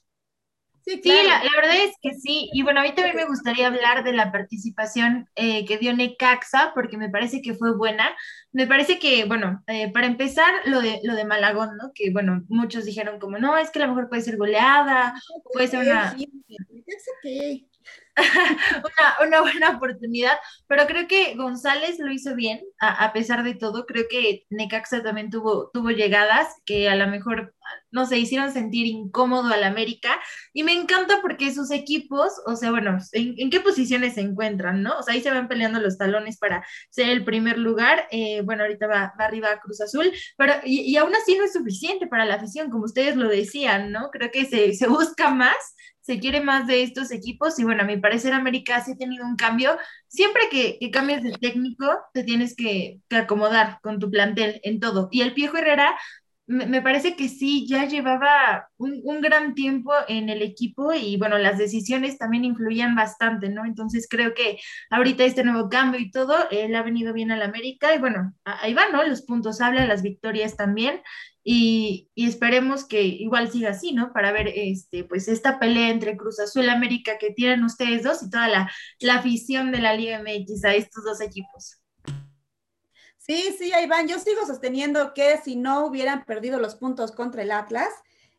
Sí, 0.85 1.01
la, 1.03 1.41
verdad 1.55 1.77
es 1.77 1.95
que 1.99 2.13
sí. 2.13 2.49
Y 2.53 2.61
bueno, 2.61 2.79
a 2.79 2.83
mí 2.83 2.93
también 2.93 3.15
me 3.15 3.25
gustaría 3.25 3.67
hablar 3.67 4.03
de 4.03 4.13
la 4.13 4.31
participación 4.31 5.27
eh, 5.35 5.65
que 5.65 5.79
dio 5.79 5.95
Necaxa, 5.95 6.73
porque 6.75 6.95
me 6.95 7.09
parece 7.09 7.41
que 7.41 7.55
fue 7.55 7.75
buena. 7.75 8.15
Me 8.51 8.67
parece 8.67 8.99
que, 8.99 9.25
bueno, 9.25 9.63
eh, 9.65 9.91
para 9.91 10.05
empezar, 10.05 10.53
lo 10.65 10.81
de, 10.81 10.99
lo 11.03 11.15
de 11.15 11.25
Malagón, 11.25 11.75
¿no? 11.77 11.91
Que, 11.95 12.11
bueno, 12.11 12.43
muchos 12.49 12.85
dijeron 12.85 13.19
como, 13.19 13.39
no, 13.39 13.57
es 13.57 13.71
que 13.71 13.79
a 13.79 13.87
lo 13.87 13.95
mejor 13.95 14.09
puede 14.09 14.21
ser 14.21 14.37
goleada, 14.37 15.15
puede 15.53 15.67
ser 15.67 15.79
una... 15.79 16.15
una, 18.17 19.27
una, 19.27 19.41
buena 19.41 19.69
oportunidad, 19.71 20.37
pero 20.67 20.85
creo 20.85 21.07
que 21.07 21.35
González 21.35 21.99
lo 21.99 22.11
hizo 22.11 22.35
bien, 22.35 22.61
a, 22.79 23.11
pesar 23.11 23.43
de 23.43 23.55
todo. 23.55 23.85
Creo 23.85 24.05
que 24.09 24.45
Necaxa 24.49 25.03
también 25.03 25.29
tuvo, 25.29 25.69
tuvo 25.73 25.89
llegadas 25.89 26.47
que 26.65 26.89
a 26.89 26.95
lo 26.95 27.07
mejor, 27.07 27.54
no 27.95 28.05
sé, 28.05 28.19
hicieron 28.19 28.51
sentir 28.51 28.87
incómodo 28.87 29.47
al 29.53 29.63
América. 29.63 30.19
Y 30.53 30.63
me 30.63 30.73
encanta 30.73 31.19
porque 31.21 31.53
sus 31.53 31.71
equipos, 31.71 32.33
o 32.45 32.55
sea, 32.57 32.71
bueno, 32.71 32.97
¿en, 33.13 33.49
qué 33.49 33.61
posiciones 33.61 34.15
se 34.15 34.21
encuentran, 34.21 34.83
no? 34.83 34.99
O 34.99 35.03
sea, 35.03 35.13
ahí 35.13 35.21
se 35.21 35.31
van 35.31 35.47
peleando 35.47 35.79
los 35.79 35.97
talones 35.97 36.37
para 36.37 36.65
ser 36.89 37.09
el 37.09 37.23
primer 37.23 37.57
lugar. 37.57 38.07
Eh, 38.11 38.41
bueno, 38.41 38.63
ahorita 38.63 38.85
va, 38.87 39.13
va, 39.19 39.25
arriba 39.25 39.59
Cruz 39.61 39.79
Azul, 39.81 40.11
pero 40.37 40.53
y, 40.65 40.81
y, 40.81 40.97
aún 40.97 41.15
así 41.15 41.37
no 41.37 41.45
es 41.45 41.53
suficiente 41.53 42.07
para 42.07 42.25
la 42.25 42.35
afición, 42.35 42.69
como 42.69 42.83
ustedes 42.83 43.15
lo 43.15 43.29
decían, 43.29 43.91
¿no? 43.91 44.09
Creo 44.11 44.29
que 44.29 44.45
se, 44.45 44.73
se 44.73 44.87
busca 44.87 45.29
más 45.29 45.55
se 46.05 46.19
quiere 46.19 46.39
más 46.39 46.67
de 46.67 46.83
estos 46.83 47.11
equipos 47.11 47.57
y 47.57 47.63
bueno, 47.63 47.81
a 47.81 47.85
mi 47.85 47.97
parecer 47.97 48.31
América 48.31 48.79
sí 48.83 48.91
ha 48.91 48.95
tenido 48.95 49.25
un 49.25 49.35
cambio. 49.35 49.75
Siempre 50.07 50.43
que, 50.51 50.77
que 50.79 50.91
cambias 50.91 51.23
de 51.23 51.31
técnico, 51.31 51.87
te 52.13 52.23
tienes 52.23 52.55
que, 52.55 52.99
acomodar 53.09 53.79
con 53.81 53.99
tu 53.99 54.11
plantel 54.11 54.59
en 54.63 54.79
todo. 54.79 55.09
Y 55.11 55.21
el 55.21 55.33
Piejo 55.33 55.57
Herrera, 55.57 55.97
me, 56.47 56.81
parece 56.81 57.15
que 57.15 57.27
sí, 57.27 57.67
ya 57.67 57.85
llevaba 57.85 58.69
un, 58.77 59.01
un, 59.03 59.21
gran 59.21 59.55
tiempo 59.55 59.91
en 60.07 60.29
el 60.29 60.41
equipo 60.41 60.93
y 60.93 61.17
bueno, 61.17 61.37
las 61.37 61.57
decisiones 61.57 62.17
también 62.17 62.45
influían 62.45 62.95
bastante, 62.95 63.49
¿no? 63.49 63.65
Entonces 63.65 64.07
creo 64.09 64.33
que 64.33 64.59
ahorita 64.91 65.23
este 65.23 65.43
nuevo 65.43 65.69
cambio 65.69 65.99
y 65.99 66.11
todo, 66.11 66.35
él 66.51 66.75
ha 66.75 66.83
venido 66.83 67.13
bien 67.13 67.31
al 67.31 67.41
América 67.41 67.95
y 67.95 67.99
bueno, 67.99 68.33
ahí 68.43 68.73
va, 68.73 68.89
¿no? 68.89 69.03
Los 69.03 69.23
puntos 69.23 69.59
hablan, 69.61 69.87
las 69.87 70.03
victorias 70.03 70.55
también 70.55 71.01
y, 71.47 72.09
esperemos 72.15 72.85
que 72.87 73.03
igual 73.03 73.51
siga 73.51 73.69
así, 73.69 73.93
¿no? 73.93 74.11
Para 74.11 74.31
ver 74.31 74.47
este, 74.47 75.03
pues 75.03 75.27
esta 75.27 75.59
pelea 75.59 75.89
entre 75.89 76.17
Cruz 76.17 76.39
Azul 76.39 76.69
América 76.69 77.17
que 77.19 77.31
tienen 77.31 77.63
ustedes 77.63 78.03
dos 78.03 78.23
y 78.23 78.29
toda 78.29 78.47
la, 78.47 78.71
la 78.99 79.15
afición 79.15 79.71
de 79.71 79.79
la 79.79 79.95
Liga 79.95 80.19
MX 80.21 80.65
a 80.65 80.73
estos 80.73 81.03
dos 81.03 81.21
equipos. 81.21 81.79
Sí, 83.25 83.55
sí, 83.57 83.73
ahí 83.73 83.87
van. 83.87 84.07
Yo 84.07 84.19
sigo 84.19 84.45
sosteniendo 84.45 85.13
que 85.13 85.37
si 85.37 85.55
no 85.55 85.85
hubieran 85.85 86.25
perdido 86.25 86.59
los 86.59 86.75
puntos 86.75 87.11
contra 87.11 87.41
el 87.41 87.51
Atlas, 87.51 87.89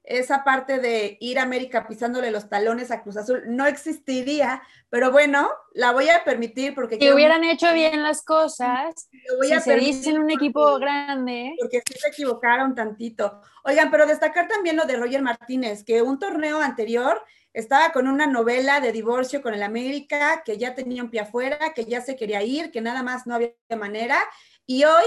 esa 0.05 0.45
parte 0.45 0.79
de 0.79 1.17
ir 1.21 1.41
a 1.41 1.43
América 1.43 1.89
pisándole 1.89 2.31
los 2.31 2.49
talones 2.49 2.93
a 2.93 3.03
Cruz 3.03 3.17
Azul 3.17 3.43
no 3.49 3.67
existiría, 3.67 4.63
pero 4.89 5.11
bueno, 5.11 5.51
la 5.73 5.91
voy 5.91 6.09
a 6.09 6.23
permitir 6.23 6.77
porque... 6.77 6.99
Que 6.99 7.13
hubieran 7.13 7.43
hecho 7.43 7.73
bien 7.73 8.05
las 8.05 8.23
cosas, 8.23 9.09
voy 9.39 9.53
a 9.53 9.59
se 9.59 9.75
dicen 9.75 10.19
un 10.19 10.31
equipo 10.31 10.79
grande. 10.79 11.57
Porque 11.59 11.83
sí 11.85 11.99
se 11.99 12.09
equivocaron 12.09 12.77
tantito. 12.77 13.43
Oigan, 13.65 13.91
pero 13.91 14.07
destacar 14.07 14.47
también 14.47 14.77
lo 14.77 14.85
de 14.85 14.97
Roger 14.97 15.23
Martínez, 15.23 15.83
que 15.83 16.01
un 16.03 16.21
torneo 16.21 16.61
anterior 16.61 17.21
estaba 17.53 17.91
con 17.91 18.07
una 18.07 18.27
novela 18.27 18.81
de 18.81 18.93
divorcio 18.93 19.43
con 19.43 19.55
el 19.55 19.63
América, 19.63 20.43
que 20.45 20.59
ya 20.59 20.75
tenía 20.75 21.03
un 21.03 21.11
pie 21.11 21.21
afuera, 21.21 21.73
que 21.75 21.87
ya 21.87 22.01
se 22.01 22.15
quería 22.15 22.43
ir, 22.43 22.71
que 22.71 22.81
nada 22.81 23.03
más 23.03 23.27
no 23.27 23.35
había 23.35 23.55
manera, 23.77 24.19
y 24.67 24.85
hoy... 24.85 25.05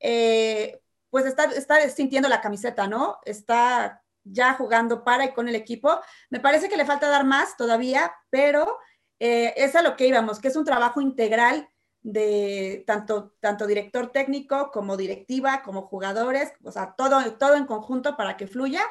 Eh, 0.00 0.80
pues 1.10 1.24
está, 1.24 1.44
está 1.44 1.88
sintiendo 1.88 2.28
la 2.28 2.40
camiseta, 2.40 2.86
¿no? 2.86 3.18
Está 3.24 4.02
ya 4.24 4.54
jugando 4.54 5.04
para 5.04 5.24
y 5.24 5.32
con 5.32 5.48
el 5.48 5.54
equipo. 5.54 6.00
Me 6.30 6.40
parece 6.40 6.68
que 6.68 6.76
le 6.76 6.84
falta 6.84 7.08
dar 7.08 7.24
más 7.24 7.56
todavía, 7.56 8.12
pero 8.30 8.78
eh, 9.18 9.54
es 9.56 9.74
a 9.74 9.82
lo 9.82 9.96
que 9.96 10.06
íbamos, 10.06 10.38
que 10.38 10.48
es 10.48 10.56
un 10.56 10.64
trabajo 10.64 11.00
integral 11.00 11.68
de 12.02 12.84
tanto, 12.86 13.34
tanto 13.40 13.66
director 13.66 14.12
técnico 14.12 14.70
como 14.70 14.96
directiva, 14.96 15.62
como 15.62 15.82
jugadores, 15.82 16.52
o 16.62 16.70
sea, 16.70 16.94
todo, 16.96 17.34
todo 17.34 17.54
en 17.54 17.66
conjunto 17.66 18.16
para 18.16 18.36
que 18.36 18.46
fluya 18.46 18.82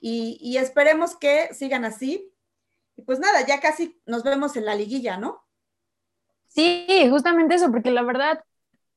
y, 0.00 0.38
y 0.40 0.56
esperemos 0.56 1.16
que 1.16 1.52
sigan 1.54 1.84
así. 1.84 2.32
Y 2.96 3.02
pues 3.02 3.20
nada, 3.20 3.46
ya 3.46 3.60
casi 3.60 4.00
nos 4.06 4.24
vemos 4.24 4.56
en 4.56 4.64
la 4.64 4.74
liguilla, 4.74 5.18
¿no? 5.18 5.44
Sí, 6.48 7.06
justamente 7.10 7.54
eso, 7.54 7.70
porque 7.70 7.90
la 7.90 8.02
verdad, 8.02 8.42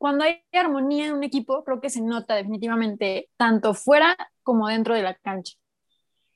cuando 0.02 0.24
hay 0.24 0.42
armonía 0.52 1.06
en 1.06 1.14
un 1.14 1.24
equipo, 1.24 1.64
creo 1.64 1.80
que 1.80 1.92
se 1.92 2.02
nota 2.02 2.34
definitivamente, 2.34 3.30
tanto 3.38 3.76
fuera 3.76 4.18
como 4.42 4.68
dentro 4.68 4.96
de 4.96 5.04
la 5.04 5.14
cancha. 5.14 5.54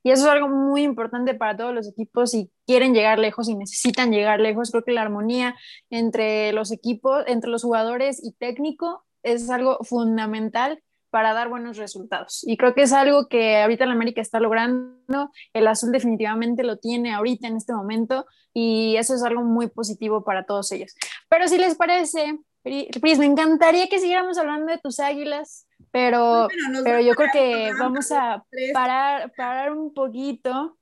Y 0.04 0.12
eso 0.12 0.26
es 0.28 0.32
algo 0.32 0.50
muy 0.50 0.84
importante 0.84 1.34
para 1.34 1.58
todos 1.58 1.74
los 1.74 1.90
equipos 1.90 2.30
si 2.30 2.52
quieren 2.68 2.94
llegar 2.94 3.18
lejos 3.18 3.50
y 3.50 3.56
necesitan 3.56 4.12
llegar 4.12 4.40
lejos. 4.40 4.70
Creo 4.70 4.84
que 4.84 4.92
la 4.92 5.02
armonía 5.02 5.56
entre 5.90 6.54
los 6.54 6.72
equipos, 6.72 7.24
entre 7.26 7.50
los 7.50 7.64
jugadores 7.64 8.24
y 8.24 8.34
técnico 8.34 9.04
es 9.24 9.50
algo 9.50 9.80
fundamental 9.82 10.84
para 11.10 11.34
dar 11.34 11.50
buenos 11.50 11.78
resultados. 11.78 12.44
Y 12.46 12.58
creo 12.58 12.76
que 12.76 12.84
es 12.84 12.94
algo 12.94 13.28
que 13.30 13.64
ahorita 13.64 13.86
el 13.86 13.92
América 13.92 14.22
está 14.22 14.40
logrando. 14.40 15.32
El 15.54 15.66
azul 15.66 15.92
definitivamente 15.92 16.64
lo 16.64 16.78
tiene 16.78 17.16
ahorita 17.16 17.48
en 17.48 17.58
este 17.58 17.74
momento 17.74 18.28
y 18.54 18.96
eso 18.98 19.16
es 19.16 19.24
algo 19.24 19.42
muy 19.42 19.70
positivo 19.70 20.24
para 20.24 20.46
todos 20.46 20.72
ellos. 20.72 20.94
Pero 21.30 21.48
si 21.48 21.58
les 21.58 21.74
parece, 21.74 22.38
Pris, 22.66 23.20
me 23.20 23.26
encantaría 23.26 23.88
que 23.88 24.00
siguiéramos 24.00 24.40
hablando 24.40 24.72
de 24.72 24.80
tus 24.80 25.00
águilas, 25.00 25.68
pero, 25.92 26.48
pero 26.84 27.00
yo 27.00 27.14
creo 27.14 27.30
que 27.32 27.72
vamos 27.80 28.12
a 28.12 28.44
parar, 28.74 29.32
parar 29.38 29.72
un 29.72 29.94
poquito. 29.94 30.76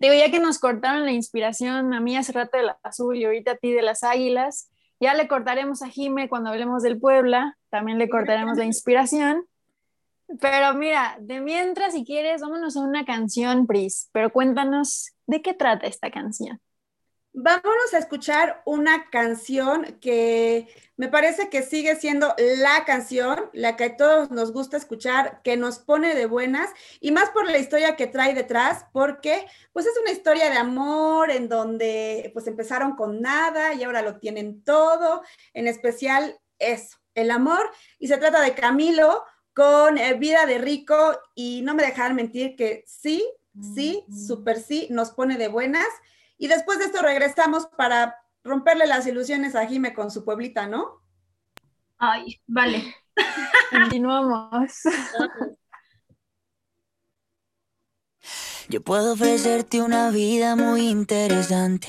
Digo, 0.00 0.14
ya 0.14 0.30
que 0.30 0.40
nos 0.40 0.58
cortaron 0.58 1.04
la 1.04 1.12
inspiración 1.12 1.92
a 1.92 2.00
mí 2.00 2.16
hace 2.16 2.32
rato 2.32 2.56
del 2.56 2.70
azul 2.82 3.14
y 3.18 3.26
ahorita 3.26 3.52
a 3.52 3.56
ti 3.56 3.72
de 3.72 3.82
las 3.82 4.04
águilas, 4.04 4.70
ya 5.00 5.12
le 5.12 5.28
cortaremos 5.28 5.82
a 5.82 5.88
Jime 5.88 6.30
cuando 6.30 6.48
hablemos 6.48 6.82
del 6.82 6.98
Puebla, 6.98 7.58
también 7.68 7.98
le 7.98 8.08
cortaremos 8.08 8.56
la 8.56 8.64
inspiración. 8.64 9.44
Pero 10.40 10.72
mira, 10.72 11.18
de 11.20 11.42
mientras, 11.42 11.92
si 11.92 12.06
quieres, 12.06 12.40
vámonos 12.40 12.74
a 12.78 12.80
una 12.80 13.04
canción, 13.04 13.66
Pris, 13.66 14.08
pero 14.12 14.32
cuéntanos 14.32 15.12
de 15.26 15.42
qué 15.42 15.52
trata 15.52 15.86
esta 15.86 16.10
canción. 16.10 16.58
Vámonos 17.40 17.94
a 17.94 17.98
escuchar 17.98 18.62
una 18.66 19.08
canción 19.10 19.96
que 20.00 20.66
me 20.96 21.06
parece 21.06 21.48
que 21.48 21.62
sigue 21.62 21.94
siendo 21.94 22.34
la 22.36 22.84
canción, 22.84 23.48
la 23.52 23.76
que 23.76 23.84
a 23.84 23.96
todos 23.96 24.32
nos 24.32 24.52
gusta 24.52 24.76
escuchar, 24.76 25.40
que 25.44 25.56
nos 25.56 25.78
pone 25.78 26.16
de 26.16 26.26
buenas 26.26 26.68
y 26.98 27.12
más 27.12 27.30
por 27.30 27.48
la 27.48 27.58
historia 27.58 27.94
que 27.94 28.08
trae 28.08 28.34
detrás, 28.34 28.86
porque 28.92 29.46
pues 29.72 29.86
es 29.86 29.92
una 30.02 30.10
historia 30.10 30.50
de 30.50 30.56
amor 30.56 31.30
en 31.30 31.48
donde 31.48 32.32
pues 32.34 32.48
empezaron 32.48 32.96
con 32.96 33.20
nada 33.20 33.72
y 33.72 33.84
ahora 33.84 34.02
lo 34.02 34.18
tienen 34.18 34.64
todo, 34.64 35.22
en 35.54 35.68
especial 35.68 36.40
eso, 36.58 36.96
el 37.14 37.30
amor 37.30 37.70
y 38.00 38.08
se 38.08 38.18
trata 38.18 38.40
de 38.40 38.54
Camilo 38.54 39.22
con 39.54 39.96
eh, 39.96 40.14
Vida 40.14 40.44
de 40.44 40.58
Rico 40.58 41.16
y 41.36 41.62
no 41.62 41.76
me 41.76 41.84
dejan 41.84 42.16
mentir 42.16 42.56
que 42.56 42.82
sí, 42.88 43.24
sí, 43.76 44.04
súper 44.26 44.58
sí, 44.58 44.88
nos 44.90 45.12
pone 45.12 45.38
de 45.38 45.46
buenas. 45.46 45.86
Y 46.38 46.46
después 46.46 46.78
de 46.78 46.86
esto 46.86 47.02
regresamos 47.02 47.66
para 47.76 48.16
romperle 48.44 48.86
las 48.86 49.06
ilusiones 49.06 49.54
a 49.56 49.66
Jime 49.66 49.92
con 49.92 50.10
su 50.10 50.24
pueblita, 50.24 50.66
¿no? 50.66 51.02
Ay, 51.98 52.40
vale. 52.46 52.94
Continuamos. 53.70 54.72
Yo 58.68 58.82
puedo 58.82 59.14
ofrecerte 59.14 59.82
una 59.82 60.10
vida 60.10 60.54
muy 60.54 60.88
interesante. 60.88 61.88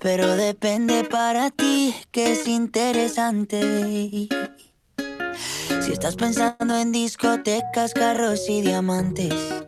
Pero 0.00 0.36
depende 0.36 1.04
para 1.04 1.50
ti 1.50 1.94
que 2.10 2.32
es 2.32 2.48
interesante. 2.48 4.28
Si 5.82 5.92
estás 5.92 6.16
pensando 6.16 6.76
en 6.76 6.90
discotecas, 6.92 7.94
carros 7.94 8.48
y 8.48 8.62
diamantes 8.62 9.67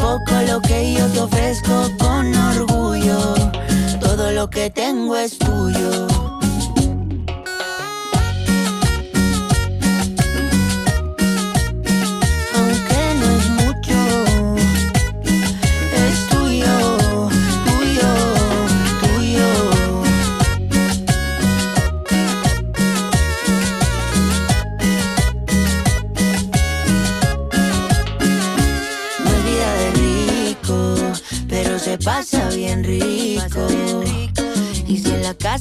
poco 0.00 0.32
lo 0.46 0.60
que 0.62 0.94
yo 0.94 1.06
te 1.08 1.20
ofrezco 1.20 1.90
con 1.98 2.34
orgullo, 2.34 3.34
todo 4.00 4.32
lo 4.32 4.48
que 4.48 4.70
tengo 4.70 5.16
es 5.16 5.38
tuyo. 5.38 6.39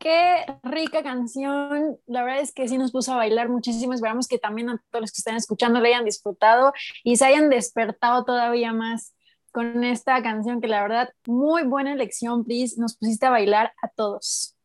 Qué 0.00 0.46
rica 0.62 1.02
canción. 1.02 1.98
La 2.06 2.24
verdad 2.24 2.40
es 2.40 2.54
que 2.54 2.66
sí 2.66 2.78
nos 2.78 2.90
puso 2.90 3.12
a 3.12 3.16
bailar 3.16 3.50
muchísimo. 3.50 3.92
Esperamos 3.92 4.28
que 4.28 4.38
también 4.38 4.70
a 4.70 4.82
todos 4.90 5.02
los 5.02 5.12
que 5.12 5.18
están 5.18 5.36
escuchando 5.36 5.78
le 5.78 5.88
hayan 5.88 6.06
disfrutado 6.06 6.72
y 7.04 7.16
se 7.16 7.26
hayan 7.26 7.50
despertado 7.50 8.24
todavía 8.24 8.72
más 8.72 9.14
con 9.52 9.84
esta 9.84 10.22
canción 10.22 10.62
que 10.62 10.68
la 10.68 10.80
verdad, 10.80 11.10
muy 11.26 11.64
buena 11.64 11.92
elección, 11.92 12.46
Pris. 12.46 12.78
Nos 12.78 12.96
pusiste 12.96 13.26
a 13.26 13.30
bailar 13.30 13.74
a 13.82 13.88
todos. 13.88 14.56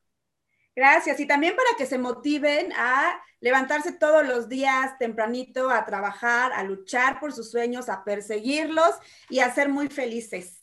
Gracias. 0.74 1.20
Y 1.20 1.28
también 1.28 1.54
para 1.54 1.76
que 1.78 1.86
se 1.86 1.98
motiven 1.98 2.72
a 2.72 3.22
levantarse 3.42 3.92
todos 3.92 4.26
los 4.26 4.48
días 4.48 4.98
tempranito, 5.00 5.70
a 5.70 5.84
trabajar, 5.84 6.54
a 6.54 6.64
luchar 6.64 7.20
por 7.20 7.34
sus 7.34 7.52
sueños, 7.52 7.90
a 7.90 8.06
perseguirlos 8.06 8.96
y 9.30 9.40
a 9.40 9.54
ser 9.54 9.68
muy 9.68 9.90
felices. 9.90 10.62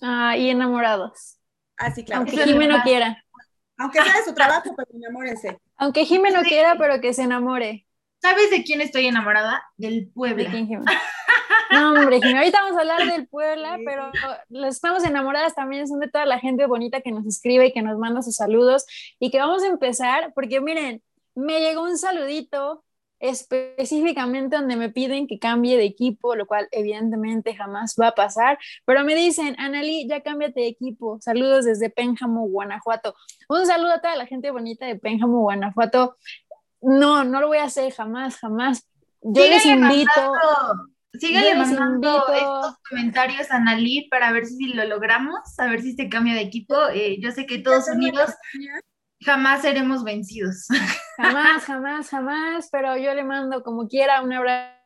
Ah, 0.00 0.36
y 0.36 0.50
enamorados. 0.50 1.38
Así, 1.76 2.04
claro. 2.04 2.22
Aunque 2.22 2.38
Jimé 2.38 2.66
no 2.66 2.82
quiera. 2.82 3.24
Aunque 3.82 4.00
sea 4.00 4.16
de 4.16 4.24
su 4.24 4.32
trabajo, 4.34 4.74
pero 4.76 4.88
enamórense. 4.94 5.58
Aunque 5.76 6.04
Jimé 6.04 6.30
no 6.30 6.42
quiera, 6.42 6.76
pero 6.78 7.00
que 7.00 7.12
se 7.12 7.22
enamore. 7.22 7.86
¿Sabes 8.20 8.50
de 8.50 8.62
quién 8.62 8.80
estoy 8.80 9.06
enamorada? 9.06 9.64
Del 9.76 10.06
¿De 10.06 10.10
Puebla. 10.12 10.50
quién, 10.50 10.68
Jimé? 10.68 10.84
No, 11.72 11.94
hombre, 11.94 12.20
Jimé, 12.20 12.38
ahorita 12.38 12.60
vamos 12.60 12.76
a 12.76 12.80
hablar 12.80 13.06
del 13.10 13.26
Puebla, 13.26 13.78
pero 13.84 14.12
las 14.50 14.76
estamos 14.76 15.02
enamoradas 15.04 15.54
también 15.54 15.88
son 15.88 15.98
de 16.00 16.08
toda 16.08 16.26
la 16.26 16.38
gente 16.38 16.66
bonita 16.66 17.00
que 17.00 17.10
nos 17.10 17.26
escribe 17.26 17.66
y 17.66 17.72
que 17.72 17.82
nos 17.82 17.98
manda 17.98 18.22
sus 18.22 18.36
saludos 18.36 18.84
y 19.18 19.30
que 19.30 19.38
vamos 19.38 19.64
a 19.64 19.68
empezar, 19.68 20.32
porque 20.34 20.60
miren, 20.60 21.02
me 21.34 21.60
llegó 21.60 21.82
un 21.82 21.98
saludito 21.98 22.84
específicamente 23.22 24.56
donde 24.56 24.76
me 24.76 24.90
piden 24.90 25.26
que 25.28 25.38
cambie 25.38 25.76
de 25.76 25.84
equipo, 25.84 26.34
lo 26.34 26.46
cual 26.46 26.68
evidentemente 26.72 27.54
jamás 27.54 27.94
va 27.98 28.08
a 28.08 28.14
pasar, 28.14 28.58
pero 28.84 29.04
me 29.04 29.14
dicen, 29.14 29.54
Analí, 29.58 30.08
ya 30.08 30.22
cámbiate 30.22 30.60
de 30.60 30.66
equipo, 30.66 31.18
saludos 31.20 31.64
desde 31.64 31.88
Pénjamo, 31.88 32.48
Guanajuato. 32.48 33.14
Un 33.48 33.64
saludo 33.64 33.92
a 33.92 34.00
toda 34.00 34.16
la 34.16 34.26
gente 34.26 34.50
bonita 34.50 34.86
de 34.86 34.96
Pénjamo, 34.96 35.40
Guanajuato. 35.40 36.16
No, 36.80 37.22
no 37.24 37.40
lo 37.40 37.46
voy 37.46 37.58
a 37.58 37.64
hacer 37.64 37.92
jamás, 37.92 38.36
jamás. 38.38 38.86
Yo 39.22 39.46
les 39.46 39.64
invito. 39.64 40.10
mandando- 40.16 40.42
Síguele 41.14 41.50
estos 42.38 42.76
comentarios 42.88 43.50
a 43.50 43.60
Nalí 43.60 44.08
para 44.10 44.32
ver 44.32 44.46
si 44.46 44.68
lo 44.72 44.84
logramos, 44.86 45.40
a 45.58 45.66
ver 45.66 45.82
si 45.82 45.94
se 45.94 46.08
cambia 46.08 46.34
de 46.34 46.40
equipo. 46.40 46.74
Eh, 46.92 47.18
yo 47.20 47.30
sé 47.30 47.44
que 47.46 47.58
todos 47.58 47.86
unidos 47.88 48.30
jamás 49.24 49.62
seremos 49.62 50.04
vencidos. 50.04 50.66
Jamás, 51.16 51.64
jamás, 51.64 52.08
jamás, 52.08 52.68
pero 52.72 52.96
yo 52.96 53.14
le 53.14 53.24
mando 53.24 53.62
como 53.62 53.86
quiera 53.88 54.22
un 54.22 54.32
abrazo. 54.32 54.78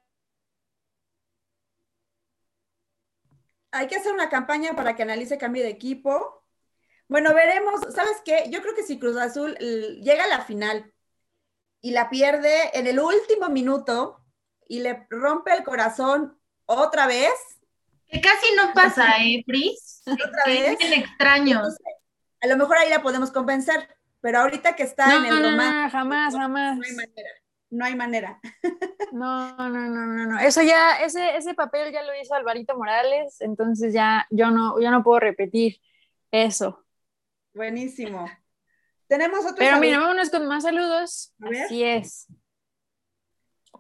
Hay 3.73 3.89
que 3.89 3.97
hacer 3.97 4.13
una 4.13 4.29
campaña 4.29 4.75
para 4.75 4.97
que 4.97 5.03
analice 5.03 5.39
cambie 5.39 5.63
de 5.63 5.71
equipo. 5.71 6.45
Bueno, 7.09 7.35
veremos. 7.35 7.81
¿Sabes 7.95 8.23
qué? 8.25 8.45
Yo 8.51 8.63
creo 8.63 8.75
que 8.75 8.83
si 8.83 8.99
Cruz 8.99 9.17
Azul 9.17 9.55
llega 9.57 10.25
a 10.25 10.29
la 10.29 10.41
final 10.43 10.93
y 11.81 11.91
la 11.93 12.09
pierde 12.11 12.77
en 12.79 12.87
el 12.87 12.99
último 12.99 13.49
minuto 13.49 14.25
y 14.69 14.81
le 14.81 15.07
rompe 15.11 15.53
el 15.53 15.63
corazón 15.63 16.39
otra 16.65 17.07
vez, 17.07 17.33
Que 18.09 18.21
casi 18.21 18.55
no 18.57 18.73
pasa, 18.73 19.19
¿eh, 19.23 19.45
Pris? 19.47 20.03
otra 20.07 20.45
vez, 20.47 20.77
es 20.81 20.93
extraño. 20.99 21.57
entonces, 21.59 21.87
a 22.41 22.47
lo 22.49 22.57
mejor 22.57 22.79
ahí 22.79 22.89
la 22.91 23.03
podemos 23.03 23.31
convencer. 23.31 23.96
Pero 24.27 24.41
ahorita 24.41 24.75
que 24.75 24.83
está 24.83 25.07
No, 25.07 25.25
en 25.25 25.33
el 25.33 25.39
romance, 25.53 25.83
no, 25.85 25.91
jamás, 25.91 26.35
jamás. 26.35 26.77
no 26.79 26.85
hay 26.85 26.95
manera. 26.97 27.31
No 27.71 27.85
hay 27.85 27.95
manera. 27.95 28.41
No, 29.13 29.57
no, 29.57 29.69
no, 29.69 29.89
no, 30.07 30.27
no. 30.27 30.39
Eso 30.41 30.63
ya, 30.63 30.97
ese, 30.97 31.37
ese 31.37 31.55
papel 31.55 31.93
ya 31.93 32.03
lo 32.03 32.11
hizo 32.21 32.35
Alvarito 32.35 32.77
Morales, 32.77 33.41
entonces 33.41 33.95
ya 33.95 34.27
yo 34.31 34.51
no, 34.51 34.81
yo 34.81 34.91
no 34.91 35.05
puedo 35.05 35.21
repetir 35.21 35.81
eso. 36.33 36.85
Buenísimo. 37.55 38.29
Tenemos 39.07 39.45
otro 39.45 39.55
Pero 39.59 39.77
saludo. 39.77 39.81
mira, 39.81 40.01
vámonos 40.01 40.31
con 40.31 40.49
más 40.49 40.65
saludos. 40.65 41.33
Así 41.41 41.85
es. 41.85 42.27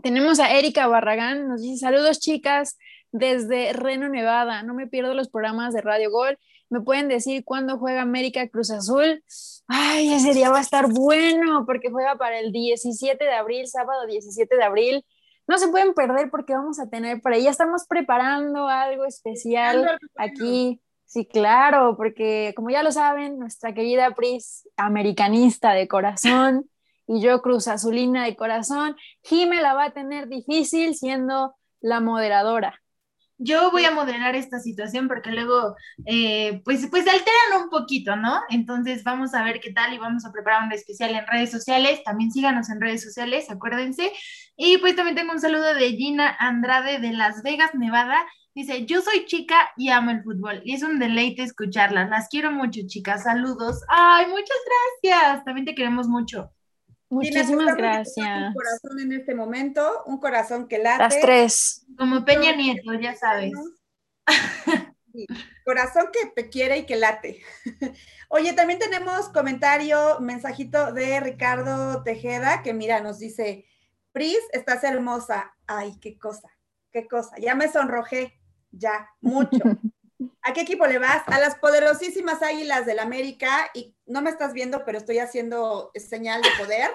Tenemos 0.01 0.39
a 0.39 0.53
Erika 0.53 0.87
Barragán, 0.87 1.49
nos 1.49 1.61
dice 1.61 1.79
saludos 1.81 2.21
chicas 2.21 2.79
desde 3.11 3.73
Reno, 3.73 4.09
Nevada. 4.09 4.63
No 4.63 4.75
me 4.75 4.87
pierdo 4.87 5.13
los 5.13 5.29
programas 5.29 5.75
de 5.75 5.81
Radio 5.83 6.13
Gol. 6.13 6.39
¿Me 6.69 6.81
pueden 6.81 7.09
decir 7.09 7.45
cuándo 7.45 7.79
juega 7.79 8.03
América 8.03 8.49
Cruz 8.49 8.71
Azul? 8.71 9.23
Ay, 9.69 10.13
ese 10.13 10.35
día 10.35 10.51
va 10.51 10.59
a 10.59 10.63
estar 10.63 10.93
bueno 10.93 11.65
porque 11.65 11.91
juega 11.91 12.17
para 12.17 12.39
el 12.39 12.53
17 12.53 13.23
de 13.23 13.33
abril, 13.33 13.67
sábado 13.69 14.07
17 14.07 14.57
de 14.57 14.65
abril. 14.65 15.05
No 15.47 15.59
se 15.59 15.69
pueden 15.69 15.95
perder 15.95 16.29
porque 16.31 16.55
vamos 16.55 16.81
a 16.81 16.89
tener 16.89 17.21
por 17.21 17.33
ahí, 17.33 17.45
ya 17.45 17.51
estamos 17.51 17.87
preparando 17.89 18.69
algo 18.69 19.05
especial 19.05 19.99
aquí. 20.17 20.81
Sí, 21.05 21.25
claro, 21.25 21.97
porque 21.97 22.53
como 22.57 22.71
ya 22.71 22.83
lo 22.83 22.91
saben, 22.91 23.39
nuestra 23.39 23.73
querida 23.73 24.11
Pris, 24.17 24.69
americanista 24.77 25.73
de 25.73 25.87
corazón, 25.87 26.69
y 27.07 27.21
yo 27.21 27.43
Cruz 27.43 27.69
Azulina 27.69 28.25
de 28.25 28.35
corazón, 28.35 28.97
Jime 29.23 29.63
la 29.63 29.75
va 29.75 29.85
a 29.85 29.93
tener 29.93 30.29
difícil 30.29 30.97
siendo 30.97 31.55
la 31.81 32.01
moderadora. 32.01 32.83
Yo 33.39 33.71
voy 33.71 33.85
a 33.85 33.91
moderar 33.91 34.35
esta 34.35 34.59
situación 34.61 35.09
porque 35.09 35.31
luego, 35.31 35.77
eh, 36.07 36.63
pues, 36.65 36.87
pues 36.91 37.07
alteran 37.07 37.63
un 37.63 37.71
poquito, 37.71 38.17
¿no? 38.17 38.41
Entonces 38.49 39.05
vamos 39.05 39.35
a 39.35 39.45
ver 39.45 39.61
qué 39.61 39.73
tal 39.73 39.93
y 39.93 39.99
vamos 39.99 40.25
a 40.25 40.33
preparar 40.33 40.65
un 40.65 40.73
especial 40.73 41.11
en 41.15 41.27
redes 41.27 41.51
sociales. 41.51 42.03
También 42.05 42.31
síganos 42.33 42.71
en 42.71 42.81
redes 42.81 43.03
sociales, 43.03 43.51
acuérdense. 43.51 44.13
Y 44.57 44.79
pues 44.79 44.97
también 44.97 45.17
tengo 45.17 45.33
un 45.33 45.41
saludo 45.41 45.75
de 45.75 45.91
Gina 45.93 46.35
Andrade 46.39 46.99
de 46.99 47.13
Las 47.13 47.43
Vegas, 47.43 47.75
Nevada. 47.75 48.25
Dice, 48.55 48.87
yo 48.87 49.03
soy 49.03 49.27
chica 49.27 49.71
y 49.77 49.91
amo 49.91 50.11
el 50.11 50.23
fútbol 50.23 50.63
y 50.65 50.75
es 50.75 50.83
un 50.83 50.99
deleite 50.99 51.43
escucharlas. 51.43 52.09
Las 52.09 52.29
quiero 52.29 52.51
mucho, 52.53 52.81
chicas. 52.87 53.25
Saludos. 53.25 53.83
Ay, 53.89 54.27
muchas 54.29 54.57
gracias. 55.03 55.45
También 55.45 55.67
te 55.67 55.75
queremos 55.75 56.09
mucho. 56.09 56.56
Muchísimas 57.09 57.77
gracias. 57.77 58.49
Un 58.49 58.55
corazón 58.55 59.01
en 59.01 59.13
este 59.13 59.35
momento, 59.35 60.03
un 60.07 60.19
corazón 60.19 60.67
que 60.67 60.79
late. 60.79 61.03
Las 61.03 61.21
tres. 61.21 61.87
Como 61.97 62.25
Peña 62.25 62.55
Nieto, 62.55 62.93
ya 62.95 63.15
sabes. 63.15 63.53
Sí, 65.13 65.27
corazón 65.65 66.09
que 66.13 66.27
te 66.27 66.51
quiere 66.51 66.79
y 66.79 66.87
que 66.87 66.97
late. 66.97 67.41
Oye, 68.29 68.53
también 68.53 68.79
tenemos 68.79 69.29
comentario, 69.29 70.21
mensajito 70.21 70.93
de 70.93 71.21
Ricardo 71.21 72.03
Tejeda, 72.03 72.63
que 72.63 72.75
mira, 72.75 73.01
nos 73.01 73.19
dice, 73.19 73.67
Pris, 74.13 74.39
estás 74.53 74.85
hermosa. 74.85 75.55
Ay, 75.67 75.99
qué 76.01 76.19
cosa, 76.19 76.49
qué 76.93 77.07
cosa. 77.07 77.37
Ya 77.39 77.55
me 77.55 77.69
sonrojé, 77.69 78.39
ya, 78.71 79.09
mucho. 79.21 79.59
¿A 80.43 80.53
qué 80.53 80.63
equipo 80.63 80.87
le 80.87 80.99
vas? 80.99 81.23
A 81.27 81.39
las 81.39 81.57
poderosísimas 81.57 82.43
Águilas 82.43 82.87
del 82.87 82.99
América 82.99 83.71
y 83.75 83.95
no 84.07 84.23
me 84.23 84.31
estás 84.31 84.53
viendo, 84.53 84.85
pero 84.85 84.99
estoy 84.99 85.19
haciendo 85.19 85.91
señal 85.95 86.43
de 86.43 86.49
poder. 86.59 86.91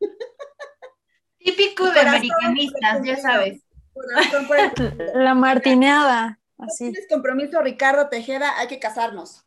Típico 1.38 1.90
de 1.90 2.00
americanistas, 2.00 3.02
ya 3.04 3.16
sabes. 3.16 3.62
La 5.14 5.34
martineada. 5.34 6.38
Así. 6.58 6.90
tienes 6.90 7.08
compromiso, 7.08 7.62
Ricardo 7.62 8.08
Tejeda, 8.08 8.58
hay 8.58 8.66
que 8.66 8.80
casarnos. 8.80 9.44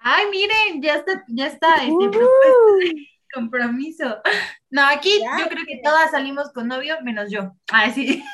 Ay, 0.00 0.26
miren, 0.30 0.80
ya 0.80 0.94
está, 0.94 1.24
ya 1.28 1.46
está 1.48 1.84
este 1.84 2.08
propuesto 2.08 2.30
compromiso. 3.32 4.20
No, 4.70 4.84
aquí 4.86 5.20
yo 5.20 5.48
creo 5.48 5.64
que 5.66 5.80
todas 5.82 6.10
salimos 6.10 6.52
con 6.52 6.68
novio, 6.68 6.96
menos 7.02 7.30
yo. 7.30 7.52
Ay, 7.72 7.92
sí. 7.92 8.24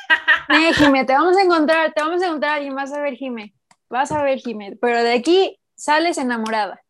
Eh, 0.49 0.72
Jime, 0.74 1.05
te 1.05 1.12
vamos 1.12 1.36
a 1.36 1.43
encontrar, 1.43 1.93
te 1.93 2.03
vamos 2.03 2.22
a 2.22 2.26
encontrar 2.26 2.62
y 2.62 2.70
vas 2.70 2.93
a 2.93 3.01
ver, 3.01 3.14
Jime. 3.14 3.55
Vas 3.88 4.11
a 4.12 4.22
ver, 4.22 4.38
Jime. 4.38 4.76
Pero 4.80 5.03
de 5.03 5.12
aquí 5.12 5.61
sales 5.74 6.18
enamorada. 6.18 6.82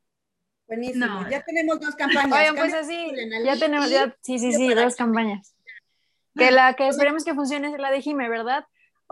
Buenísimo. 0.67 1.29
Ya 1.29 1.43
tenemos 1.43 1.81
dos 1.81 1.95
campañas. 1.95 2.33
Oigan, 2.33 2.55
pues 2.57 2.73
así, 2.73 3.13
ya 3.45 3.57
tenemos, 3.57 3.91
ya, 3.91 4.17
sí, 4.23 4.39
sí, 4.39 4.53
sí, 4.53 4.73
dos 4.73 4.97
campañas. 4.97 5.55
Que 6.35 6.51
la 6.51 6.75
que 6.75 6.89
esperemos 6.89 7.25
que 7.25 7.35
funcione 7.35 7.69
es 7.69 7.79
la 7.79 7.91
de 7.91 8.01
Jime, 8.01 8.29
¿verdad? 8.29 8.65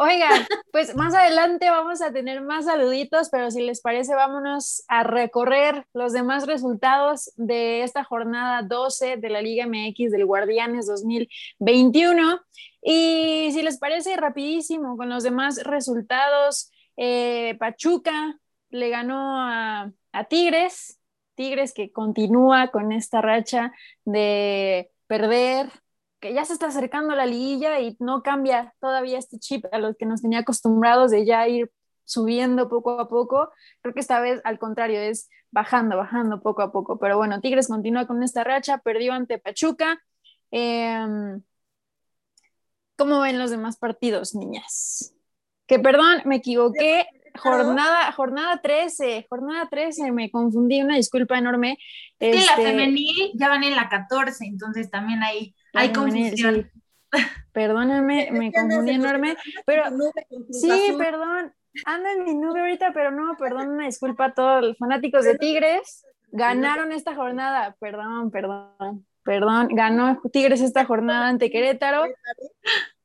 Oigan, 0.03 0.46
pues 0.72 0.96
más 0.96 1.14
adelante 1.14 1.68
vamos 1.68 2.01
a 2.01 2.11
tener 2.11 2.40
más 2.40 2.64
saluditos, 2.64 3.28
pero 3.28 3.51
si 3.51 3.61
les 3.61 3.82
parece, 3.82 4.14
vámonos 4.14 4.82
a 4.88 5.03
recorrer 5.03 5.84
los 5.92 6.14
demás 6.14 6.46
resultados 6.46 7.34
de 7.36 7.82
esta 7.82 8.03
jornada 8.03 8.62
12 8.62 9.18
de 9.18 9.28
la 9.28 9.42
Liga 9.42 9.66
MX 9.66 10.11
del 10.11 10.24
Guardianes 10.24 10.86
2021. 10.86 12.40
Y 12.80 13.51
si 13.53 13.61
les 13.61 13.76
parece, 13.76 14.16
rapidísimo, 14.16 14.96
con 14.96 15.11
los 15.11 15.22
demás 15.22 15.62
resultados, 15.64 16.70
eh, 16.96 17.57
Pachuca 17.59 18.40
le 18.70 18.88
ganó 18.88 19.38
a, 19.38 19.92
a 20.12 20.24
Tigres, 20.24 20.98
Tigres 21.34 21.74
que 21.74 21.92
continúa 21.92 22.68
con 22.68 22.92
esta 22.92 23.20
racha 23.20 23.74
de 24.07 24.90
perder 25.07 25.68
que 26.20 26.34
ya 26.34 26.44
se 26.44 26.52
está 26.52 26.66
acercando 26.66 27.14
la 27.14 27.26
liguilla 27.26 27.80
y 27.80 27.96
no 27.98 28.22
cambia 28.22 28.74
todavía 28.80 29.18
este 29.18 29.38
chip 29.38 29.64
a 29.72 29.78
los 29.78 29.96
que 29.96 30.06
nos 30.06 30.22
tenía 30.22 30.40
acostumbrados 30.40 31.10
de 31.10 31.24
ya 31.24 31.48
ir 31.48 31.70
subiendo 32.04 32.68
poco 32.68 33.00
a 33.00 33.08
poco. 33.08 33.50
Creo 33.80 33.94
que 33.94 34.00
esta 34.00 34.20
vez 34.20 34.40
al 34.44 34.58
contrario 34.58 35.00
es 35.00 35.28
bajando, 35.50 35.96
bajando 35.96 36.42
poco 36.42 36.62
a 36.62 36.72
poco. 36.72 36.98
Pero 36.98 37.16
bueno, 37.16 37.40
Tigres 37.40 37.68
continúa 37.68 38.06
con 38.06 38.22
esta 38.22 38.44
racha, 38.44 38.78
perdió 38.78 39.12
ante 39.12 39.38
Pachuca. 39.38 39.98
Em, 40.50 41.42
¿Cómo 42.96 43.20
ven 43.20 43.38
los 43.38 43.50
demás 43.50 43.78
partidos, 43.78 44.34
niñas? 44.34 45.14
Que 45.66 45.78
perdón, 45.78 46.20
me 46.26 46.36
equivoqué. 46.36 47.06
Jornada, 47.41 48.12
jornada 48.12 48.61
13, 48.62 49.26
jornada 49.28 49.68
13, 49.70 50.12
me 50.12 50.30
confundí, 50.30 50.82
una 50.82 50.97
disculpa 50.97 51.38
enorme. 51.38 51.78
Es 52.18 52.36
que 52.36 52.45
la 52.45 52.53
este 52.53 52.64
femenil 52.64 53.32
ya 53.34 53.49
van 53.49 53.64
en 53.64 53.76
la 53.76 53.88
14, 53.88 54.45
entonces 54.45 54.91
también 54.91 55.22
hay 55.22 55.55
hay 55.74 55.93
confusión. 55.93 56.70
Perdóname, 57.53 58.28
me 58.32 58.53
confundí 58.53 58.93
enorme, 58.93 59.36
pero 59.66 59.84
sí, 60.51 60.95
perdón, 60.99 61.53
ando 61.84 62.09
en 62.09 62.24
mi 62.24 62.34
nube 62.34 62.61
ahorita, 62.61 62.93
pero 62.93 63.11
no, 63.11 63.36
perdón, 63.36 63.70
una 63.70 63.86
disculpa 63.86 64.26
a 64.26 64.34
todos 64.34 64.62
los 64.62 64.78
fanáticos 64.78 65.24
de 65.24 65.36
Tigres, 65.36 66.05
ganaron 66.30 66.93
esta 66.93 67.14
jornada, 67.14 67.76
perdón, 67.80 68.30
perdón, 68.30 69.07
perdón, 69.24 69.68
ganó 69.72 70.20
Tigres 70.32 70.61
esta 70.61 70.84
jornada 70.84 71.28
ante 71.28 71.51
Querétaro. 71.51 72.07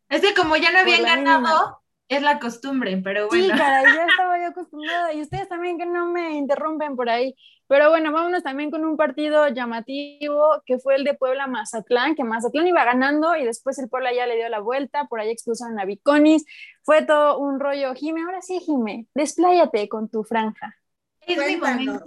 Es 0.10 0.22
que 0.22 0.34
como 0.36 0.56
ya 0.56 0.72
no 0.72 0.80
habían 0.80 1.04
ganado, 1.04 1.82
es 2.08 2.22
la 2.22 2.40
costumbre, 2.40 2.98
pero 3.04 3.28
bueno. 3.28 3.46
Sí, 3.46 3.50
caray, 3.50 3.86
ya 3.96 4.06
estaba 4.10 4.38
yo 4.40 4.48
acostumbrada. 4.48 5.14
Y 5.14 5.22
ustedes 5.22 5.50
también 5.50 5.78
que 5.78 5.86
no 5.86 6.12
me 6.12 6.34
interrumpen 6.38 6.96
por 6.96 7.10
ahí. 7.10 7.36
Pero 7.68 7.90
bueno, 7.90 8.12
vámonos 8.12 8.44
también 8.44 8.70
con 8.70 8.86
un 8.86 8.96
partido 8.96 9.48
llamativo 9.48 10.62
que 10.66 10.78
fue 10.78 10.96
el 10.96 11.04
de 11.04 11.16
Puebla 11.16 11.48
Mazatlán, 11.48 12.14
que 12.14 12.24
Mazatlán 12.24 12.68
iba 12.68 12.84
ganando 12.86 13.36
y 13.36 13.44
después 13.44 13.80
el 13.80 13.90
Puebla 13.90 14.14
ya 14.14 14.28
le 14.28 14.36
dio 14.36 14.48
la 14.50 14.60
vuelta, 14.60 15.06
por 15.06 15.20
ahí 15.20 15.32
expulsaron 15.32 15.80
a 15.80 15.86
Viconis. 15.86 16.46
Fue 16.84 17.04
todo 17.04 17.40
un 17.40 17.60
rollo. 17.60 17.96
Jime, 17.96 18.22
ahora 18.22 18.42
sí, 18.42 18.60
Jime, 18.60 19.08
despláyate 19.16 19.90
con 19.90 20.10
tu 20.10 20.24
franja. 20.24 20.78
Es 21.22 21.38
mi 21.38 21.58
momento 21.58 22.04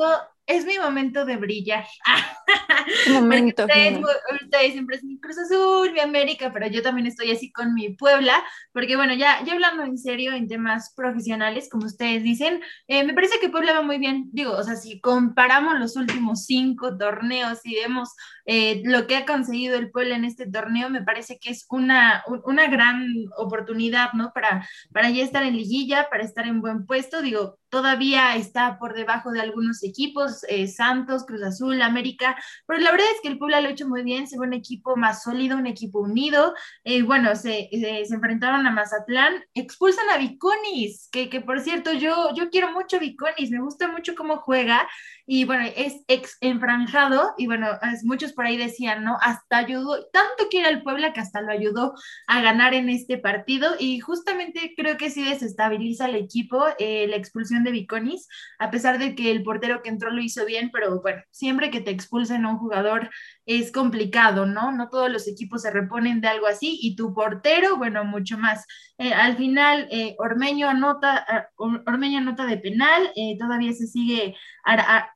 es 0.49 0.65
mi 0.65 0.79
momento 0.79 1.27
de 1.27 1.37
brillar. 1.37 1.87
momento. 3.13 3.65
Ustedes, 3.65 4.73
siempre 4.73 4.97
es 4.97 5.05
mi 5.05 5.21
Cruz 5.21 5.37
Azul, 5.39 5.93
mi 5.93 6.01
América, 6.01 6.51
pero 6.53 6.67
yo 6.69 6.83
también 6.83 7.07
estoy 7.07 7.31
así 7.31 7.53
con 7.53 7.75
mi 7.75 7.91
Puebla, 7.91 8.43
porque 8.73 8.97
bueno, 8.97 9.13
ya, 9.15 9.45
ya 9.45 9.53
hablando 9.53 9.85
en 9.85 9.99
serio 9.99 10.33
en 10.33 10.49
temas 10.49 10.95
profesionales, 10.97 11.69
como 11.71 11.85
ustedes 11.85 12.23
dicen, 12.23 12.63
eh, 12.89 13.05
me 13.05 13.13
parece 13.13 13.39
que 13.41 13.51
Puebla 13.51 13.75
va 13.75 13.83
muy 13.83 13.99
bien. 13.99 14.31
Digo, 14.33 14.53
o 14.53 14.63
sea, 14.63 14.77
si 14.77 15.01
comparamos 15.01 15.79
los 15.79 15.97
últimos 15.97 16.47
cinco 16.47 16.97
torneos 16.97 17.59
y 17.65 17.75
vemos 17.75 18.09
eh, 18.51 18.81
lo 18.83 19.07
que 19.07 19.15
ha 19.15 19.27
conseguido 19.27 19.77
el 19.77 19.91
Puebla 19.91 20.17
en 20.17 20.25
este 20.25 20.51
torneo, 20.51 20.89
me 20.89 21.03
parece 21.03 21.39
que 21.39 21.51
es 21.51 21.67
una, 21.69 22.25
una 22.45 22.67
gran 22.69 23.07
oportunidad, 23.37 24.15
¿no? 24.15 24.33
Para, 24.33 24.67
para 24.91 25.11
ya 25.11 25.23
estar 25.23 25.43
en 25.43 25.55
liguilla, 25.55 26.09
para 26.09 26.25
estar 26.25 26.47
en 26.47 26.63
buen 26.63 26.87
puesto. 26.87 27.21
Digo, 27.21 27.59
todavía 27.69 28.37
está 28.37 28.79
por 28.79 28.95
debajo 28.95 29.33
de 29.33 29.43
algunos 29.43 29.85
equipos, 29.85 30.45
eh, 30.49 30.67
Santos, 30.67 31.27
Cruz 31.27 31.43
Azul, 31.43 31.83
América, 31.83 32.37
pero 32.67 32.81
la 32.81 32.91
verdad 32.91 33.07
es 33.15 33.21
que 33.21 33.29
el 33.29 33.37
Puebla 33.37 33.61
lo 33.61 33.69
ha 33.69 33.73
hecho 33.73 33.87
muy 33.87 34.03
bien, 34.03 34.27
se 34.27 34.39
ve 34.39 34.47
un 34.47 34.55
equipo 34.55 34.97
más 34.97 35.23
sólido, 35.25 35.59
un 35.59 35.67
equipo 35.67 36.01
unido, 36.01 36.55
eh, 36.85 37.03
bueno, 37.03 37.37
se, 37.37 37.69
se, 37.71 38.15
enfrentaron 38.15 38.67
a 38.67 38.71
Mazatlán, 38.71 39.45
expulsan 39.53 40.09
a 40.09 40.17
Viconis, 40.17 41.11
que, 41.13 41.29
que 41.29 41.43
por 41.43 41.61
cierto, 41.61 41.93
yo, 41.93 42.35
yo 42.35 42.49
quiero 42.49 42.73
mucho 42.73 42.97
a 42.97 43.01
Viconis, 43.01 43.51
me 43.51 43.61
gusta 43.61 43.89
mucho 43.89 44.15
cómo 44.15 44.39
juega, 44.39 44.89
y 45.31 45.45
bueno, 45.45 45.67
es 45.77 46.03
ex 46.09 46.39
enfranjado, 46.41 47.35
y 47.37 47.47
bueno, 47.47 47.69
muchos 48.05 48.33
por 48.33 48.47
ahí 48.47 48.57
decían, 48.57 49.05
¿no? 49.05 49.19
Hasta 49.21 49.59
ayudó, 49.59 50.07
tanto 50.11 50.49
quiere 50.51 50.71
el 50.71 50.83
Puebla 50.83 51.13
que 51.13 51.21
hasta 51.21 51.43
lo 51.43 51.53
ayudó 51.53 51.93
a 52.27 52.41
ganar 52.41 52.73
en 52.73 52.89
este 52.89 53.19
partido, 53.19 53.75
y 53.79 54.01
justamente 54.01 54.73
creo 54.75 54.97
que 54.97 55.11
sí 55.11 55.23
desestabiliza 55.23 56.07
el 56.07 56.15
equipo, 56.15 56.65
eh, 56.79 57.07
la 57.09 57.17
expulsión 57.17 57.63
de 57.63 57.73
Viconis, 57.73 58.27
a 58.59 58.71
pesar 58.71 58.99
de 58.99 59.15
que 59.15 59.31
el 59.31 59.43
portero 59.43 59.83
que 59.83 59.91
entró 59.91 60.11
lo 60.11 60.23
hizo 60.23 60.47
bien, 60.47 60.71
pero 60.73 61.03
bueno, 61.03 61.23
siempre 61.31 61.71
que 61.71 61.83
te 61.83 61.91
expulsen 61.91 62.47
a 62.47 62.51
un 62.51 62.59
jugador 62.59 63.11
es 63.45 63.71
complicado, 63.71 64.47
¿no? 64.47 64.73
No 64.73 64.89
todos 64.89 65.11
los 65.11 65.29
equipos 65.29 65.61
se 65.61 65.71
reponen 65.71 66.23
de 66.23 66.29
algo 66.29 66.47
así, 66.47 66.79
y 66.81 66.97
tu 66.97 67.13
portero, 67.13 67.77
bueno, 67.77 68.03
mucho 68.03 68.39
más. 68.39 68.65
Eh, 68.97 69.13
al 69.13 69.37
final, 69.37 69.89
eh, 69.91 70.17
Ormeño 70.19 70.71
anota, 70.71 71.51
Ormeño 71.59 72.19
anota 72.19 72.47
de 72.47 72.57
penal, 72.57 73.13
todavía 73.39 73.73
se 73.75 73.87
sigue 73.87 74.35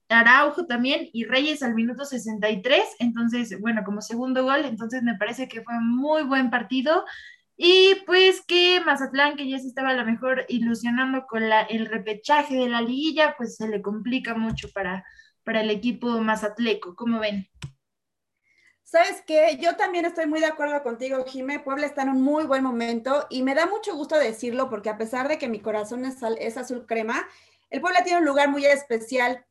Araujo 0.09 0.66
también 0.66 1.09
y 1.12 1.24
Reyes 1.24 1.62
al 1.62 1.74
minuto 1.74 2.05
63, 2.05 2.96
entonces, 3.00 3.61
bueno, 3.61 3.82
como 3.84 4.00
segundo 4.00 4.44
gol, 4.44 4.64
entonces 4.64 5.03
me 5.03 5.16
parece 5.16 5.48
que 5.48 5.62
fue 5.62 5.74
muy 5.80 6.22
buen 6.22 6.50
partido. 6.50 7.05
Y 7.57 7.96
pues 8.07 8.42
que 8.46 8.80
Mazatlán, 8.80 9.36
que 9.36 9.48
ya 9.48 9.59
se 9.59 9.68
estaba 9.68 9.90
a 9.90 9.94
lo 9.94 10.05
mejor 10.05 10.46
ilusionando 10.48 11.26
con 11.26 11.48
la, 11.48 11.62
el 11.62 11.86
repechaje 11.86 12.57
de 12.57 12.68
la 12.68 12.80
liguilla, 12.80 13.34
pues 13.36 13.57
se 13.57 13.68
le 13.68 13.82
complica 13.82 14.34
mucho 14.34 14.68
para, 14.72 15.05
para 15.44 15.61
el 15.61 15.70
equipo 15.70 16.09
mazatleco. 16.18 16.96
¿Cómo 16.96 17.20
ven? 17.20 17.46
¿Sabes 18.82 19.22
qué? 19.26 19.59
Yo 19.61 19.76
también 19.76 20.05
estoy 20.05 20.26
muy 20.26 20.40
de 20.40 20.46
acuerdo 20.46 20.82
contigo, 20.82 21.24
Jimé. 21.26 21.61
Puebla 21.61 21.86
está 21.86 22.03
en 22.03 22.11
un 22.11 22.22
muy 22.22 22.44
buen 22.44 22.62
momento 22.62 23.26
y 23.30 23.42
me 23.42 23.55
da 23.55 23.66
mucho 23.66 23.94
gusto 23.94 24.18
decirlo 24.18 24.68
porque 24.68 24.90
a 24.90 24.98
pesar 24.98 25.28
de 25.28 25.38
que 25.38 25.48
mi 25.48 25.61
corazón 25.61 26.05
es, 26.05 26.16
es 26.38 26.57
azul 26.57 26.84
crema, 26.86 27.26
el 27.73 27.81
Puebla 27.81 28.05
tiene 28.05 28.18
un 28.18 28.27
lugar 28.27 28.51
muy 28.51 28.66
especial 28.66 29.45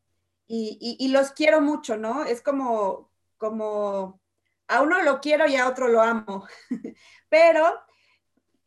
y, 0.48 1.08
los 1.08 1.32
quiero 1.32 1.62
mucho, 1.62 1.98
¿no? 1.98 2.26
Es 2.26 2.42
como, 2.42 3.10
como, 3.38 4.22
a 4.68 4.82
uno 4.82 5.02
lo 5.02 5.22
quiero 5.22 5.48
y 5.48 5.56
a 5.56 5.68
otro 5.68 5.88
lo 5.88 6.02
amo. 6.02 6.46
Pero 7.30 7.82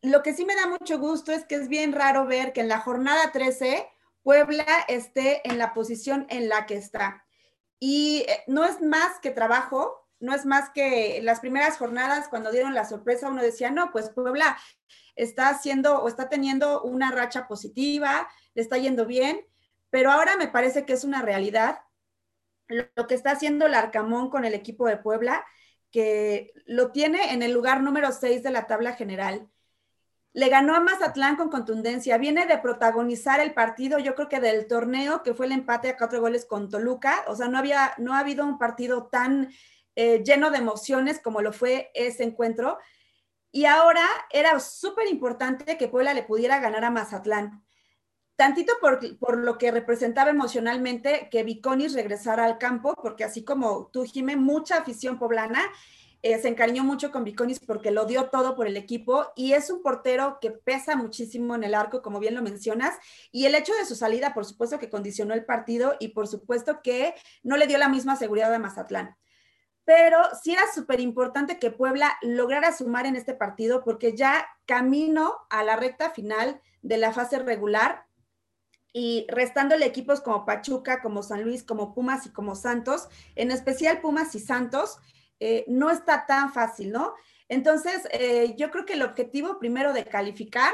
lo 0.01 0.23
que 0.23 0.33
sí 0.33 0.45
me 0.45 0.55
da 0.55 0.67
mucho 0.67 0.99
gusto 0.99 1.31
es 1.31 1.45
que 1.45 1.55
es 1.55 1.69
bien 1.69 1.93
raro 1.93 2.25
ver 2.25 2.53
que 2.53 2.61
en 2.61 2.67
la 2.67 2.81
jornada 2.81 3.31
13 3.31 3.87
Puebla 4.23 4.65
esté 4.87 5.47
en 5.47 5.57
la 5.57 5.73
posición 5.73 6.25
en 6.29 6.49
la 6.49 6.65
que 6.65 6.75
está. 6.75 7.25
Y 7.79 8.25
eh, 8.27 8.43
no 8.47 8.65
es 8.65 8.81
más 8.81 9.19
que 9.19 9.29
trabajo, 9.29 10.04
no 10.25 10.33
es 10.33 10.45
más 10.45 10.69
que 10.71 11.19
las 11.23 11.39
primeras 11.39 11.77
jornadas 11.77 12.27
cuando 12.27 12.51
dieron 12.51 12.73
la 12.73 12.85
sorpresa, 12.85 13.29
uno 13.29 13.41
decía, 13.41 13.71
no, 13.71 13.91
pues 13.91 14.09
Puebla 14.09 14.57
está 15.15 15.49
haciendo 15.49 16.01
o 16.01 16.07
está 16.07 16.27
teniendo 16.27 16.81
una 16.81 17.11
racha 17.11 17.47
positiva, 17.47 18.27
le 18.53 18.61
está 18.61 18.77
yendo 18.77 19.05
bien, 19.05 19.45
pero 19.89 20.11
ahora 20.11 20.35
me 20.37 20.47
parece 20.47 20.85
que 20.85 20.93
es 20.93 21.03
una 21.03 21.21
realidad 21.21 21.79
lo 22.67 23.07
que 23.07 23.13
está 23.13 23.31
haciendo 23.31 23.67
el 23.67 23.75
Arcamón 23.75 24.29
con 24.29 24.43
el 24.43 24.55
equipo 24.55 24.87
de 24.87 24.97
Puebla, 24.97 25.45
que 25.91 26.51
lo 26.65 26.91
tiene 26.91 27.31
en 27.31 27.43
el 27.43 27.51
lugar 27.51 27.81
número 27.81 28.11
6 28.11 28.41
de 28.41 28.51
la 28.51 28.67
tabla 28.67 28.93
general 28.93 29.49
le 30.35 30.49
ganó 30.49 30.75
a 30.75 30.81
Mazatlán 30.81 31.37
con 31.37 31.49
contundencia. 31.49 32.17
Viene 32.17 32.45
de 32.45 32.57
protagonizar 32.57 33.39
el 33.39 33.53
partido, 33.53 33.99
yo 33.99 34.15
creo 34.15 34.27
que 34.27 34.41
del 34.41 34.67
torneo, 34.67 35.23
que 35.23 35.33
fue 35.33 35.45
el 35.45 35.53
empate 35.53 35.87
a 35.87 35.97
cuatro 35.97 36.19
goles 36.19 36.45
con 36.45 36.69
Toluca. 36.69 37.23
O 37.27 37.35
sea, 37.37 37.47
no, 37.47 37.57
había, 37.57 37.93
no 37.99 38.13
ha 38.13 38.19
habido 38.19 38.45
un 38.45 38.57
partido 38.57 39.07
tan 39.07 39.49
eh, 39.95 40.23
lleno 40.23 40.51
de 40.51 40.57
emociones 40.57 41.19
como 41.21 41.41
lo 41.41 41.53
fue 41.53 41.91
ese 41.93 42.23
encuentro. 42.23 42.77
Y 43.51 43.65
ahora 43.65 44.05
era 44.31 44.59
súper 44.59 45.07
importante 45.07 45.77
que 45.77 45.87
Puebla 45.87 46.13
le 46.13 46.23
pudiera 46.23 46.59
ganar 46.59 46.83
a 46.83 46.91
Mazatlán. 46.91 47.63
Tantito 48.35 48.73
por, 48.81 49.17
por, 49.17 49.37
lo 49.37 49.57
que 49.57 49.71
representaba 49.71 50.29
emocionalmente 50.29 51.29
que 51.31 51.43
Viconis 51.43 51.93
regresara 51.93 52.43
al 52.43 52.57
campo, 52.57 52.93
porque 53.01 53.23
así 53.23 53.45
como 53.45 53.89
tú, 53.93 54.03
Jimé, 54.03 54.35
mucha 54.35 54.77
afición 54.77 55.17
poblana 55.17 55.61
eh, 56.27 56.41
se 56.41 56.47
encariñó 56.47 56.83
mucho 56.83 57.11
con 57.11 57.23
Viconis 57.23 57.59
porque 57.59 57.91
lo 57.91 58.05
dio 58.05 58.31
todo 58.31 58.55
por 58.55 58.65
el 58.65 58.77
equipo 58.77 59.27
y 59.35 59.53
es 59.53 59.69
un 59.69 59.83
portero 59.83 60.39
que 60.41 60.49
pesa 60.49 60.95
muchísimo 60.95 61.53
en 61.53 61.63
el 61.63 61.75
arco, 61.75 62.01
como 62.01 62.19
bien 62.19 62.33
lo 62.33 62.41
mencionas, 62.41 62.97
y 63.31 63.45
el 63.45 63.53
hecho 63.53 63.73
de 63.75 63.85
su 63.85 63.95
salida, 63.95 64.33
por 64.33 64.43
supuesto 64.43 64.79
que 64.79 64.89
condicionó 64.89 65.35
el 65.35 65.45
partido 65.45 65.95
y 65.99 66.07
por 66.07 66.27
supuesto 66.27 66.81
que 66.81 67.13
no 67.43 67.57
le 67.57 67.67
dio 67.67 67.77
la 67.77 67.89
misma 67.89 68.15
seguridad 68.15 68.51
a 68.51 68.57
Mazatlán. 68.57 69.15
Pero 69.85 70.17
sí 70.41 70.53
era 70.53 70.63
súper 70.73 70.99
importante 70.99 71.59
que 71.59 71.71
Puebla 71.71 72.17
lograra 72.21 72.75
sumar 72.75 73.05
en 73.05 73.15
este 73.15 73.33
partido 73.33 73.83
porque 73.83 74.15
ya 74.15 74.47
camino 74.65 75.35
a 75.49 75.63
la 75.63 75.75
recta 75.75 76.09
final 76.09 76.59
de 76.81 76.97
la 76.97 77.13
fase 77.13 77.39
regular 77.39 78.05
y 78.91 79.25
restándole 79.29 79.85
equipos 79.85 80.21
como 80.21 80.45
Pachuca, 80.45 81.01
como 81.01 81.21
San 81.21 81.43
Luis, 81.43 81.63
como 81.63 81.93
Pumas 81.93 82.25
y 82.25 82.31
como 82.31 82.55
Santos, 82.55 83.09
en 83.35 83.51
especial 83.51 84.01
Pumas 84.01 84.33
y 84.35 84.39
Santos, 84.39 84.97
eh, 85.39 85.65
no 85.67 85.89
está 85.89 86.25
tan 86.25 86.53
fácil, 86.53 86.91
¿no? 86.91 87.13
Entonces, 87.49 88.07
eh, 88.11 88.55
yo 88.57 88.71
creo 88.71 88.85
que 88.85 88.93
el 88.93 89.01
objetivo 89.01 89.59
primero 89.59 89.93
de 89.93 90.05
calificar 90.05 90.73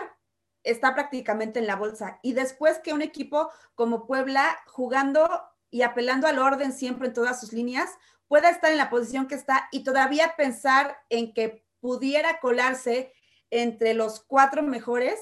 está 0.64 0.94
prácticamente 0.94 1.60
en 1.60 1.68
la 1.68 1.76
bolsa 1.76 2.20
y 2.22 2.34
después 2.34 2.80
que 2.80 2.94
un 2.94 3.02
equipo 3.02 3.50
como 3.76 4.06
Puebla 4.06 4.60
jugando 4.68 5.28
y 5.72 5.82
apelando 5.82 6.28
al 6.28 6.40
orden 6.40 6.74
siempre 6.74 7.08
en 7.08 7.14
todas 7.14 7.40
sus 7.40 7.54
líneas 7.54 7.90
pueda 8.32 8.50
estar 8.50 8.72
en 8.72 8.78
la 8.78 8.90
posición 8.90 9.28
que 9.28 9.36
está 9.36 9.68
y 9.74 9.84
todavía 9.84 10.36
pensar 10.38 10.96
en 11.10 11.34
que 11.34 11.66
pudiera 11.82 12.40
colarse 12.40 13.12
entre 13.50 13.94
los 13.94 14.22
cuatro 14.22 14.64
mejores, 14.64 15.20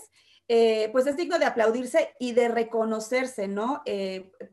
eh, 0.47 0.89
pues 0.91 1.07
es 1.07 1.17
digno 1.17 1.39
de 1.39 1.45
aplaudirse 1.45 2.13
y 2.19 2.33
de 2.33 2.49
reconocerse, 2.49 3.47
¿no? 3.47 3.81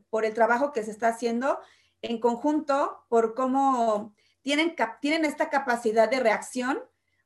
por 0.09 0.25
el 0.25 0.33
trabajo 0.33 0.71
que 0.73 0.81
se 0.81 0.89
está 0.89 1.09
haciendo 1.09 1.59
en 2.01 2.19
conjunto, 2.19 3.05
por 3.09 3.35
cómo 3.35 4.15
tienen, 4.41 5.25
esta 5.25 5.51
capacidad 5.51 6.09
de 6.09 6.19
reacción, 6.19 6.81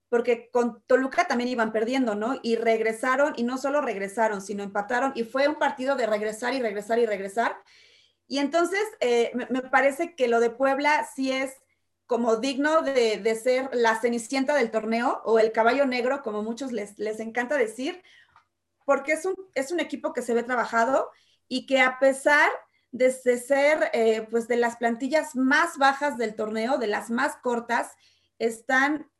porque 0.10 0.50
con 0.52 0.84
Toluca 0.86 1.30
también 1.30 1.50
iban 1.50 1.72
perdiendo, 1.72 2.14
¿no? 2.14 2.40
Y 2.44 2.58
regresaron, 2.58 3.36
y 3.38 3.44
no 3.44 3.58
solo 3.58 3.80
regresaron, 3.80 4.42
sino 4.42 4.64
empataron, 4.64 5.14
y 5.16 5.24
fue 5.24 5.48
un 5.48 5.56
partido 5.56 5.96
de 5.96 6.08
regresar 6.08 6.54
y 6.54 6.62
regresar 6.62 7.00
y 7.00 7.06
regresar. 7.06 7.56
Y 8.32 8.40
entonces 8.40 8.80
eh, 9.02 9.34
me, 9.34 9.62
parece 9.62 10.16
que 10.16 10.30
lo 10.30 10.40
de 10.40 10.50
Puebla 10.50 11.06
sí 11.14 11.34
es 11.34 11.52
como 12.06 12.38
digno 12.38 12.82
de, 12.82 13.36
ser 13.36 13.70
la 13.74 14.00
cenicienta 14.00 14.56
del 14.56 14.72
torneo 14.72 15.22
o 15.26 15.38
el 15.38 15.52
caballo 15.52 15.86
negro, 15.86 16.22
como 16.22 16.42
muchos 16.42 16.72
les, 16.72 16.98
les 16.98 17.20
encanta 17.20 17.58
decir, 17.58 18.02
porque 18.86 19.12
es 19.12 19.26
un, 19.26 19.36
es 19.54 19.74
un 19.74 19.82
equipo 19.82 20.14
que 20.14 20.22
se 20.22 20.34
ve 20.34 20.44
trabajado 20.44 21.12
y 21.50 21.66
que 21.66 21.82
a 21.82 22.00
pesar 22.00 22.50
desde 22.92 23.38
ser 23.38 23.90
eh, 23.92 24.26
pues 24.32 24.48
de 24.48 24.56
las 24.56 24.78
plantillas 24.78 25.36
más 25.36 25.78
bajas 25.78 26.18
del 26.18 26.34
torneo, 26.34 26.78
de 26.78 26.88
las 26.88 27.10
más 27.10 27.36
cortas, 27.36 27.98
están 28.40 29.12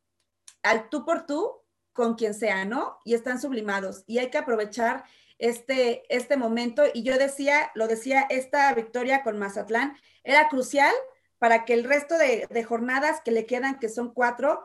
al 0.62 0.88
tú 0.88 1.04
por 1.04 1.26
tú 1.26 1.60
con 1.92 2.14
quien 2.14 2.32
sea, 2.32 2.64
¿no? 2.64 2.96
Y 3.04 3.12
están 3.12 3.38
sublimados. 3.38 4.04
Y 4.06 4.20
hay 4.20 4.30
que 4.30 4.38
aprovechar 4.38 5.04
este, 5.42 6.04
este 6.08 6.36
momento. 6.36 6.84
Y 6.94 7.02
yo 7.02 7.18
decía, 7.18 7.70
lo 7.74 7.88
decía, 7.88 8.26
esta 8.30 8.72
victoria 8.74 9.22
con 9.22 9.38
Mazatlán 9.38 9.96
era 10.22 10.48
crucial 10.48 10.94
para 11.38 11.64
que 11.64 11.74
el 11.74 11.84
resto 11.84 12.16
de, 12.16 12.46
de 12.48 12.64
jornadas 12.64 13.20
que 13.24 13.32
le 13.32 13.44
quedan, 13.44 13.80
que 13.80 13.88
son 13.88 14.14
cuatro, 14.14 14.64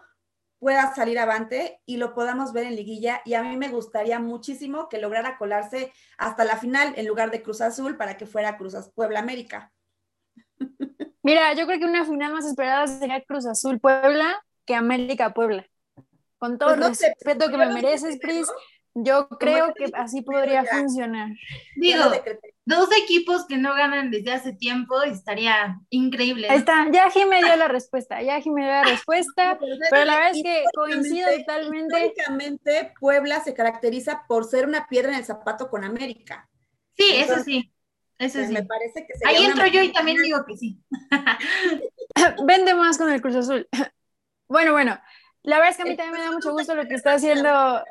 pueda 0.60 0.94
salir 0.94 1.18
avante 1.18 1.82
y 1.88 1.98
lo 1.98 2.14
podamos 2.14 2.54
ver 2.54 2.66
en 2.66 2.76
liguilla. 2.76 3.22
Y 3.26 3.34
a 3.34 3.42
mí 3.42 3.58
me 3.58 3.70
gustaría 3.70 4.20
muchísimo 4.20 4.88
que 4.88 5.00
lograra 5.00 5.38
colarse 5.38 5.92
hasta 6.18 6.46
la 6.46 6.58
final 6.58 6.94
en 6.96 7.08
lugar 7.08 7.32
de 7.32 7.42
Cruz 7.42 7.62
Azul 7.62 7.98
para 7.98 8.16
que 8.16 8.28
fuera 8.28 8.58
Cruz 8.58 8.76
Azul, 8.76 8.94
Puebla 8.96 9.20
América. 9.20 9.72
Mira, 11.24 11.54
yo 11.54 11.66
creo 11.66 11.80
que 11.80 11.86
una 11.86 12.06
final 12.06 12.34
más 12.34 12.46
esperada 12.46 12.86
sería 12.86 13.24
Cruz 13.24 13.48
Azul 13.48 13.80
Puebla 13.80 14.44
que 14.66 14.76
América 14.76 15.34
Puebla. 15.34 15.68
Con 16.38 16.60
todo 16.60 16.76
pues 16.76 17.02
el 17.02 17.14
respeto 17.16 17.50
que 17.50 17.58
me 17.58 17.74
mereces, 17.74 18.20
Cris, 18.22 18.48
yo 19.04 19.28
creo 19.30 19.74
que 19.74 19.92
así 19.94 20.22
podría 20.22 20.66
funcionar. 20.66 21.30
Digo, 21.76 22.04
dos 22.66 22.90
equipos 23.04 23.46
que 23.46 23.58
no 23.58 23.74
ganan 23.76 24.10
desde 24.10 24.34
hace 24.34 24.54
tiempo 24.54 25.02
estaría 25.04 25.80
increíble. 25.90 26.50
Ahí 26.50 26.58
está, 26.58 26.90
ya 26.92 27.10
Jimé 27.10 27.44
dio 27.44 27.56
la 27.56 27.68
respuesta, 27.68 28.22
ya 28.22 28.42
Jimé 28.42 28.62
dio 28.62 28.72
la 28.72 28.84
respuesta, 28.96 29.58
pero, 29.60 30.06
la 30.06 30.16
verdad 30.18 30.32
es 30.32 30.44
que 30.44 30.64
coincido 30.74 31.28
totalmente. 31.38 32.06
Históricamente, 32.08 32.94
Puebla 33.00 33.44
se 33.44 33.54
caracteriza 33.54 34.24
por 34.28 34.46
ser 34.46 34.68
una 34.68 34.88
piedra 34.88 35.12
en 35.12 35.20
el 35.20 35.26
zapato 35.26 35.70
con 35.70 35.84
América. 35.84 36.50
Sí, 36.96 37.06
eso 37.16 37.44
sí. 37.44 37.72
Eso 38.18 38.40
pues 38.40 38.48
sí. 38.48 38.54
Me 38.54 38.64
parece 38.64 39.06
que 39.06 39.14
Ahí 39.28 39.46
entro 39.46 39.68
yo 39.68 39.84
y 39.84 39.92
también 39.92 40.18
digo 40.24 40.44
que 40.46 40.58
sí. 40.58 40.82
Vende 42.46 42.74
más 42.74 42.98
con 42.98 43.12
el 43.12 43.22
Cruz 43.22 43.36
Azul. 43.36 43.68
Bueno, 44.50 44.72
bueno, 44.72 44.98
la 45.44 45.58
verdad 45.58 45.72
es 45.72 45.76
que 45.76 45.82
a 45.84 45.86
mí 45.86 45.98
también 45.98 46.22
me 46.22 46.26
da 46.26 46.32
mucho 46.32 46.54
gusto 46.54 46.74
lo 46.74 46.88
que 46.88 46.94
está 46.94 47.16
haciendo 47.16 47.84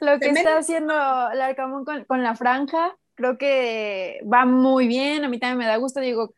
lo 0.00 0.18
que 0.18 0.30
está 0.30 0.58
haciendo 0.58 0.94
Larcamón 0.94 1.84
con, 1.84 2.04
con 2.04 2.22
la 2.22 2.34
franja, 2.34 2.96
creo 3.14 3.38
que 3.38 4.20
va 4.30 4.46
muy 4.46 4.88
bien, 4.88 5.24
a 5.24 5.28
mí 5.28 5.38
también 5.38 5.58
me 5.58 5.66
da 5.66 5.76
gusto, 5.76 6.00
digo, 6.00 6.34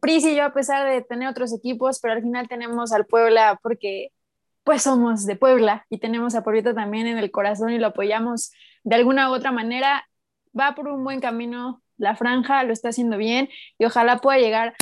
Pris 0.00 0.24
y 0.24 0.34
yo 0.34 0.44
a 0.44 0.52
pesar 0.52 0.88
de 0.88 1.02
tener 1.02 1.28
otros 1.28 1.52
equipos, 1.52 2.00
pero 2.00 2.14
al 2.14 2.22
final 2.22 2.48
tenemos 2.48 2.92
al 2.92 3.06
Puebla 3.06 3.58
porque 3.62 4.08
pues 4.64 4.82
somos 4.82 5.26
de 5.26 5.36
Puebla 5.36 5.86
y 5.90 5.98
tenemos 5.98 6.34
a 6.34 6.42
Pueblito 6.42 6.74
también 6.74 7.06
en 7.06 7.18
el 7.18 7.30
corazón 7.30 7.70
y 7.70 7.78
lo 7.78 7.88
apoyamos 7.88 8.52
de 8.84 8.96
alguna 8.96 9.30
u 9.30 9.34
otra 9.34 9.52
manera, 9.52 10.06
va 10.58 10.74
por 10.74 10.88
un 10.88 11.04
buen 11.04 11.20
camino 11.20 11.82
la 11.98 12.16
franja, 12.16 12.62
lo 12.64 12.72
está 12.72 12.88
haciendo 12.88 13.16
bien 13.16 13.48
y 13.78 13.84
ojalá 13.84 14.18
pueda 14.18 14.38
llegar 14.38 14.74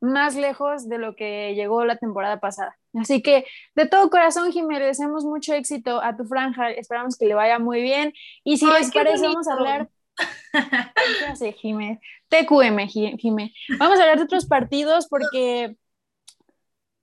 más 0.00 0.34
lejos 0.36 0.88
de 0.88 0.98
lo 0.98 1.14
que 1.14 1.54
llegó 1.54 1.84
la 1.84 1.96
temporada 1.96 2.40
pasada. 2.40 2.76
Así 3.00 3.22
que 3.22 3.44
de 3.74 3.86
todo 3.86 4.10
corazón, 4.10 4.52
Jimé, 4.52 4.78
le 4.78 4.86
deseamos 4.86 5.24
mucho 5.24 5.54
éxito 5.54 6.02
a 6.02 6.16
tu 6.16 6.24
franja, 6.24 6.70
esperamos 6.70 7.16
que 7.16 7.26
le 7.26 7.34
vaya 7.34 7.58
muy 7.58 7.82
bien. 7.82 8.12
Y 8.44 8.56
si 8.58 8.66
les 8.66 8.90
parece, 8.92 9.26
vamos 9.26 9.48
a 9.48 9.52
hablar... 9.54 9.88
¿Qué 11.28 11.36
sé, 11.36 11.52
Jimé? 11.52 12.00
TQM, 12.28 12.88
Jimé. 13.18 13.52
Vamos 13.78 13.98
a 13.98 14.02
hablar 14.02 14.18
de 14.18 14.24
otros 14.24 14.46
partidos 14.46 15.08
porque, 15.08 15.76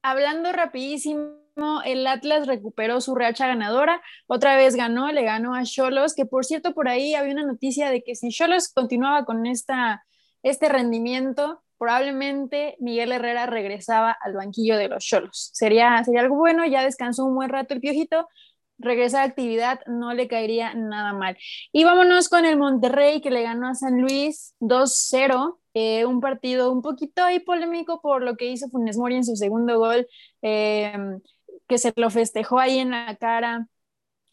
hablando 0.02 0.52
rapidísimo, 0.52 1.44
el 1.86 2.08
Atlas 2.08 2.48
recuperó 2.48 3.00
su 3.02 3.16
racha 3.16 3.48
ganadora, 3.48 4.02
otra 4.28 4.56
vez 4.56 4.76
ganó, 4.76 5.12
le 5.12 5.24
ganó 5.24 5.54
a 5.54 5.64
Cholos, 5.64 6.16
que 6.16 6.26
por 6.26 6.46
cierto 6.46 6.74
por 6.74 6.88
ahí 6.88 7.14
había 7.14 7.34
una 7.34 7.46
noticia 7.46 7.90
de 7.90 8.04
que 8.04 8.16
si 8.16 8.30
Cholos 8.30 8.74
continuaba 8.74 9.26
con 9.26 9.46
esta, 9.46 10.04
este 10.42 10.70
rendimiento, 10.70 11.62
probablemente 11.84 12.78
Miguel 12.80 13.12
Herrera 13.12 13.46
regresaba 13.46 14.16
al 14.22 14.32
banquillo 14.36 14.78
de 14.78 14.88
los 14.88 15.04
Cholos. 15.04 15.50
Sería, 15.52 16.02
sería 16.06 16.22
algo 16.22 16.38
bueno, 16.38 16.66
ya 16.66 16.82
descansó 16.82 17.26
un 17.26 17.36
buen 17.36 17.50
rato 17.50 17.74
el 17.74 17.82
piojito, 17.82 18.30
regresa 18.78 19.22
a 19.22 19.26
actividad, 19.26 19.82
no 19.86 20.14
le 20.14 20.30
caería 20.30 20.74
nada 20.76 21.12
mal. 21.12 21.38
Y 21.74 21.84
vámonos 21.84 22.30
con 22.30 22.46
el 22.46 22.56
Monterrey 22.58 23.20
que 23.20 23.32
le 23.32 23.44
ganó 23.44 23.68
a 23.68 23.76
San 23.76 24.00
Luis 24.00 24.56
2-0. 24.62 25.60
Eh, 25.74 26.06
un 26.06 26.22
partido 26.22 26.72
un 26.72 26.82
poquito 26.82 27.22
ahí 27.22 27.42
polémico 27.42 28.00
por 28.00 28.22
lo 28.24 28.38
que 28.38 28.46
hizo 28.46 28.70
Funes 28.70 28.98
Mori 28.98 29.16
en 29.16 29.26
su 29.26 29.36
segundo 29.36 29.78
gol, 29.78 30.08
eh, 30.42 30.96
que 31.68 31.78
se 31.78 31.92
lo 31.98 32.10
festejó 32.12 32.60
ahí 32.60 32.80
en 32.80 32.92
la 32.92 33.18
cara 33.18 33.68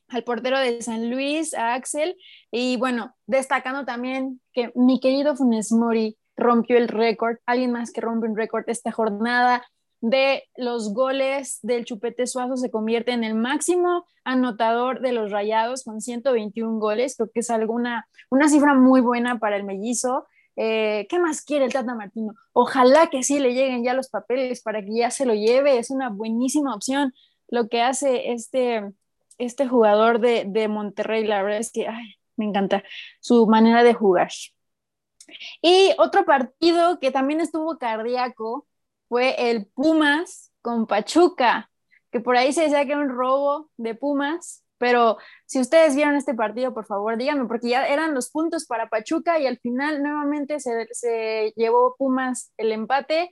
al 0.06 0.22
portero 0.22 0.58
de 0.60 0.82
San 0.82 1.10
Luis, 1.10 1.52
a 1.54 1.74
Axel, 1.74 2.16
y 2.52 2.76
bueno, 2.76 3.16
destacando 3.26 3.84
también 3.84 4.40
que 4.52 4.70
mi 4.76 5.00
querido 5.00 5.34
Funes 5.34 5.72
Mori 5.72 6.16
rompió 6.40 6.76
el 6.76 6.88
récord, 6.88 7.36
alguien 7.46 7.72
más 7.72 7.92
que 7.92 8.00
rompe 8.00 8.26
un 8.26 8.36
récord 8.36 8.64
esta 8.66 8.92
jornada. 8.92 9.64
de 10.02 10.44
los 10.56 10.94
goles 10.94 11.58
del 11.62 11.84
Chupete 11.84 12.26
Suazo 12.26 12.56
se 12.56 12.70
convierte 12.70 13.12
en 13.12 13.22
el 13.22 13.34
máximo 13.34 14.06
anotador 14.24 15.00
de 15.00 15.12
los 15.12 15.30
Rayados 15.30 15.84
con 15.84 16.00
121 16.00 16.78
goles. 16.78 17.16
Creo 17.16 17.30
que 17.30 17.40
es 17.40 17.50
alguna, 17.50 18.08
una 18.30 18.48
cifra 18.48 18.72
muy 18.72 19.02
buena 19.02 19.38
para 19.38 19.56
el 19.56 19.64
mellizo. 19.64 20.26
Eh, 20.56 21.06
¿Qué 21.10 21.18
más 21.18 21.42
quiere 21.42 21.66
el 21.66 21.72
Tata 21.72 21.94
Martino? 21.94 22.32
Ojalá 22.54 23.08
que 23.08 23.22
sí 23.22 23.40
le 23.40 23.52
lleguen 23.52 23.84
ya 23.84 23.92
los 23.92 24.08
papeles 24.08 24.62
para 24.62 24.80
que 24.82 24.94
ya 24.94 25.10
se 25.10 25.26
lo 25.26 25.34
lleve. 25.34 25.78
Es 25.78 25.90
una 25.90 26.08
buenísima 26.08 26.74
opción 26.74 27.12
lo 27.48 27.68
que 27.68 27.82
hace 27.82 28.32
este, 28.32 28.90
este 29.36 29.68
jugador 29.68 30.20
de, 30.20 30.44
de 30.46 30.68
Monterrey. 30.68 31.26
La 31.26 31.42
verdad 31.42 31.60
es 31.60 31.72
que 31.72 31.86
me 32.36 32.46
encanta 32.46 32.82
su 33.20 33.46
manera 33.46 33.82
de 33.84 33.92
jugar. 33.94 34.30
Y 35.62 35.92
otro 35.98 36.24
partido 36.24 36.98
que 37.00 37.10
también 37.10 37.40
estuvo 37.40 37.78
cardíaco 37.78 38.66
fue 39.08 39.50
el 39.50 39.66
Pumas 39.66 40.52
con 40.62 40.86
Pachuca, 40.86 41.70
que 42.10 42.20
por 42.20 42.36
ahí 42.36 42.52
se 42.52 42.62
decía 42.62 42.84
que 42.84 42.92
era 42.92 43.00
un 43.00 43.08
robo 43.10 43.70
de 43.76 43.94
Pumas, 43.94 44.64
pero 44.80 45.18
si 45.46 45.60
ustedes 45.60 45.94
vieron 45.94 46.16
este 46.16 46.34
partido, 46.34 46.72
por 46.72 46.86
favor, 46.86 47.18
díganme, 47.18 47.46
porque 47.46 47.68
ya 47.68 47.86
eran 47.86 48.14
los 48.14 48.30
puntos 48.30 48.66
para 48.66 48.88
Pachuca 48.88 49.38
y 49.38 49.46
al 49.46 49.58
final 49.58 50.02
nuevamente 50.02 50.58
se, 50.58 51.52
llevó 51.54 51.96
Pumas 51.98 52.52
el 52.56 52.72
empate. 52.72 53.30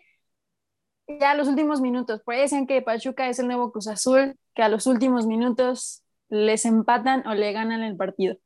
Ya 1.08 1.30
a 1.30 1.34
los 1.34 1.48
últimos 1.48 1.80
minutos, 1.80 2.20
por 2.22 2.34
ahí 2.34 2.42
decían 2.42 2.66
que 2.66 2.82
Pachuca 2.82 3.28
es 3.30 3.38
el 3.38 3.46
nuevo 3.46 3.72
Cruz 3.72 3.88
Azul, 3.88 4.36
que 4.54 4.62
a 4.62 4.68
los 4.68 4.86
últimos 4.86 5.26
minutos 5.26 6.04
les 6.28 6.66
empatan 6.66 7.26
o 7.26 7.34
le 7.34 7.52
ganan 7.52 7.82
el 7.82 7.96
partido. 7.96 8.36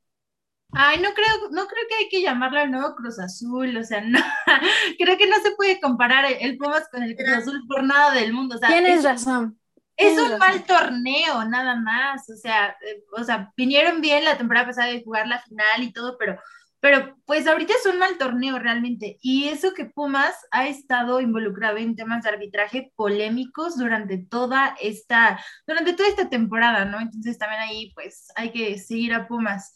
Ay, 0.75 1.01
no 1.01 1.11
creo, 1.13 1.51
no 1.51 1.67
creo 1.67 1.85
que 1.89 1.95
hay 1.97 2.09
que 2.09 2.23
llamarlo 2.23 2.61
el 2.61 2.71
nuevo 2.71 2.95
Cruz 2.95 3.19
Azul, 3.19 3.77
o 3.77 3.85
sea, 3.85 4.01
no, 4.01 4.19
creo 4.99 5.19
que 5.19 5.27
no 5.27 5.37
se 5.43 5.51
puede 5.53 5.81
comparar 5.81 6.25
el 6.41 6.57
Pumas 6.57 6.89
con 6.91 7.03
el 7.03 7.15
Cruz 7.15 7.29
Azul 7.29 7.63
por 7.69 7.85
nada 7.85 8.13
del 8.15 8.33
mundo. 8.33 8.57
O 8.57 8.59
sea, 8.59 8.69
Tienes 8.69 9.05
razón. 9.05 9.59
Es 9.97 10.19
un 10.19 10.39
mal 10.39 10.65
torneo, 10.65 11.45
nada 11.45 11.77
más. 11.77 12.29
O 12.31 12.37
sea, 12.37 12.71
eh, 12.87 13.05
o 13.17 13.23
sea, 13.23 13.53
vinieron 13.57 14.01
bien 14.01 14.25
la 14.25 14.39
temporada 14.39 14.67
pasada 14.67 14.89
de 14.89 15.03
jugar 15.05 15.29
la 15.29 15.41
final 15.41 15.83
y 15.83 15.93
todo, 15.93 16.17
pero, 16.19 16.39
pero 16.81 17.17
pues 17.27 17.47
ahorita 17.47 17.75
es 17.75 17.87
un 17.87 17.99
mal 17.99 18.17
torneo 18.17 18.59
realmente. 18.59 19.19
Y 19.21 19.49
eso 19.49 19.75
que 19.75 19.85
Pumas 19.85 20.35
ha 20.51 20.67
estado 20.67 21.21
involucrado 21.21 21.77
en 21.77 21.95
temas 21.95 22.23
de 22.23 22.31
arbitraje 22.31 22.93
polémicos 22.97 23.77
durante 23.77 24.19
toda 24.19 24.75
esta, 24.81 25.39
durante 25.67 25.93
toda 25.93 26.09
esta 26.09 26.31
temporada, 26.31 26.87
¿no? 26.87 26.99
Entonces 26.99 27.37
también 27.37 27.61
ahí 27.61 27.93
pues 27.95 28.29
hay 28.35 28.51
que 28.51 28.79
seguir 28.79 29.13
a 29.13 29.29
Pumas. 29.29 29.75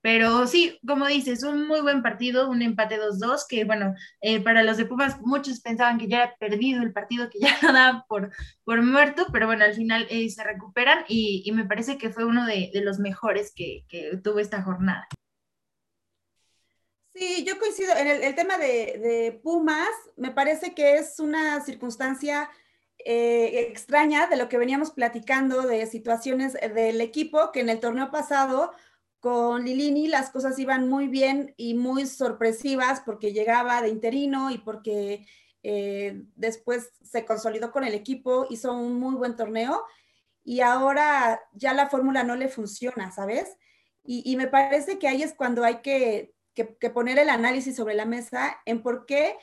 Pero 0.00 0.46
sí, 0.46 0.78
como 0.86 1.06
dices, 1.06 1.42
un 1.42 1.66
muy 1.66 1.80
buen 1.80 2.02
partido, 2.02 2.48
un 2.48 2.62
empate 2.62 3.00
2-2, 3.00 3.46
que 3.48 3.64
bueno, 3.64 3.94
eh, 4.20 4.40
para 4.40 4.62
los 4.62 4.76
de 4.76 4.86
Pumas 4.86 5.20
muchos 5.20 5.60
pensaban 5.60 5.98
que 5.98 6.06
ya 6.06 6.22
era 6.22 6.36
perdido 6.38 6.82
el 6.82 6.92
partido, 6.92 7.28
que 7.28 7.40
ya 7.40 7.48
lo 7.62 7.72
daban 7.72 8.04
por, 8.08 8.30
por 8.64 8.82
muerto, 8.82 9.26
pero 9.32 9.46
bueno, 9.46 9.64
al 9.64 9.74
final 9.74 10.06
eh, 10.08 10.30
se 10.30 10.44
recuperan 10.44 11.04
y, 11.08 11.50
me 11.52 11.64
parece 11.64 11.98
que 11.98 12.10
fue 12.10 12.24
uno 12.24 12.46
de, 12.46 12.70
los 12.74 13.00
mejores 13.00 13.52
que, 13.54 13.84
tuvo 14.22 14.38
esta 14.38 14.62
jornada. 14.62 15.08
Sí, 17.14 17.44
yo 17.44 17.58
coincido 17.58 17.96
en 17.96 18.06
el, 18.06 18.34
tema 18.36 18.56
de, 18.58 19.40
Pumas, 19.42 19.88
me 20.16 20.30
parece 20.30 20.74
que 20.74 20.94
es 20.94 21.18
una 21.18 21.60
circunstancia 21.64 22.48
eh, 23.04 23.66
extraña 23.68 24.28
de 24.28 24.36
lo 24.36 24.48
que 24.48 24.58
veníamos 24.58 24.92
platicando 24.92 25.62
de 25.62 25.86
situaciones 25.86 26.52
del 26.52 27.00
equipo 27.00 27.50
que 27.50 27.60
en 27.60 27.70
el 27.70 27.80
torneo 27.80 28.12
pasado 28.12 28.72
con 29.20 29.64
Lilini 29.64 30.08
las 30.08 30.30
cosas 30.30 30.58
iban 30.58 30.88
muy 30.88 31.08
bien 31.08 31.54
y 31.56 31.74
muy 31.74 32.06
sorpresivas 32.06 33.00
porque 33.04 33.32
llegaba 33.32 33.82
de 33.82 33.88
interino 33.88 34.50
y 34.50 34.58
porque 34.58 35.26
eh, 35.62 36.22
después 36.36 36.92
se 37.02 37.24
consolidó 37.24 37.72
con 37.72 37.84
el 37.84 37.94
equipo, 37.94 38.46
hizo 38.48 38.72
un 38.72 38.98
muy 39.00 39.16
buen 39.16 39.36
torneo 39.36 39.84
y 40.44 40.60
ahora 40.60 41.40
ya 41.52 41.74
la 41.74 41.88
fórmula 41.88 42.22
no 42.22 42.36
le 42.36 42.48
funciona, 42.48 43.10
¿sabes? 43.10 43.56
Y, 44.10 44.34
me 44.36 44.46
parece 44.46 44.98
que 44.98 45.06
ahí 45.06 45.22
es 45.22 45.34
cuando 45.34 45.62
hay 45.64 45.82
que, 45.82 46.34
poner 46.94 47.18
el 47.18 47.28
análisis 47.28 47.76
sobre 47.76 47.94
la 47.94 48.06
mesa 48.06 48.58
en 48.64 48.82
por 48.82 49.04
qué 49.04 49.36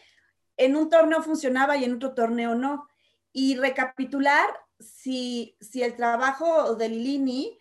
en 0.57 0.75
un 0.75 0.89
torneo 0.89 1.21
funcionaba 1.21 1.77
y 1.77 1.83
en 1.83 1.93
otro 1.93 2.15
torneo 2.15 2.55
no. 2.55 2.87
Y 3.31 3.57
recapitular 3.57 4.47
si, 4.79 5.55
si 5.61 5.83
el 5.83 5.95
trabajo 5.95 6.73
de 6.73 6.89
Lilini 6.89 7.59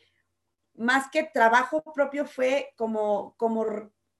más 0.76 1.08
que 1.10 1.22
trabajo 1.22 1.82
propio 1.94 2.26
fue 2.26 2.72
como, 2.76 3.34
como, 3.36 3.66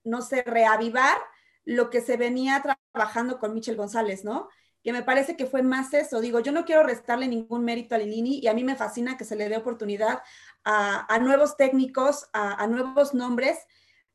no 0.05 0.23
sé, 0.23 0.43
reavivar 0.43 1.17
lo 1.65 1.91
que 1.91 2.01
se 2.01 2.17
venía 2.17 2.63
trabajando 2.93 3.39
con 3.39 3.55
Michel 3.55 3.77
González, 3.77 4.25
¿no? 4.25 4.49
Que 4.83 4.93
me 4.93 5.03
parece 5.03 5.37
que 5.37 5.47
fue 5.47 5.63
más 5.63 5.95
eso. 5.95 6.21
Digo, 6.21 6.41
yo 6.41 6.53
no 6.53 6.65
quiero 6.65 6.83
restarle 6.83 7.27
ningún 7.27 7.65
mérito 7.65 7.95
a 7.95 7.99
Lilini 7.99 8.39
y 8.39 8.49
a 8.49 8.55
mí 8.55 8.65
me 8.65 8.77
fascina 8.77 9.17
que 9.17 9.25
se 9.25 9.37
le 9.37 9.49
dé 9.49 9.57
oportunidad 9.57 10.23
a, 10.65 11.19
nuevos 11.21 11.57
técnicos, 11.57 12.29
a, 12.33 12.67
nuevos 12.67 13.15
nombres, 13.15 13.59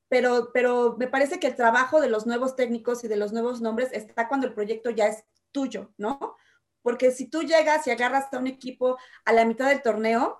pero, 0.08 0.52
pero 0.54 0.96
me 0.98 1.08
parece 1.08 1.40
que 1.40 1.48
el 1.48 1.56
trabajo 1.56 2.00
de 2.02 2.10
los 2.10 2.28
nuevos 2.28 2.56
técnicos 2.56 3.04
y 3.04 3.08
de 3.08 3.18
los 3.18 3.34
nuevos 3.34 3.62
nombres 3.62 3.90
está 3.94 4.28
cuando 4.28 4.48
el 4.48 4.54
proyecto 4.54 4.92
ya 4.92 5.08
es 5.08 5.24
tuyo, 5.52 5.92
¿no? 5.98 6.36
Porque 6.82 7.12
si 7.12 7.30
tú 7.30 7.42
llegas 7.44 7.86
y 7.88 7.92
agarras 7.92 8.32
a 8.32 8.38
un 8.38 8.48
equipo 8.48 8.98
a 9.26 9.34
la 9.34 9.46
mitad 9.46 9.70
del 9.70 9.82
torneo, 9.82 10.40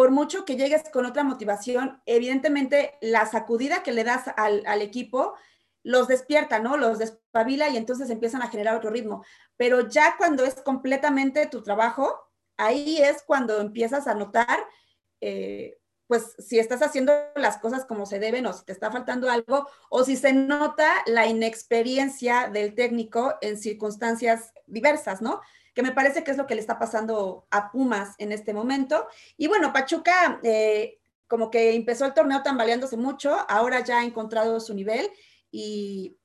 por 0.00 0.12
mucho 0.12 0.46
que 0.46 0.56
llegues 0.56 0.88
con 0.88 1.04
otra 1.04 1.24
motivación, 1.24 2.00
evidentemente 2.06 2.96
la 3.02 3.26
sacudida 3.26 3.82
que 3.82 3.92
le 3.92 4.02
das 4.02 4.30
al, 4.38 4.80
equipo 4.80 5.34
los 5.82 6.08
despierta, 6.08 6.58
¿no? 6.58 6.78
Los 6.78 6.98
despabila 6.98 7.68
y 7.68 7.76
entonces 7.76 8.08
empiezan 8.08 8.40
a 8.40 8.48
generar 8.48 8.74
otro 8.74 8.88
ritmo. 8.88 9.26
Pero 9.58 9.90
ya 9.90 10.14
cuando 10.16 10.42
es 10.46 10.54
completamente 10.54 11.46
tu 11.48 11.62
trabajo, 11.62 12.18
ahí 12.56 12.96
es 12.96 13.22
cuando 13.26 13.60
empiezas 13.60 14.06
a 14.06 14.14
notar, 14.14 14.64
eh, 15.20 15.76
pues 16.06 16.34
si 16.38 16.58
estás 16.58 16.80
haciendo 16.80 17.12
las 17.36 17.58
cosas 17.58 17.84
como 17.84 18.06
se 18.06 18.18
deben 18.18 18.46
o 18.46 18.54
si 18.54 18.64
te 18.64 18.72
está 18.72 18.90
faltando 18.90 19.28
algo 19.28 19.66
o 19.90 20.02
si 20.02 20.16
se 20.16 20.32
nota 20.32 20.90
la 21.04 21.26
inexperiencia 21.26 22.48
del 22.48 22.74
técnico 22.74 23.34
en 23.42 23.58
circunstancias 23.58 24.54
diversas, 24.66 25.20
¿no? 25.20 25.42
Que 25.74 25.82
me 25.82 25.92
parece 25.92 26.24
que 26.24 26.30
es 26.30 26.36
lo 26.36 26.46
que 26.46 26.54
le 26.54 26.60
está 26.60 26.78
pasando 26.78 27.46
a 27.50 27.70
Pumas 27.70 28.14
en 28.18 28.32
este 28.32 28.52
momento. 28.52 29.06
Y 29.36 29.48
bueno, 29.48 29.72
Pachuca 29.72 30.40
eh, 30.42 30.98
como 31.30 31.50
que 31.50 31.74
empezó 31.74 32.06
el 32.06 32.14
torneo 32.14 32.42
tambaleándose 32.42 32.96
mucho, 32.96 33.36
ahora 33.48 33.84
ya 33.84 34.00
ha 34.00 34.04
encontrado 34.04 34.58
su 34.58 34.74
nivel 34.74 35.08
y, 35.50 36.16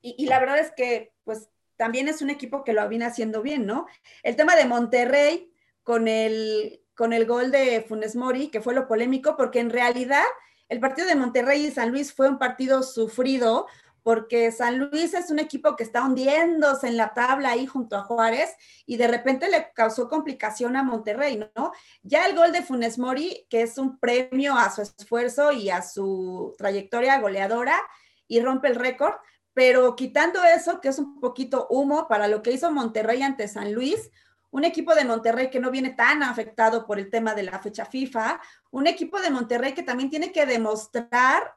y, 0.00 0.26
la 0.26 0.38
verdad 0.38 0.58
es 0.58 0.72
que 0.72 1.12
pues 1.24 1.50
también 1.76 2.08
es 2.08 2.22
un 2.22 2.30
equipo 2.30 2.64
que 2.64 2.72
lo 2.72 2.88
viene 2.88 3.04
haciendo 3.04 3.42
bien, 3.42 3.66
¿no? 3.66 3.86
El 4.22 4.36
tema 4.36 4.56
de 4.56 4.64
Monterrey 4.64 5.52
con 5.82 6.08
el, 6.08 6.82
con 6.94 7.12
el 7.12 7.26
gol 7.26 7.50
de 7.50 7.84
Funes 7.86 8.16
Mori, 8.16 8.48
que 8.48 8.60
fue 8.60 8.74
lo 8.74 8.88
polémico, 8.88 9.36
porque 9.36 9.60
en 9.60 9.70
realidad 9.70 10.24
el 10.68 10.80
partido 10.80 11.06
de 11.06 11.16
Monterrey 11.16 11.66
y 11.66 11.70
San 11.70 11.90
Luis 11.90 12.12
fue 12.12 12.28
un 12.28 12.38
partido 12.38 12.82
sufrido 12.82 13.66
porque 14.04 14.52
San 14.52 14.78
Luis 14.78 15.14
es 15.14 15.30
un 15.30 15.38
equipo 15.38 15.76
que 15.76 15.82
está 15.82 16.04
hundiéndose 16.04 16.86
en 16.86 16.98
la 16.98 17.14
tabla 17.14 17.52
ahí 17.52 17.66
junto 17.66 17.96
a 17.96 18.02
Juárez 18.02 18.54
y 18.84 18.98
de 18.98 19.08
repente 19.08 19.48
le 19.48 19.72
causó 19.74 20.10
complicación 20.10 20.76
a 20.76 20.82
Monterrey, 20.82 21.38
¿no? 21.56 21.72
Ya 22.02 22.26
el 22.26 22.36
gol 22.36 22.52
de 22.52 22.62
Funes 22.62 22.98
Mori, 22.98 23.46
que 23.48 23.62
es 23.62 23.78
un 23.78 23.98
premio 23.98 24.56
a 24.56 24.70
su 24.70 24.82
esfuerzo 24.82 25.52
y 25.52 25.70
a 25.70 25.80
su 25.80 26.54
trayectoria 26.58 27.18
goleadora 27.18 27.80
y 28.28 28.40
rompe 28.40 28.68
el 28.68 28.74
récord, 28.74 29.14
pero 29.54 29.96
quitando 29.96 30.44
eso, 30.44 30.82
que 30.82 30.88
es 30.88 30.98
un 30.98 31.18
poquito 31.18 31.66
humo 31.70 32.06
para 32.06 32.28
lo 32.28 32.42
que 32.42 32.52
hizo 32.52 32.70
Monterrey 32.70 33.22
ante 33.22 33.48
San 33.48 33.72
Luis, 33.72 34.10
un 34.50 34.64
equipo 34.64 34.94
de 34.94 35.06
Monterrey 35.06 35.48
que 35.48 35.60
no 35.60 35.70
viene 35.70 35.90
tan 35.90 36.22
afectado 36.22 36.86
por 36.86 36.98
el 36.98 37.08
tema 37.08 37.34
de 37.34 37.44
la 37.44 37.58
fecha 37.58 37.86
FIFA, 37.86 38.38
un 38.70 38.86
equipo 38.86 39.18
de 39.18 39.30
Monterrey 39.30 39.72
que 39.72 39.82
también 39.82 40.10
tiene 40.10 40.30
que 40.30 40.44
demostrar 40.44 41.54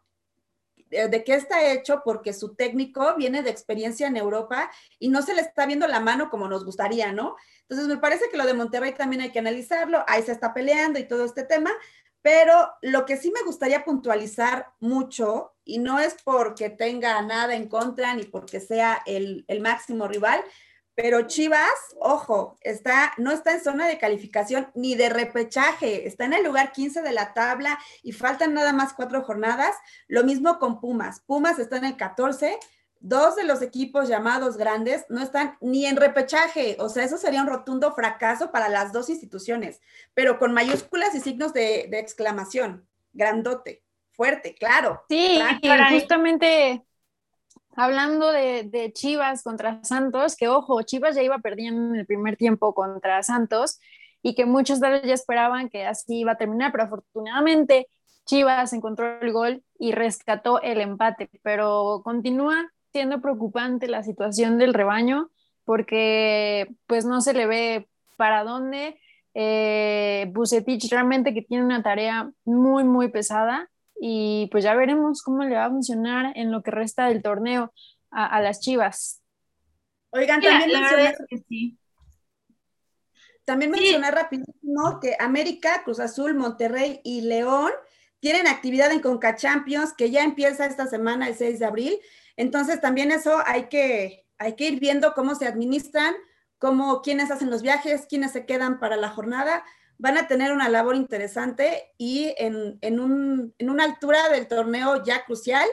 de 0.90 1.24
qué 1.24 1.36
está 1.36 1.72
hecho 1.72 2.02
porque 2.04 2.34
su 2.34 2.56
técnico 2.56 3.16
viene 3.16 3.44
de 3.44 3.50
experiencia 3.50 4.08
en 4.08 4.18
Europa 4.18 4.72
y 5.00 5.10
no 5.10 5.22
se 5.22 5.34
le 5.34 5.42
está 5.42 5.66
viendo 5.66 5.88
la 5.88 6.00
mano 6.00 6.30
como 6.30 6.48
nos 6.48 6.66
gustaría, 6.66 7.12
¿no? 7.12 7.36
Entonces 7.62 7.88
me 7.88 7.98
parece 7.98 8.26
que 8.30 8.38
lo 8.38 8.46
de 8.46 8.54
Monterrey 8.54 8.94
también 8.94 9.22
hay 9.22 9.32
que 9.32 9.40
analizarlo, 9.40 10.04
ahí 10.08 10.24
se 10.24 10.32
está 10.32 10.54
peleando 10.54 11.00
y 11.00 11.08
todo 11.08 11.26
este 11.26 11.44
tema, 11.44 11.72
pero 12.22 12.70
lo 12.82 13.06
que 13.06 13.18
sí 13.18 13.32
me 13.32 13.44
gustaría 13.44 13.86
puntualizar 13.86 14.68
mucho, 14.80 15.54
y 15.64 15.80
no 15.80 16.00
es 16.00 16.16
porque 16.24 16.70
tenga 16.70 17.22
nada 17.22 17.56
en 17.56 17.68
contra 17.68 18.14
ni 18.14 18.24
porque 18.24 18.60
sea 18.60 19.02
el, 19.06 19.44
el 19.48 19.62
máximo 19.62 20.08
rival, 20.08 20.44
pero 20.98 21.28
Chivas, 21.28 21.70
ojo, 22.00 22.58
está, 22.62 23.14
no 23.18 23.32
está 23.32 23.52
en 23.52 23.64
zona 23.64 23.88
de 23.88 24.00
calificación 24.00 24.72
ni 24.74 24.96
de 24.96 25.10
repechaje, 25.10 26.08
está 26.08 26.26
en 26.26 26.34
el 26.34 26.44
lugar 26.44 26.72
15 26.72 27.04
de 27.04 27.12
la 27.12 27.36
tabla 27.36 27.78
y 28.02 28.14
faltan 28.14 28.56
nada 28.56 28.74
más 28.74 28.94
cuatro 28.94 29.22
jornadas. 29.22 29.76
Lo 30.08 30.24
mismo 30.24 30.58
con 30.58 30.82
Pumas. 30.82 31.20
Pumas 31.20 31.60
está 31.60 31.78
en 31.78 31.86
el 31.86 31.98
14. 31.98 32.58
Dos 33.00 33.36
de 33.36 33.44
los 33.44 33.62
equipos 33.62 34.10
llamados 34.10 34.58
grandes 34.58 35.06
no 35.08 35.22
están 35.22 35.56
ni 35.62 35.86
en 35.86 35.98
repechaje, 35.98 36.78
o 36.80 36.90
sea, 36.90 37.04
eso 37.04 37.20
sería 37.20 37.44
un 37.44 37.48
rotundo 37.48 37.94
fracaso 37.94 38.52
para 38.52 38.68
las 38.68 38.92
dos 38.92 39.12
instituciones, 39.12 39.82
pero 40.16 40.40
con 40.40 40.52
mayúsculas 40.52 41.14
y 41.14 41.20
signos 41.20 41.54
de, 41.54 41.82
exclamación. 41.92 42.88
Grandote, 43.14 43.84
fuerte, 44.14 44.56
claro. 44.56 45.06
Sí, 45.08 45.40
justamente 45.92 46.87
hablando 47.78 48.32
de, 48.32 48.92
Chivas 48.94 49.44
contra 49.44 49.84
Santos, 49.84 50.36
que 50.36 50.50
ojo, 50.50 50.82
Chivas 50.82 51.16
ya 51.16 51.22
iba 51.22 51.38
perdiendo 51.38 51.94
en 51.94 52.00
el 52.00 52.06
primer 52.06 52.36
tiempo 52.36 52.74
contra 52.74 53.24
Santos 53.24 53.80
y 54.22 54.36
que 54.36 54.46
muchos 54.46 54.80
de 54.80 54.90
ellos 54.90 55.04
ya 55.06 55.14
esperaban 55.14 55.70
que 55.70 55.86
así 55.86 56.20
iba 56.20 56.34
a 56.34 56.38
terminar, 56.38 56.72
pero 56.72 56.86
afortunadamente 56.86 57.88
Chivas 58.26 58.74
encontró 58.74 59.22
el 59.22 59.32
gol 59.32 59.64
y 59.80 59.92
rescató 59.92 60.62
el 60.62 60.82
empate, 60.82 61.30
pero 61.44 62.02
continúa 62.04 62.70
siendo 62.92 63.22
preocupante 63.22 63.88
la 63.88 64.04
situación 64.04 64.58
del 64.58 64.74
rebaño 64.74 65.30
porque 65.64 66.74
pues 66.88 67.06
no 67.06 67.22
se 67.22 67.34
le 67.34 67.46
ve 67.46 67.88
para 68.18 68.44
dónde. 68.44 69.00
Eh, 69.36 70.34
realmente 70.90 71.34
que 71.34 71.44
tiene 71.44 71.64
una 71.64 71.84
tarea 71.84 72.32
muy, 72.44 72.84
muy 72.84 73.10
pesada 73.10 73.70
y 74.00 74.48
pues 74.52 74.64
ya 74.64 74.76
veremos 74.76 75.22
cómo 75.22 75.44
le 75.44 75.56
va 75.56 75.66
a 75.66 75.70
funcionar 75.70 76.34
en 76.36 76.52
lo 76.52 76.62
que 76.62 76.72
resta 76.72 77.08
del 77.08 77.22
torneo 77.22 77.74
a, 78.12 78.42
las 78.42 78.60
Chivas. 78.62 79.22
Oigan, 80.12 80.42
también 80.42 80.72
mencionar, 80.72 81.16
También 83.44 83.72
mencionar 83.72 84.16
rapidísimo 84.16 85.00
que 85.02 85.16
América, 85.20 85.82
Cruz 85.84 86.00
Azul, 86.00 86.34
Monterrey 86.36 87.02
y 87.04 87.22
León 87.22 87.72
tienen 88.20 88.48
actividad 88.48 88.92
en 88.92 89.02
Conca 89.02 89.36
Champions 89.36 89.94
que 89.94 90.10
ya 90.10 90.24
empieza 90.24 90.66
esta 90.66 90.88
semana, 90.88 91.28
el 91.28 91.36
6 91.36 91.60
de 91.60 91.66
abril. 91.66 92.00
Entonces 92.36 92.82
también 92.82 93.12
eso 93.12 93.42
hay 93.46 93.68
que, 93.68 94.26
hay 94.38 94.56
que 94.56 94.68
ir 94.70 94.80
viendo 94.80 95.14
cómo 95.14 95.36
se 95.36 95.48
administran, 95.48 96.16
cómo 96.58 97.02
quiénes 97.02 97.30
hacen 97.30 97.50
los 97.50 97.62
viajes, 97.62 98.08
quiénes 98.08 98.32
se 98.32 98.46
quedan 98.46 98.80
para 98.80 98.96
la 98.96 99.10
jornada 99.10 99.64
van 99.98 100.18
a 100.18 100.28
tener 100.28 100.52
una 100.52 100.70
labor 100.70 100.96
interesante 100.96 101.94
y 101.98 102.34
en, 102.38 103.00
una 103.00 103.84
altura 103.84 104.30
del 104.30 104.48
torneo 104.48 105.04
ya 105.04 105.26
crucial, 105.26 105.68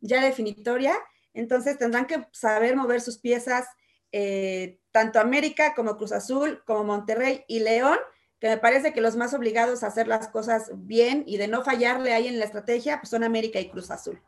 ya 0.00 0.22
definitoria. 0.22 0.94
Entonces 1.34 1.78
tendrán 1.78 2.06
que 2.06 2.26
saber 2.32 2.76
mover 2.76 3.00
sus 3.00 3.18
piezas, 3.18 3.66
eh, 4.10 4.80
tanto 4.90 5.20
América 5.20 5.74
como 5.74 5.96
Cruz 5.96 6.12
Azul, 6.12 6.62
como 6.66 6.84
Monterrey 6.84 7.44
y 7.46 7.60
León, 7.60 7.98
que 8.40 8.48
me 8.48 8.58
parece 8.58 8.92
que 8.92 9.00
los 9.00 9.16
más 9.16 9.34
obligados 9.34 9.82
a 9.82 9.88
hacer 9.88 10.08
las 10.08 10.28
cosas 10.28 10.70
bien 10.74 11.24
y 11.26 11.36
de 11.36 11.48
no 11.48 11.62
fallarle 11.62 12.12
ahí 12.12 12.28
en 12.28 12.38
la 12.38 12.44
estrategia, 12.44 13.00
pues 13.00 13.10
son 13.10 13.24
América 13.24 13.60
y 13.60 13.70
Cruz 13.70 13.90
Azul. 13.90 14.20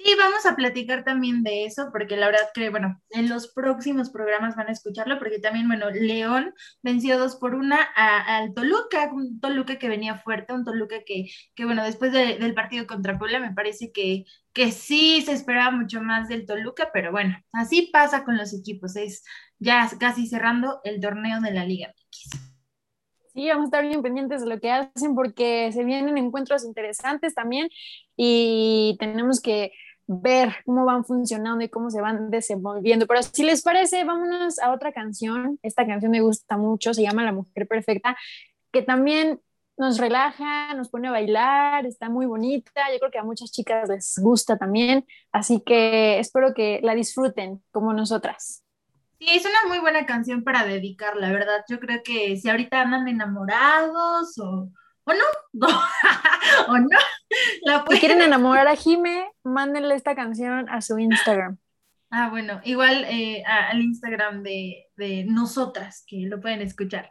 Sí, 0.00 0.14
vamos 0.16 0.46
a 0.46 0.54
platicar 0.54 1.02
también 1.02 1.42
de 1.42 1.64
eso, 1.64 1.88
porque 1.92 2.16
la 2.16 2.26
verdad 2.26 2.48
que, 2.54 2.70
bueno, 2.70 3.02
en 3.10 3.28
los 3.28 3.48
próximos 3.52 4.10
programas 4.10 4.54
van 4.54 4.68
a 4.68 4.72
escucharlo, 4.72 5.18
porque 5.18 5.40
también, 5.40 5.66
bueno, 5.66 5.90
León 5.90 6.54
venció 6.82 7.18
dos 7.18 7.34
por 7.34 7.56
una 7.56 7.82
al 7.82 8.54
Toluca, 8.54 9.10
un 9.12 9.40
Toluca 9.40 9.76
que 9.78 9.88
venía 9.88 10.14
fuerte, 10.16 10.52
un 10.52 10.64
Toluca 10.64 11.02
que, 11.04 11.26
que 11.56 11.64
bueno, 11.64 11.82
después 11.84 12.12
del 12.12 12.54
partido 12.54 12.86
contra 12.86 13.18
Puebla 13.18 13.40
me 13.40 13.52
parece 13.52 13.90
que, 13.92 14.24
que 14.52 14.70
sí 14.70 15.20
se 15.22 15.32
esperaba 15.32 15.72
mucho 15.72 16.00
más 16.00 16.28
del 16.28 16.46
Toluca, 16.46 16.90
pero 16.92 17.10
bueno, 17.10 17.36
así 17.52 17.90
pasa 17.92 18.24
con 18.24 18.36
los 18.36 18.54
equipos, 18.54 18.94
es 18.94 19.24
ya 19.58 19.90
casi 19.98 20.28
cerrando 20.28 20.80
el 20.84 21.00
torneo 21.00 21.40
de 21.40 21.50
la 21.52 21.64
Liga 21.64 21.92
Sí, 23.34 23.48
vamos 23.48 23.64
a 23.64 23.66
estar 23.66 23.82
bien 23.86 24.02
pendientes 24.02 24.42
de 24.42 24.48
lo 24.48 24.58
que 24.60 24.70
hacen 24.70 25.14
porque 25.14 25.70
se 25.72 25.84
vienen 25.84 26.18
encuentros 26.18 26.64
interesantes 26.64 27.34
también 27.34 27.68
y 28.16 28.96
tenemos 28.98 29.40
que 29.40 29.70
ver 30.08 30.56
cómo 30.64 30.86
van 30.86 31.04
funcionando 31.04 31.62
y 31.62 31.68
cómo 31.68 31.90
se 31.90 32.00
van 32.00 32.30
desenvolviendo. 32.30 33.06
Pero 33.06 33.22
si 33.22 33.44
les 33.44 33.62
parece, 33.62 34.04
vámonos 34.04 34.58
a 34.58 34.72
otra 34.72 34.90
canción. 34.90 35.58
Esta 35.62 35.86
canción 35.86 36.10
me 36.10 36.22
gusta 36.22 36.56
mucho, 36.56 36.94
se 36.94 37.02
llama 37.02 37.24
La 37.24 37.32
Mujer 37.32 37.68
Perfecta, 37.68 38.16
que 38.72 38.82
también 38.82 39.40
nos 39.76 39.98
relaja, 39.98 40.74
nos 40.74 40.88
pone 40.88 41.08
a 41.08 41.12
bailar, 41.12 41.86
está 41.86 42.08
muy 42.08 42.26
bonita. 42.26 42.90
Yo 42.92 42.98
creo 42.98 43.10
que 43.10 43.18
a 43.18 43.24
muchas 43.24 43.52
chicas 43.52 43.88
les 43.88 44.18
gusta 44.20 44.56
también, 44.56 45.06
así 45.30 45.62
que 45.64 46.18
espero 46.18 46.54
que 46.54 46.80
la 46.82 46.94
disfruten 46.94 47.62
como 47.70 47.92
nosotras. 47.92 48.64
Sí, 49.20 49.26
es 49.30 49.44
una 49.44 49.68
muy 49.68 49.78
buena 49.78 50.06
canción 50.06 50.42
para 50.42 50.64
dedicar, 50.64 51.16
la 51.16 51.30
verdad. 51.30 51.64
Yo 51.68 51.78
creo 51.80 52.02
que 52.02 52.36
si 52.36 52.48
ahorita 52.48 52.80
andan 52.80 53.08
enamorados 53.08 54.38
o 54.38 54.70
¿O 55.08 55.12
no? 55.12 55.68
¿O 56.68 56.78
no? 56.78 56.88
Si 57.90 57.98
quieren 57.98 58.20
enamorar 58.20 58.68
a 58.68 58.76
Jime, 58.76 59.30
mándenle 59.42 59.94
esta 59.94 60.14
canción 60.14 60.68
a 60.68 60.82
su 60.82 60.98
Instagram. 60.98 61.56
Ah, 62.10 62.28
bueno, 62.30 62.60
igual 62.64 63.04
eh, 63.08 63.42
al 63.46 63.80
Instagram 63.80 64.42
de, 64.42 64.86
de 64.96 65.24
nosotras, 65.24 66.04
que 66.06 66.26
lo 66.26 66.40
pueden 66.40 66.60
escuchar. 66.60 67.10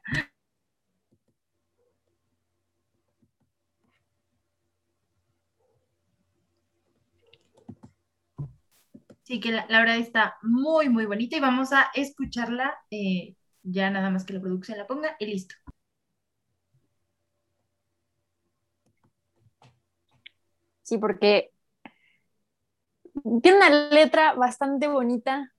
Sí, 9.24 9.40
que 9.40 9.52
la, 9.52 9.66
verdad 9.68 9.98
está 9.98 10.38
muy, 10.42 10.88
muy 10.90 11.06
bonita 11.06 11.36
y 11.36 11.40
vamos 11.42 11.74
a 11.74 11.92
escucharla 11.94 12.74
eh, 12.90 13.36
ya 13.62 13.90
nada 13.90 14.10
más 14.10 14.24
que 14.24 14.34
la 14.34 14.40
producción 14.42 14.78
la 14.78 14.88
ponga 14.88 15.16
y 15.20 15.26
listo. 15.26 15.56
Sí, 20.88 20.98
porque 20.98 21.52
tiene 23.42 23.58
una 23.58 23.90
letra 23.90 24.36
bastante 24.36 24.88
bonita 24.88 25.52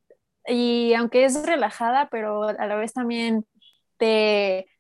y 0.47 0.95
aunque 0.95 1.27
es 1.27 1.45
relajada, 1.45 2.09
pero 2.11 2.45
a 2.45 2.67
la 2.67 2.77
vez 2.77 2.95
también 2.95 3.45
te, 3.99 4.71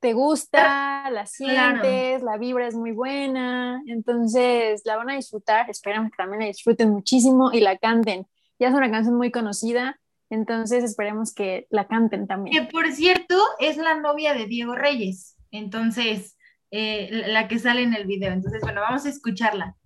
te 0.00 0.14
gusta, 0.14 1.08
la 1.10 1.26
sientes, 1.26 2.24
la 2.24 2.38
vibra 2.38 2.66
es 2.66 2.74
muy 2.74 2.90
buena, 2.90 3.80
entonces 3.86 4.82
la 4.84 4.96
van 4.96 5.10
a 5.10 5.14
disfrutar, 5.14 5.70
esperamos 5.70 6.10
que 6.10 6.16
también 6.16 6.40
la 6.40 6.46
disfruten 6.46 6.90
muchísimo 6.90 7.52
y 7.52 7.60
la 7.60 7.78
canten. 7.78 8.26
Ya 8.58 8.66
es 8.66 8.74
una 8.74 8.90
canción 8.90 9.14
muy 9.14 9.30
conocida, 9.30 10.00
entonces 10.28 10.82
esperemos 10.82 11.32
que 11.32 11.68
la 11.70 11.86
canten 11.86 12.26
también. 12.26 12.66
Que 12.66 12.68
por 12.68 12.90
cierto 12.90 13.40
es 13.60 13.76
la 13.76 13.94
novia 13.94 14.34
de 14.34 14.46
Diego 14.46 14.74
Reyes, 14.74 15.36
entonces 15.52 16.36
eh, 16.74 17.10
la 17.28 17.48
que 17.48 17.58
sale 17.58 17.82
en 17.82 17.94
el 17.94 18.06
video. 18.06 18.32
Entonces, 18.32 18.62
bueno, 18.62 18.80
vamos 18.80 19.04
a 19.04 19.10
escucharla. 19.10 19.76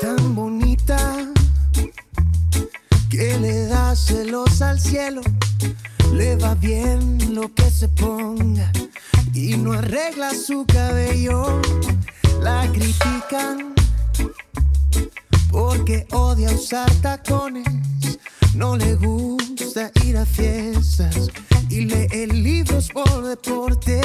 Tan 0.00 0.34
bonita 0.34 0.98
que 3.10 3.38
le 3.38 3.66
da 3.66 3.94
celos 3.94 4.62
al 4.62 4.80
cielo, 4.80 5.20
le 6.14 6.36
va 6.36 6.54
bien 6.54 7.34
lo 7.34 7.52
que 7.52 7.64
se 7.64 7.88
ponga 7.88 8.72
y 9.34 9.58
no 9.58 9.74
arregla 9.74 10.30
su 10.30 10.64
cabello, 10.64 11.60
la 12.40 12.66
critican 12.72 13.74
porque 15.54 16.04
odia 16.10 16.50
usar 16.50 16.90
tacones, 17.00 17.64
no 18.56 18.76
le 18.76 18.96
gusta 18.96 19.92
ir 20.04 20.16
a 20.16 20.26
fiestas 20.26 21.30
y 21.70 21.82
lee 21.82 22.26
libros 22.26 22.88
por 22.88 23.22
deporte. 23.22 24.00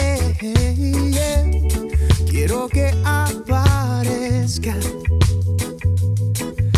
Quiero 2.29 2.69
que 2.69 2.93
aparezca 3.03 4.75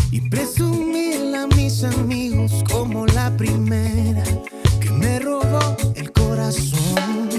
y 0.10 0.22
presumirle 0.30 1.38
a 1.38 1.48
mis 1.48 1.84
amigos 1.84 2.64
como 2.72 3.06
la 3.08 3.36
primera 3.36 4.24
que 4.80 4.90
me 4.90 5.20
robó 5.20 5.76
el 5.96 6.14
corazón. 6.14 7.31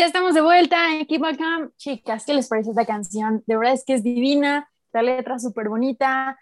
Ya 0.00 0.06
estamos 0.06 0.32
de 0.32 0.40
vuelta 0.40 0.94
en 0.94 1.04
Keep 1.04 1.20
Calm. 1.36 1.72
Chicas, 1.76 2.24
¿qué 2.24 2.32
les 2.32 2.48
parece 2.48 2.70
esta 2.70 2.86
canción? 2.86 3.44
De 3.46 3.54
verdad 3.54 3.74
es 3.74 3.84
que 3.84 3.92
es 3.92 4.02
divina, 4.02 4.70
la 4.94 5.02
letra 5.02 5.38
súper 5.38 5.68
bonita 5.68 6.38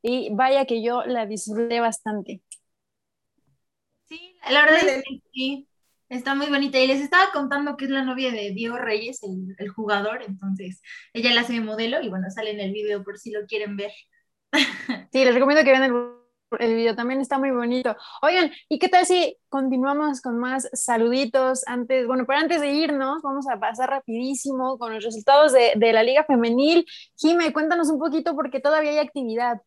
y 0.00 0.34
vaya 0.34 0.64
que 0.64 0.82
yo 0.82 1.04
la 1.04 1.26
disfruté 1.26 1.78
bastante. 1.80 2.40
Sí, 4.06 4.34
la 4.50 4.62
verdad 4.62 4.78
es 4.88 5.04
que 5.04 5.20
sí, 5.30 5.68
está 6.08 6.34
muy 6.34 6.46
bonita. 6.46 6.78
Y 6.78 6.86
les 6.86 7.02
estaba 7.02 7.30
contando 7.34 7.76
que 7.76 7.84
es 7.84 7.90
la 7.90 8.02
novia 8.02 8.32
de 8.32 8.52
Diego 8.52 8.78
Reyes, 8.78 9.22
el, 9.24 9.56
el 9.58 9.68
jugador, 9.68 10.22
entonces 10.26 10.80
ella 11.12 11.34
la 11.34 11.42
hace 11.42 11.52
de 11.52 11.60
modelo 11.60 12.00
y 12.00 12.08
bueno, 12.08 12.30
sale 12.30 12.52
en 12.52 12.60
el 12.60 12.72
video 12.72 13.04
por 13.04 13.18
si 13.18 13.30
lo 13.30 13.44
quieren 13.44 13.76
ver. 13.76 13.92
Sí, 15.12 15.22
les 15.22 15.34
recomiendo 15.34 15.62
que 15.64 15.70
vean 15.70 15.82
el, 15.82 15.92
el 16.58 16.74
video, 16.74 16.94
también 16.94 17.20
está 17.20 17.38
muy 17.38 17.50
bonito. 17.50 17.96
Oigan, 18.22 18.50
¿y 18.68 18.78
qué 18.78 18.88
tal 18.88 19.06
si 19.06 19.38
continuamos 19.48 20.20
con 20.20 20.38
más 20.38 20.68
saluditos 20.72 21.62
antes? 21.66 22.06
Bueno, 22.06 22.24
pero 22.26 22.38
antes 22.38 22.60
de 22.60 22.72
irnos, 22.72 23.22
vamos 23.22 23.46
a 23.48 23.58
pasar 23.58 23.90
rapidísimo 23.90 24.78
con 24.78 24.94
los 24.94 25.04
resultados 25.04 25.52
de, 25.52 25.72
de 25.76 25.92
la 25.92 26.02
Liga 26.02 26.24
Femenil. 26.24 26.86
Jime, 27.16 27.52
cuéntanos 27.52 27.90
un 27.90 27.98
poquito 27.98 28.34
porque 28.34 28.60
todavía 28.60 28.90
hay 28.90 28.98
actividad. 28.98 29.58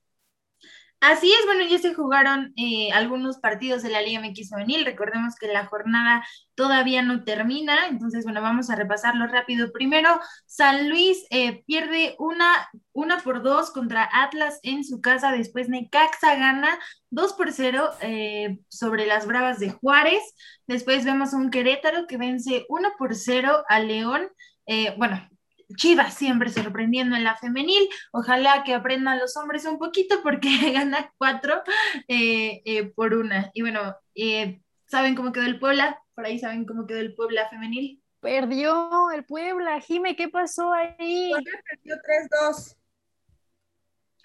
Así 1.07 1.31
es, 1.31 1.45
bueno, 1.45 1.63
ya 1.69 1.77
se 1.77 1.93
jugaron 1.93 2.51
eh, 2.57 2.91
algunos 2.91 3.37
partidos 3.37 3.83
de 3.83 3.89
la 3.89 4.01
Liga 4.01 4.19
MX 4.21 4.49
Femenil. 4.49 4.85
Recordemos 4.85 5.35
que 5.35 5.45
la 5.45 5.67
jornada 5.67 6.25
todavía 6.55 7.03
no 7.03 7.23
termina, 7.23 7.85
entonces, 7.89 8.23
bueno, 8.23 8.41
vamos 8.41 8.71
a 8.71 8.75
repasarlo 8.75 9.27
rápido. 9.27 9.71
Primero, 9.71 10.19
San 10.47 10.89
Luis 10.89 11.27
eh, 11.29 11.63
pierde 11.67 12.15
una, 12.17 12.67
una 12.91 13.19
por 13.19 13.43
dos 13.43 13.69
contra 13.69 14.09
Atlas 14.11 14.59
en 14.63 14.83
su 14.83 14.99
casa. 14.99 15.31
Después, 15.31 15.69
Necaxa 15.69 16.37
gana 16.37 16.79
2 17.11 17.33
por 17.33 17.51
0 17.51 17.91
eh, 18.01 18.57
sobre 18.67 19.05
las 19.05 19.27
Bravas 19.27 19.59
de 19.59 19.69
Juárez. 19.69 20.23
Después 20.65 21.05
vemos 21.05 21.33
un 21.33 21.51
Querétaro 21.51 22.07
que 22.07 22.17
vence 22.17 22.65
1 22.67 22.89
por 22.97 23.13
0 23.13 23.63
a 23.69 23.79
León. 23.79 24.27
Eh, 24.65 24.95
bueno, 24.97 25.29
Chivas 25.75 26.13
siempre 26.13 26.49
sorprendiendo 26.49 27.15
en 27.15 27.23
la 27.23 27.35
femenil. 27.35 27.87
Ojalá 28.11 28.63
que 28.63 28.73
aprendan 28.73 29.19
los 29.19 29.35
hombres 29.37 29.65
un 29.65 29.79
poquito 29.79 30.21
porque 30.23 30.49
gana 30.73 31.11
cuatro 31.17 31.61
eh, 32.07 32.61
eh, 32.65 32.85
por 32.95 33.13
una. 33.13 33.51
Y 33.53 33.61
bueno, 33.61 33.95
eh, 34.13 34.61
¿saben 34.87 35.15
cómo 35.15 35.31
quedó 35.31 35.45
el 35.45 35.59
Puebla? 35.59 35.99
Por 36.13 36.25
ahí 36.25 36.39
saben 36.39 36.65
cómo 36.65 36.85
quedó 36.85 36.99
el 36.99 37.15
Puebla 37.15 37.49
femenil. 37.49 38.01
Perdió 38.19 39.11
el 39.11 39.25
Puebla. 39.25 39.79
Jime, 39.81 40.15
¿qué 40.15 40.29
pasó 40.29 40.73
ahí? 40.73 41.29
Puebla 41.31 41.59
perdió 41.69 41.95
3-2. 41.95 42.77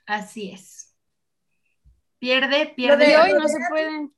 Así 0.07 0.51
es. 0.51 0.97
Pierde, 2.18 2.66
Lo 2.66 2.74
pierde. 2.74 2.97
De 3.05 3.11
de- 3.12 3.18
hoy 3.18 3.32
lo 3.32 3.41
no 3.41 3.49
se 3.49 3.59
pueden. 3.68 4.14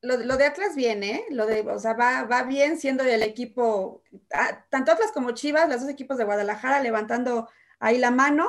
Lo, 0.00 0.36
de 0.36 0.44
Atlas 0.44 0.76
viene, 0.76 1.10
¿eh? 1.10 1.24
Lo 1.30 1.46
de, 1.46 1.60
o 1.62 1.78
sea, 1.78 1.94
va, 1.94 2.22
va 2.24 2.44
bien 2.44 2.78
siendo 2.78 3.02
el 3.02 3.22
equipo, 3.22 4.02
ah, 4.32 4.64
tanto 4.70 4.92
Atlas 4.92 5.10
como 5.12 5.32
Chivas, 5.32 5.68
los 5.68 5.80
dos 5.80 5.90
equipos 5.90 6.18
de 6.18 6.24
Guadalajara 6.24 6.80
levantando 6.80 7.48
ahí 7.80 7.98
la 7.98 8.10
mano. 8.12 8.48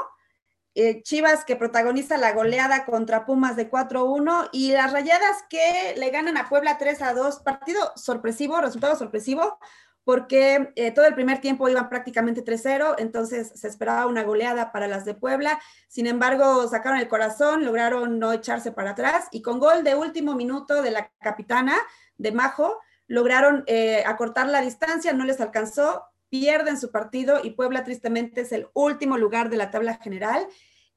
Eh, 0.75 1.01
Chivas 1.01 1.45
que 1.45 1.55
protagoniza 1.55 2.17
la 2.17 2.33
goleada 2.33 2.85
contra 2.85 3.25
Pumas 3.25 3.55
de 3.55 3.69
4-1 3.69 4.49
y 4.51 4.71
las 4.71 4.93
rayadas 4.93 5.43
que 5.49 5.95
le 5.97 6.11
ganan 6.11 6.37
a 6.37 6.47
Puebla 6.47 6.77
3-2. 6.77 7.43
Partido 7.43 7.91
sorpresivo, 7.95 8.61
resultado 8.61 8.95
sorpresivo, 8.95 9.57
porque 10.03 10.71
eh, 10.75 10.91
todo 10.91 11.05
el 11.05 11.13
primer 11.13 11.39
tiempo 11.39 11.69
iban 11.69 11.89
prácticamente 11.89 12.43
3-0, 12.43 12.95
entonces 12.97 13.51
se 13.53 13.67
esperaba 13.67 14.07
una 14.07 14.23
goleada 14.23 14.71
para 14.71 14.87
las 14.87 15.05
de 15.05 15.13
Puebla. 15.13 15.59
Sin 15.87 16.07
embargo, 16.07 16.67
sacaron 16.67 16.99
el 16.99 17.07
corazón, 17.07 17.65
lograron 17.65 18.17
no 18.19 18.33
echarse 18.33 18.71
para 18.71 18.91
atrás 18.91 19.27
y 19.31 19.41
con 19.41 19.59
gol 19.59 19.83
de 19.83 19.95
último 19.95 20.35
minuto 20.35 20.81
de 20.81 20.91
la 20.91 21.11
capitana 21.19 21.75
de 22.17 22.31
Majo, 22.31 22.79
lograron 23.07 23.63
eh, 23.67 24.03
acortar 24.05 24.47
la 24.47 24.61
distancia, 24.61 25.13
no 25.13 25.25
les 25.25 25.41
alcanzó, 25.41 26.03
pierden 26.29 26.79
su 26.79 26.91
partido 26.91 27.39
y 27.43 27.51
Puebla 27.51 27.83
tristemente 27.83 28.41
es 28.41 28.51
el 28.51 28.67
último 28.73 29.17
lugar 29.17 29.49
de 29.49 29.57
la 29.57 29.71
tabla 29.71 29.95
general, 29.95 30.47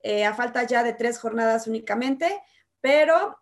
eh, 0.03 0.25
a 0.25 0.35
falta 0.35 0.63
ya 0.65 0.83
de 0.83 0.95
tres 0.95 1.19
jornadas 1.19 1.67
únicamente, 1.67 2.41
pero 2.81 3.39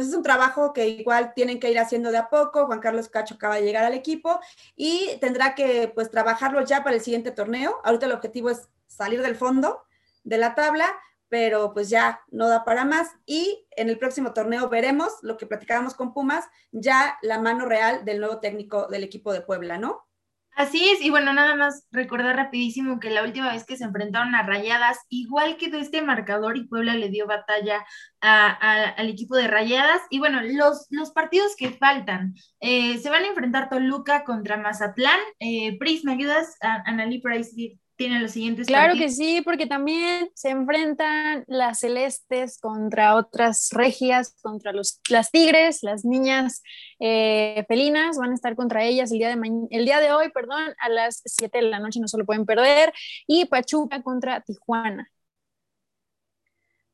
pues 0.00 0.08
es 0.08 0.14
un 0.14 0.22
trabajo 0.22 0.72
que 0.72 0.88
igual 0.88 1.34
tienen 1.34 1.60
que 1.60 1.70
ir 1.70 1.78
haciendo 1.78 2.10
de 2.10 2.16
a 2.16 2.30
poco. 2.30 2.64
Juan 2.64 2.80
Carlos 2.80 3.10
Cacho 3.10 3.34
acaba 3.34 3.56
de 3.56 3.64
llegar 3.64 3.84
al 3.84 3.92
equipo 3.92 4.40
y 4.74 5.18
tendrá 5.20 5.54
que 5.54 5.92
pues 5.94 6.10
trabajarlo 6.10 6.64
ya 6.64 6.82
para 6.82 6.96
el 6.96 7.02
siguiente 7.02 7.32
torneo. 7.32 7.82
Ahorita 7.84 8.06
el 8.06 8.12
objetivo 8.12 8.48
es 8.48 8.70
salir 8.86 9.20
del 9.20 9.36
fondo 9.36 9.82
de 10.24 10.38
la 10.38 10.54
tabla, 10.54 10.86
pero 11.28 11.74
pues 11.74 11.90
ya 11.90 12.22
no 12.30 12.48
da 12.48 12.64
para 12.64 12.86
más 12.86 13.10
y 13.26 13.66
en 13.72 13.90
el 13.90 13.98
próximo 13.98 14.32
torneo 14.32 14.70
veremos 14.70 15.18
lo 15.20 15.36
que 15.36 15.44
platicábamos 15.44 15.92
con 15.92 16.14
Pumas, 16.14 16.46
ya 16.72 17.18
la 17.20 17.38
mano 17.38 17.66
real 17.66 18.06
del 18.06 18.20
nuevo 18.20 18.40
técnico 18.40 18.86
del 18.86 19.04
equipo 19.04 19.34
de 19.34 19.42
Puebla, 19.42 19.76
¿no? 19.76 20.08
Así 20.56 20.90
es, 20.90 21.00
y 21.00 21.08
bueno, 21.08 21.32
nada 21.32 21.54
más 21.54 21.86
recordar 21.90 22.36
rapidísimo 22.36 23.00
que 23.00 23.08
la 23.08 23.22
última 23.22 23.50
vez 23.52 23.64
que 23.64 23.76
se 23.78 23.84
enfrentaron 23.84 24.34
a 24.34 24.42
Rayadas, 24.42 24.98
igual 25.08 25.56
quedó 25.56 25.78
este 25.78 26.02
marcador 26.02 26.58
y 26.58 26.66
Puebla 26.66 26.94
le 26.96 27.08
dio 27.08 27.26
batalla 27.26 27.82
a- 28.20 28.50
al 28.90 29.08
equipo 29.08 29.36
de 29.36 29.48
Rayadas. 29.48 30.02
Y 30.10 30.18
bueno, 30.18 30.42
los, 30.42 30.86
los 30.90 31.12
partidos 31.12 31.56
que 31.56 31.70
faltan, 31.70 32.34
eh, 32.60 32.98
se 32.98 33.08
van 33.08 33.24
a 33.24 33.28
enfrentar 33.28 33.70
Toluca 33.70 34.24
contra 34.24 34.58
Mazatlán. 34.58 35.18
Eh, 35.38 35.78
Pris, 35.78 36.04
¿me 36.04 36.12
ayudas? 36.12 36.56
Analí 36.60 37.20
por 37.20 37.32
ahí 37.32 37.79
tiene 38.00 38.18
los 38.18 38.30
siguientes 38.30 38.66
Claro 38.66 38.94
que 38.94 39.10
sí, 39.10 39.42
porque 39.42 39.66
también 39.66 40.30
se 40.34 40.48
enfrentan 40.48 41.44
las 41.48 41.80
celestes 41.80 42.56
contra 42.58 43.14
otras 43.14 43.68
regias, 43.72 44.34
contra 44.40 44.72
los, 44.72 45.02
las 45.10 45.30
tigres, 45.30 45.82
las 45.82 46.02
niñas 46.06 46.62
eh, 46.98 47.62
felinas, 47.68 48.16
van 48.16 48.30
a 48.30 48.34
estar 48.34 48.56
contra 48.56 48.84
ellas 48.84 49.12
el 49.12 49.18
día, 49.18 49.28
de 49.28 49.66
el 49.70 49.84
día 49.84 50.00
de 50.00 50.12
hoy, 50.12 50.30
perdón, 50.30 50.74
a 50.78 50.88
las 50.88 51.20
7 51.26 51.58
de 51.58 51.64
la 51.64 51.78
noche, 51.78 52.00
no 52.00 52.08
se 52.08 52.16
lo 52.16 52.24
pueden 52.24 52.46
perder, 52.46 52.90
y 53.26 53.44
Pachuca 53.44 54.02
contra 54.02 54.40
Tijuana. 54.40 55.06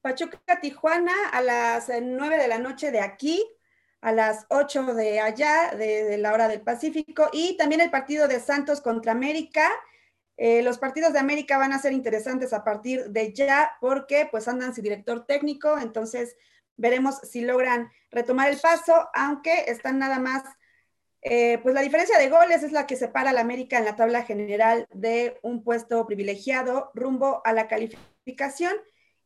Pachuca, 0.01 0.41
Tijuana 0.61 1.15
a 1.33 1.41
las 1.41 1.89
eh, 1.89 2.01
9 2.03 2.37
de 2.37 2.49
la 2.49 2.59
noche 2.59 2.91
de 2.91 2.99
aquí. 2.99 3.45
a 4.01 4.11
las 4.11 4.45
8 4.51 4.95
de 4.95 5.21
allá, 5.21 5.71
de, 5.77 6.19
la 6.19 6.33
hora 6.33 6.49
del 6.49 6.63
Pacífico, 6.63 7.29
y 7.33 7.57
también 7.57 7.81
el 7.81 7.91
partido 7.91 8.27
de 8.27 8.41
Santos 8.41 8.81
contra 8.81 9.13
América. 9.13 9.71
Eh, 10.37 10.63
los 10.63 10.79
partidos 10.79 11.13
de 11.13 11.19
América 11.19 11.57
van 11.57 11.73
a 11.73 11.79
ser 11.79 11.93
interesantes 11.93 12.53
a 12.53 12.63
partir 12.63 13.07
de 13.11 13.33
ya 13.33 13.73
porque 13.81 14.29
pues 14.31 14.49
andan 14.49 14.75
sin 14.75 14.85
director 14.85 15.25
técnico, 15.25 15.79
entonces 15.79 16.37
veremos 16.77 17.17
si 17.23 17.41
logran 17.41 17.91
retomar 18.11 18.51
el 18.51 18.59
paso, 18.59 19.09
aunque 19.15 19.65
están 19.69 19.99
nada 19.99 20.19
más, 20.19 20.43
eh, 21.23 21.59
pues 21.63 21.75
la 21.75 21.81
diferencia 21.81 22.19
de 22.19 22.29
goles 22.29 22.63
es 22.63 22.73
la 22.73 22.87
que 22.87 22.97
separa 22.97 23.31
al 23.31 23.39
América 23.39 23.79
en 23.79 23.87
la 23.87 23.97
tabla 23.97 24.25
general 24.25 24.87
de 24.93 25.39
un 25.43 25.65
puesto 25.65 26.07
privilegiado 26.07 26.91
rumbo 26.95 27.41
a 27.45 27.53
la 27.53 27.67
calificación 27.67 28.75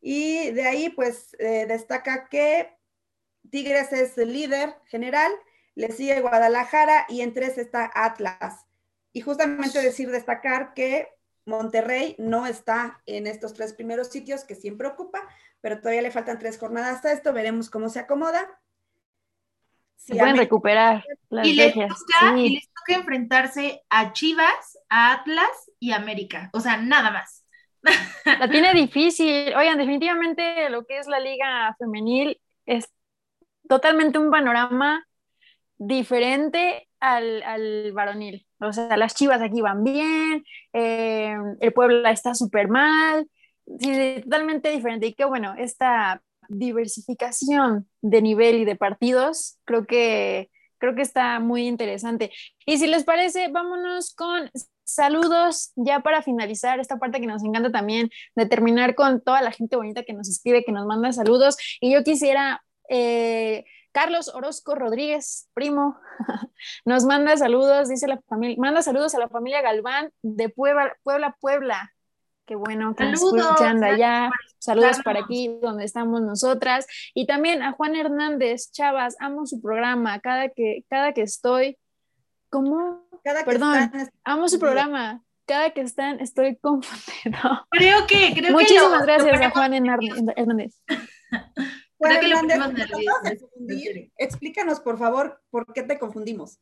y 0.00 0.50
de 0.52 0.66
ahí 0.66 0.90
pues 0.90 1.36
eh, 1.38 1.66
destaca 1.66 2.28
que 2.28 2.70
Tigres 3.50 3.92
es 3.92 4.16
el 4.16 4.32
líder 4.32 4.76
general, 4.86 5.32
le 5.74 5.90
sigue 5.90 6.20
Guadalajara 6.20 7.06
y 7.08 7.22
en 7.22 7.34
tres 7.34 7.58
está 7.58 7.90
Atlas. 7.94 8.69
Y 9.12 9.20
justamente 9.22 9.82
decir, 9.82 10.10
destacar 10.10 10.72
que 10.74 11.08
Monterrey 11.46 12.14
no 12.18 12.46
está 12.46 13.02
en 13.06 13.26
estos 13.26 13.54
tres 13.54 13.72
primeros 13.72 14.08
sitios 14.08 14.44
que 14.44 14.54
siempre 14.54 14.86
ocupa, 14.86 15.20
pero 15.60 15.78
todavía 15.78 16.02
le 16.02 16.10
faltan 16.10 16.38
tres 16.38 16.58
jornadas 16.58 17.04
a 17.04 17.12
esto, 17.12 17.32
veremos 17.32 17.70
cómo 17.70 17.88
se 17.88 17.98
acomoda. 17.98 18.48
Se 19.96 20.14
pueden 20.14 20.36
recuperar 20.36 21.04
las 21.28 21.46
y 21.46 21.54
les, 21.54 21.74
toca, 21.74 22.38
y 22.38 22.54
les 22.54 22.68
toca 22.68 22.98
enfrentarse 22.98 23.82
a 23.90 24.12
Chivas, 24.12 24.78
a 24.88 25.12
Atlas 25.12 25.70
y 25.78 25.92
América, 25.92 26.50
o 26.52 26.60
sea, 26.60 26.78
nada 26.78 27.10
más. 27.10 27.44
La 28.24 28.48
tiene 28.48 28.74
difícil. 28.74 29.54
Oigan, 29.54 29.78
definitivamente 29.78 30.68
lo 30.70 30.84
que 30.84 30.98
es 30.98 31.06
la 31.06 31.18
liga 31.18 31.74
femenil 31.78 32.40
es 32.66 32.90
totalmente 33.68 34.18
un 34.18 34.30
panorama 34.30 35.06
diferente 35.78 36.88
al, 37.00 37.42
al 37.42 37.92
varonil. 37.92 38.46
O 38.60 38.72
sea, 38.72 38.96
las 38.96 39.14
chivas 39.14 39.40
aquí 39.40 39.60
van 39.60 39.84
bien, 39.84 40.44
eh, 40.72 41.36
el 41.60 41.72
pueblo 41.72 42.06
está 42.08 42.34
súper 42.34 42.68
mal, 42.68 43.28
sí, 43.78 44.20
totalmente 44.22 44.70
diferente. 44.70 45.06
Y 45.06 45.14
que 45.14 45.24
bueno, 45.24 45.54
esta 45.56 46.22
diversificación 46.48 47.88
de 48.02 48.22
nivel 48.22 48.56
y 48.56 48.64
de 48.64 48.76
partidos, 48.76 49.58
creo 49.64 49.86
que, 49.86 50.50
creo 50.78 50.94
que 50.94 51.02
está 51.02 51.40
muy 51.40 51.66
interesante. 51.66 52.32
Y 52.66 52.78
si 52.78 52.86
les 52.86 53.04
parece, 53.04 53.48
vámonos 53.48 54.14
con 54.14 54.50
saludos 54.84 55.72
ya 55.76 56.00
para 56.00 56.20
finalizar 56.20 56.80
esta 56.80 56.98
parte 56.98 57.20
que 57.20 57.26
nos 57.26 57.44
encanta 57.44 57.70
también, 57.70 58.10
de 58.34 58.46
terminar 58.46 58.94
con 58.94 59.20
toda 59.22 59.40
la 59.40 59.52
gente 59.52 59.76
bonita 59.76 60.02
que 60.02 60.12
nos 60.12 60.28
escribe, 60.28 60.64
que 60.64 60.72
nos 60.72 60.86
manda 60.86 61.12
saludos. 61.12 61.56
Y 61.80 61.92
yo 61.92 62.02
quisiera... 62.04 62.62
Eh, 62.88 63.64
Carlos 63.92 64.32
Orozco 64.34 64.74
Rodríguez, 64.74 65.48
primo, 65.54 65.98
nos 66.84 67.04
manda 67.04 67.36
saludos, 67.36 67.88
dice 67.88 68.06
la 68.06 68.20
familia, 68.28 68.56
manda 68.58 68.82
saludos 68.82 69.14
a 69.14 69.18
la 69.18 69.28
familia 69.28 69.62
Galván 69.62 70.12
de 70.22 70.48
Puebla, 70.48 70.96
Puebla, 71.02 71.36
Puebla. 71.40 71.92
Qué 72.46 72.56
bueno 72.56 72.94
que 72.96 73.04
saludos, 73.04 73.32
nos 73.34 73.46
escuchan 73.46 73.84
allá. 73.84 74.30
Saludos 74.58 74.98
para 75.04 75.20
aquí 75.20 75.56
donde 75.62 75.84
estamos 75.84 76.20
nosotras. 76.20 76.86
Y 77.14 77.26
también 77.26 77.62
a 77.62 77.72
Juan 77.72 77.94
Hernández, 77.94 78.72
Chavas, 78.72 79.16
amo 79.20 79.46
su 79.46 79.60
programa. 79.60 80.18
Cada 80.18 80.48
que, 80.48 80.84
cada 80.88 81.12
que 81.12 81.22
estoy, 81.22 81.78
¿cómo? 82.48 83.06
Cada 83.22 83.44
Perdón, 83.44 83.90
amo 84.24 84.48
su 84.48 84.58
programa. 84.58 85.22
Cada 85.46 85.70
que 85.70 85.80
están, 85.80 86.20
estoy 86.20 86.56
confundido. 86.60 87.66
Creo 87.70 88.06
que, 88.06 88.34
creo 88.34 88.52
Muchísimas 88.52 89.04
gracias 89.04 89.40
a 89.40 89.50
Juan 89.50 89.74
Hernández. 89.74 90.74
Explícanos, 94.16 94.80
por 94.80 94.98
favor, 94.98 95.42
por 95.50 95.72
qué 95.72 95.82
te 95.82 95.98
confundimos. 95.98 96.58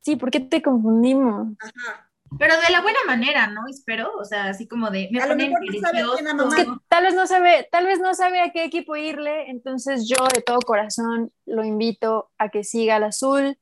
Sí, 0.00 0.16
¿por 0.16 0.30
qué 0.30 0.40
te 0.40 0.62
confundimos? 0.62 1.48
Ajá. 1.60 2.10
Pero 2.38 2.54
de 2.60 2.70
la 2.70 2.80
buena 2.80 3.00
manera, 3.06 3.48
¿no? 3.48 3.66
Espero, 3.68 4.12
o 4.16 4.24
sea, 4.24 4.46
así 4.46 4.68
como 4.68 4.90
de... 4.90 5.10
a 5.20 5.26
lo 5.26 5.34
mejor 5.34 5.60
no 5.64 5.80
sabe 5.80 6.64
que 6.64 6.70
tal 6.88 7.04
vez 7.04 7.14
no 7.14 7.26
sabe, 7.26 7.68
tal 7.72 7.86
vez 7.86 7.98
no 7.98 8.14
sabe 8.14 8.40
a 8.40 8.50
qué 8.50 8.64
equipo 8.64 8.94
irle, 8.94 9.50
entonces 9.50 10.08
yo 10.08 10.16
de 10.32 10.40
todo 10.40 10.60
corazón 10.60 11.32
lo 11.44 11.64
invito 11.64 12.30
a 12.38 12.48
que 12.48 12.62
siga 12.62 12.96
al 12.96 13.04
azul, 13.04 13.58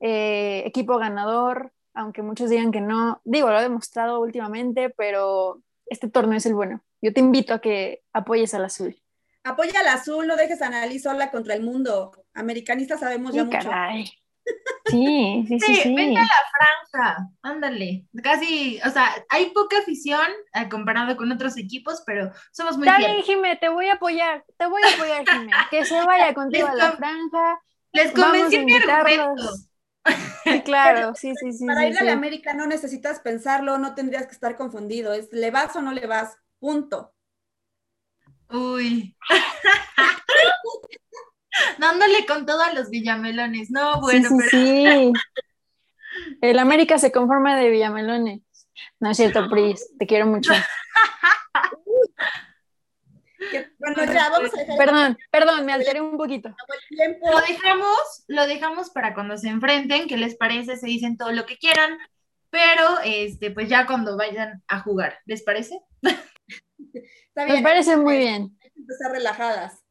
eh, 0.00 0.62
equipo 0.64 0.98
ganador, 0.98 1.72
aunque 1.92 2.22
muchos 2.22 2.48
digan 2.48 2.72
que 2.72 2.80
no, 2.80 3.20
digo, 3.24 3.50
lo 3.50 3.58
he 3.58 3.62
demostrado 3.62 4.20
últimamente, 4.20 4.88
pero 4.90 5.62
este 5.84 6.08
torneo 6.08 6.38
es 6.38 6.46
el 6.46 6.54
bueno. 6.54 6.82
Yo 7.02 7.12
te 7.12 7.20
invito 7.20 7.52
a 7.52 7.60
que 7.60 8.02
apoyes 8.14 8.54
al 8.54 8.64
azul. 8.64 8.96
Apoya 9.46 9.78
al 9.78 9.88
azul, 9.88 10.26
no 10.26 10.34
dejes 10.34 10.60
a 10.60 10.66
Analí 10.66 10.98
sola 10.98 11.30
contra 11.30 11.54
el 11.54 11.62
mundo. 11.62 12.10
Americanistas 12.34 12.98
sabemos 13.00 13.32
ya 13.32 13.44
mucho. 13.44 13.70
Sí, 14.86 15.44
sí, 15.48 15.58
sí, 15.58 15.74
sí. 15.74 15.94
Vente 15.96 16.20
a 16.20 16.22
la 16.22 16.92
franja, 16.92 17.28
ándale. 17.42 18.06
Casi, 18.22 18.80
o 18.86 18.90
sea, 18.90 19.12
hay 19.28 19.50
poca 19.50 19.78
afición 19.78 20.28
eh, 20.54 20.68
comparado 20.68 21.16
con 21.16 21.32
otros 21.32 21.56
equipos, 21.58 22.04
pero 22.06 22.30
somos 22.52 22.78
muy 22.78 22.86
Está 22.86 22.98
bien, 22.98 23.20
Jimé, 23.24 23.56
te 23.56 23.68
voy 23.68 23.88
a 23.88 23.94
apoyar, 23.94 24.44
te 24.56 24.66
voy 24.66 24.80
a 24.84 24.94
apoyar, 24.94 25.28
Jimé. 25.28 25.50
Que 25.72 25.84
se 25.84 26.00
vaya 26.04 26.32
contigo 26.32 26.68
a 26.68 26.74
la 26.76 26.92
franja. 26.92 27.60
Les 27.92 28.12
convencí 28.12 28.64
mi 28.64 28.76
argumento. 28.76 29.52
Sí, 30.44 30.62
claro, 30.62 31.14
sí, 31.16 31.32
sí, 31.34 31.52
sí. 31.52 31.66
Para 31.66 31.88
ir 31.88 31.98
a 31.98 32.04
la 32.04 32.12
América 32.12 32.54
no 32.54 32.68
necesitas 32.68 33.18
pensarlo, 33.18 33.78
no 33.78 33.96
tendrías 33.96 34.26
que 34.26 34.32
estar 34.32 34.56
confundido. 34.56 35.12
Es 35.12 35.32
le 35.32 35.50
vas 35.50 35.74
o 35.74 35.82
no 35.82 35.90
le 35.92 36.06
vas, 36.06 36.38
punto. 36.60 37.15
Uy. 38.50 39.16
Dándole 41.78 42.26
con 42.26 42.46
todo 42.46 42.62
a 42.62 42.72
los 42.72 42.90
villamelones. 42.90 43.70
No, 43.70 44.00
bueno, 44.00 44.28
sí, 44.28 44.48
sí, 44.50 45.12
El 46.40 46.58
América 46.58 46.98
se 46.98 47.12
conforma 47.12 47.56
de 47.56 47.70
villamelones. 47.70 48.40
No 49.00 49.10
es 49.10 49.16
cierto, 49.16 49.48
Pris, 49.48 49.90
te 49.98 50.06
quiero 50.06 50.26
mucho. 50.26 50.52
bueno, 53.78 54.12
ya 54.12 54.30
vamos 54.30 54.54
a 54.54 54.58
dejar 54.58 54.76
Perdón, 54.76 55.18
perdón, 55.30 55.66
me 55.66 55.72
alteré 55.72 56.00
un 56.00 56.16
poquito. 56.16 56.54
Lo 57.30 57.40
dejamos, 57.40 58.24
lo 58.28 58.46
dejamos 58.46 58.90
para 58.90 59.14
cuando 59.14 59.36
se 59.36 59.48
enfrenten, 59.48 60.08
¿qué 60.08 60.16
les 60.16 60.36
parece? 60.36 60.76
Se 60.76 60.86
dicen 60.86 61.16
todo 61.16 61.32
lo 61.32 61.46
que 61.46 61.58
quieran, 61.58 61.98
pero 62.50 63.00
este, 63.04 63.50
pues 63.50 63.68
ya 63.68 63.86
cuando 63.86 64.16
vayan 64.16 64.62
a 64.68 64.80
jugar, 64.80 65.18
¿les 65.26 65.42
parece? 65.42 65.80
Me 67.34 67.62
parece 67.62 67.96
muy 67.96 68.18
bien. 68.18 68.56
Hay 68.62 68.70
que 68.70 68.80
empezar 68.80 69.12
relajadas. 69.12 69.82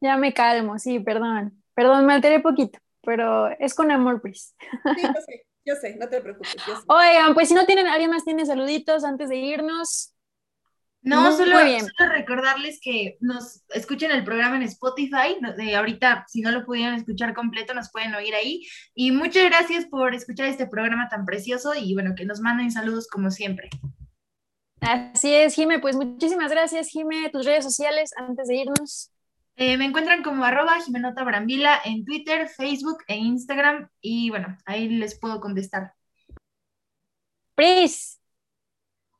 Ya 0.00 0.16
me 0.16 0.32
calmo, 0.32 0.78
sí, 0.78 1.00
perdón. 1.00 1.62
Perdón, 1.74 2.06
me 2.06 2.14
alteré 2.14 2.40
poquito, 2.40 2.78
pero 3.02 3.48
es 3.58 3.74
con 3.74 3.90
amor, 3.90 4.20
Pris. 4.20 4.54
Sí, 4.96 5.02
yo 5.02 5.12
sé, 5.26 5.46
yo 5.64 5.74
sé, 5.74 5.96
no 5.96 6.08
te 6.08 6.20
preocupes. 6.20 6.56
Oigan, 6.86 7.34
pues 7.34 7.48
si 7.48 7.54
no 7.54 7.66
tienen, 7.66 7.86
alguien 7.86 8.10
más 8.10 8.24
tiene 8.24 8.46
saluditos 8.46 9.04
antes 9.04 9.28
de 9.28 9.36
irnos. 9.36 10.12
No, 11.02 11.30
solo, 11.36 11.56
solo, 11.56 12.12
recordarles 12.12 12.80
que 12.82 13.16
nos 13.20 13.62
escuchen 13.68 14.10
el 14.10 14.24
programa 14.24 14.56
en 14.56 14.62
Spotify. 14.62 15.36
De 15.56 15.76
ahorita, 15.76 16.24
si 16.26 16.40
no 16.40 16.50
lo 16.50 16.64
pudieron 16.64 16.94
escuchar 16.94 17.32
completo, 17.32 17.74
nos 17.74 17.92
pueden 17.92 18.12
oír 18.16 18.34
ahí. 18.34 18.66
Y 18.92 19.12
muchas 19.12 19.44
gracias 19.44 19.84
por 19.86 20.14
escuchar 20.14 20.48
este 20.48 20.66
programa 20.66 21.08
tan 21.08 21.24
precioso 21.24 21.74
y 21.76 21.94
bueno, 21.94 22.14
que 22.16 22.24
nos 22.24 22.40
manden 22.40 22.72
saludos 22.72 23.06
como 23.06 23.30
siempre. 23.30 23.70
Así 24.88 25.34
es, 25.34 25.56
Jime, 25.56 25.80
pues 25.80 25.96
muchísimas 25.96 26.48
gracias, 26.48 26.90
Jime. 26.90 27.28
Tus 27.30 27.44
redes 27.44 27.64
sociales 27.64 28.12
antes 28.16 28.46
de 28.46 28.54
irnos. 28.54 29.10
Eh, 29.56 29.76
me 29.76 29.84
encuentran 29.84 30.22
como 30.22 30.44
arroba 30.44 30.80
Jimenota 30.80 31.24
Brambila 31.24 31.80
en 31.84 32.04
Twitter, 32.04 32.48
Facebook 32.48 32.98
e 33.08 33.16
Instagram 33.16 33.88
y 34.00 34.30
bueno, 34.30 34.56
ahí 34.64 34.88
les 34.88 35.18
puedo 35.18 35.40
contestar. 35.40 35.92
Pris. 37.56 38.20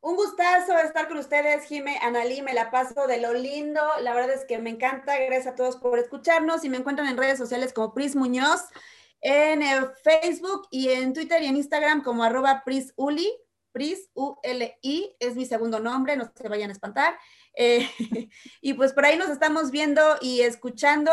Un 0.01 0.15
gustazo 0.15 0.79
estar 0.79 1.09
con 1.09 1.17
ustedes, 1.17 1.65
Jime, 1.65 1.99
Analí, 2.01 2.43
me 2.43 2.55
la 2.55 2.71
paso 2.71 3.09
de 3.09 3.21
lo 3.21 3.35
lindo, 3.35 3.81
la 4.03 4.15
verdad 4.15 4.37
es 4.37 4.45
que 4.45 4.59
me 4.59 4.71
encanta, 4.71 5.19
gracias 5.19 5.49
a 5.49 5.57
todos 5.57 5.79
por 5.79 5.99
escucharnos 5.99 6.65
y 6.65 6.69
me 6.69 6.77
encuentran 6.77 7.09
en 7.09 7.17
redes 7.17 7.39
sociales 7.39 7.73
como 7.73 7.93
Pris 7.93 8.15
Muñoz, 8.15 8.61
en 9.21 9.63
eh, 9.63 9.81
Facebook 10.05 10.69
y 10.71 10.91
en 10.91 11.13
Twitter 11.13 11.43
y 11.43 11.47
en 11.47 11.57
Instagram 11.57 12.05
como 12.05 12.23
arroba 12.23 12.63
Pris 12.65 12.93
Uli, 12.95 13.33
Pris, 13.77 14.09
U-L-I, 14.15 15.17
es 15.21 15.37
mi 15.37 15.45
segundo 15.45 15.81
nombre, 15.81 16.17
no 16.17 16.33
se 16.35 16.49
vayan 16.49 16.71
a 16.71 16.73
espantar. 16.73 17.15
Eh, 17.55 17.87
y 18.63 18.73
pues 18.73 18.95
por 18.95 19.05
ahí 19.05 19.19
nos 19.19 19.29
estamos 19.29 19.71
viendo 19.71 20.01
y 20.23 20.41
escuchando 20.41 21.11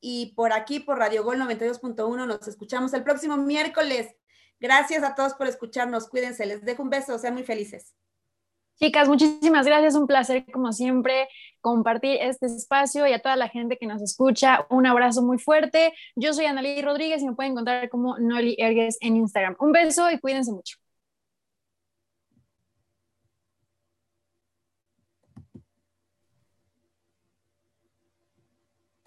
y 0.00 0.32
por 0.34 0.54
aquí, 0.54 0.80
por 0.80 0.96
Radio 0.98 1.24
Gol 1.24 1.38
92.1, 1.40 2.26
nos 2.26 2.48
escuchamos 2.48 2.94
el 2.94 3.04
próximo 3.04 3.36
miércoles. 3.36 4.16
Gracias 4.58 5.04
a 5.04 5.14
todos 5.14 5.34
por 5.34 5.46
escucharnos, 5.46 6.08
cuídense, 6.08 6.46
les 6.46 6.64
dejo 6.64 6.82
un 6.82 6.88
beso, 6.88 7.18
sean 7.18 7.34
muy 7.34 7.44
felices. 7.44 7.94
Chicas, 8.76 9.08
muchísimas 9.08 9.66
gracias, 9.66 9.94
un 9.94 10.06
placer 10.06 10.46
como 10.50 10.72
siempre 10.72 11.28
compartir 11.60 12.16
este 12.22 12.46
espacio 12.46 13.06
y 13.06 13.12
a 13.12 13.20
toda 13.20 13.36
la 13.36 13.50
gente 13.50 13.76
que 13.76 13.86
nos 13.86 14.00
escucha, 14.00 14.66
un 14.70 14.86
abrazo 14.86 15.20
muy 15.22 15.38
fuerte. 15.38 15.92
Yo 16.14 16.32
soy 16.32 16.46
Analí 16.46 16.80
Rodríguez 16.80 17.20
y 17.22 17.26
me 17.26 17.34
pueden 17.34 17.52
encontrar 17.52 17.90
como 17.90 18.18
Noli 18.18 18.56
Ergues 18.58 18.96
en 19.02 19.16
Instagram. 19.16 19.56
Un 19.60 19.72
beso 19.72 20.10
y 20.10 20.18
cuídense 20.18 20.50
mucho. 20.50 20.78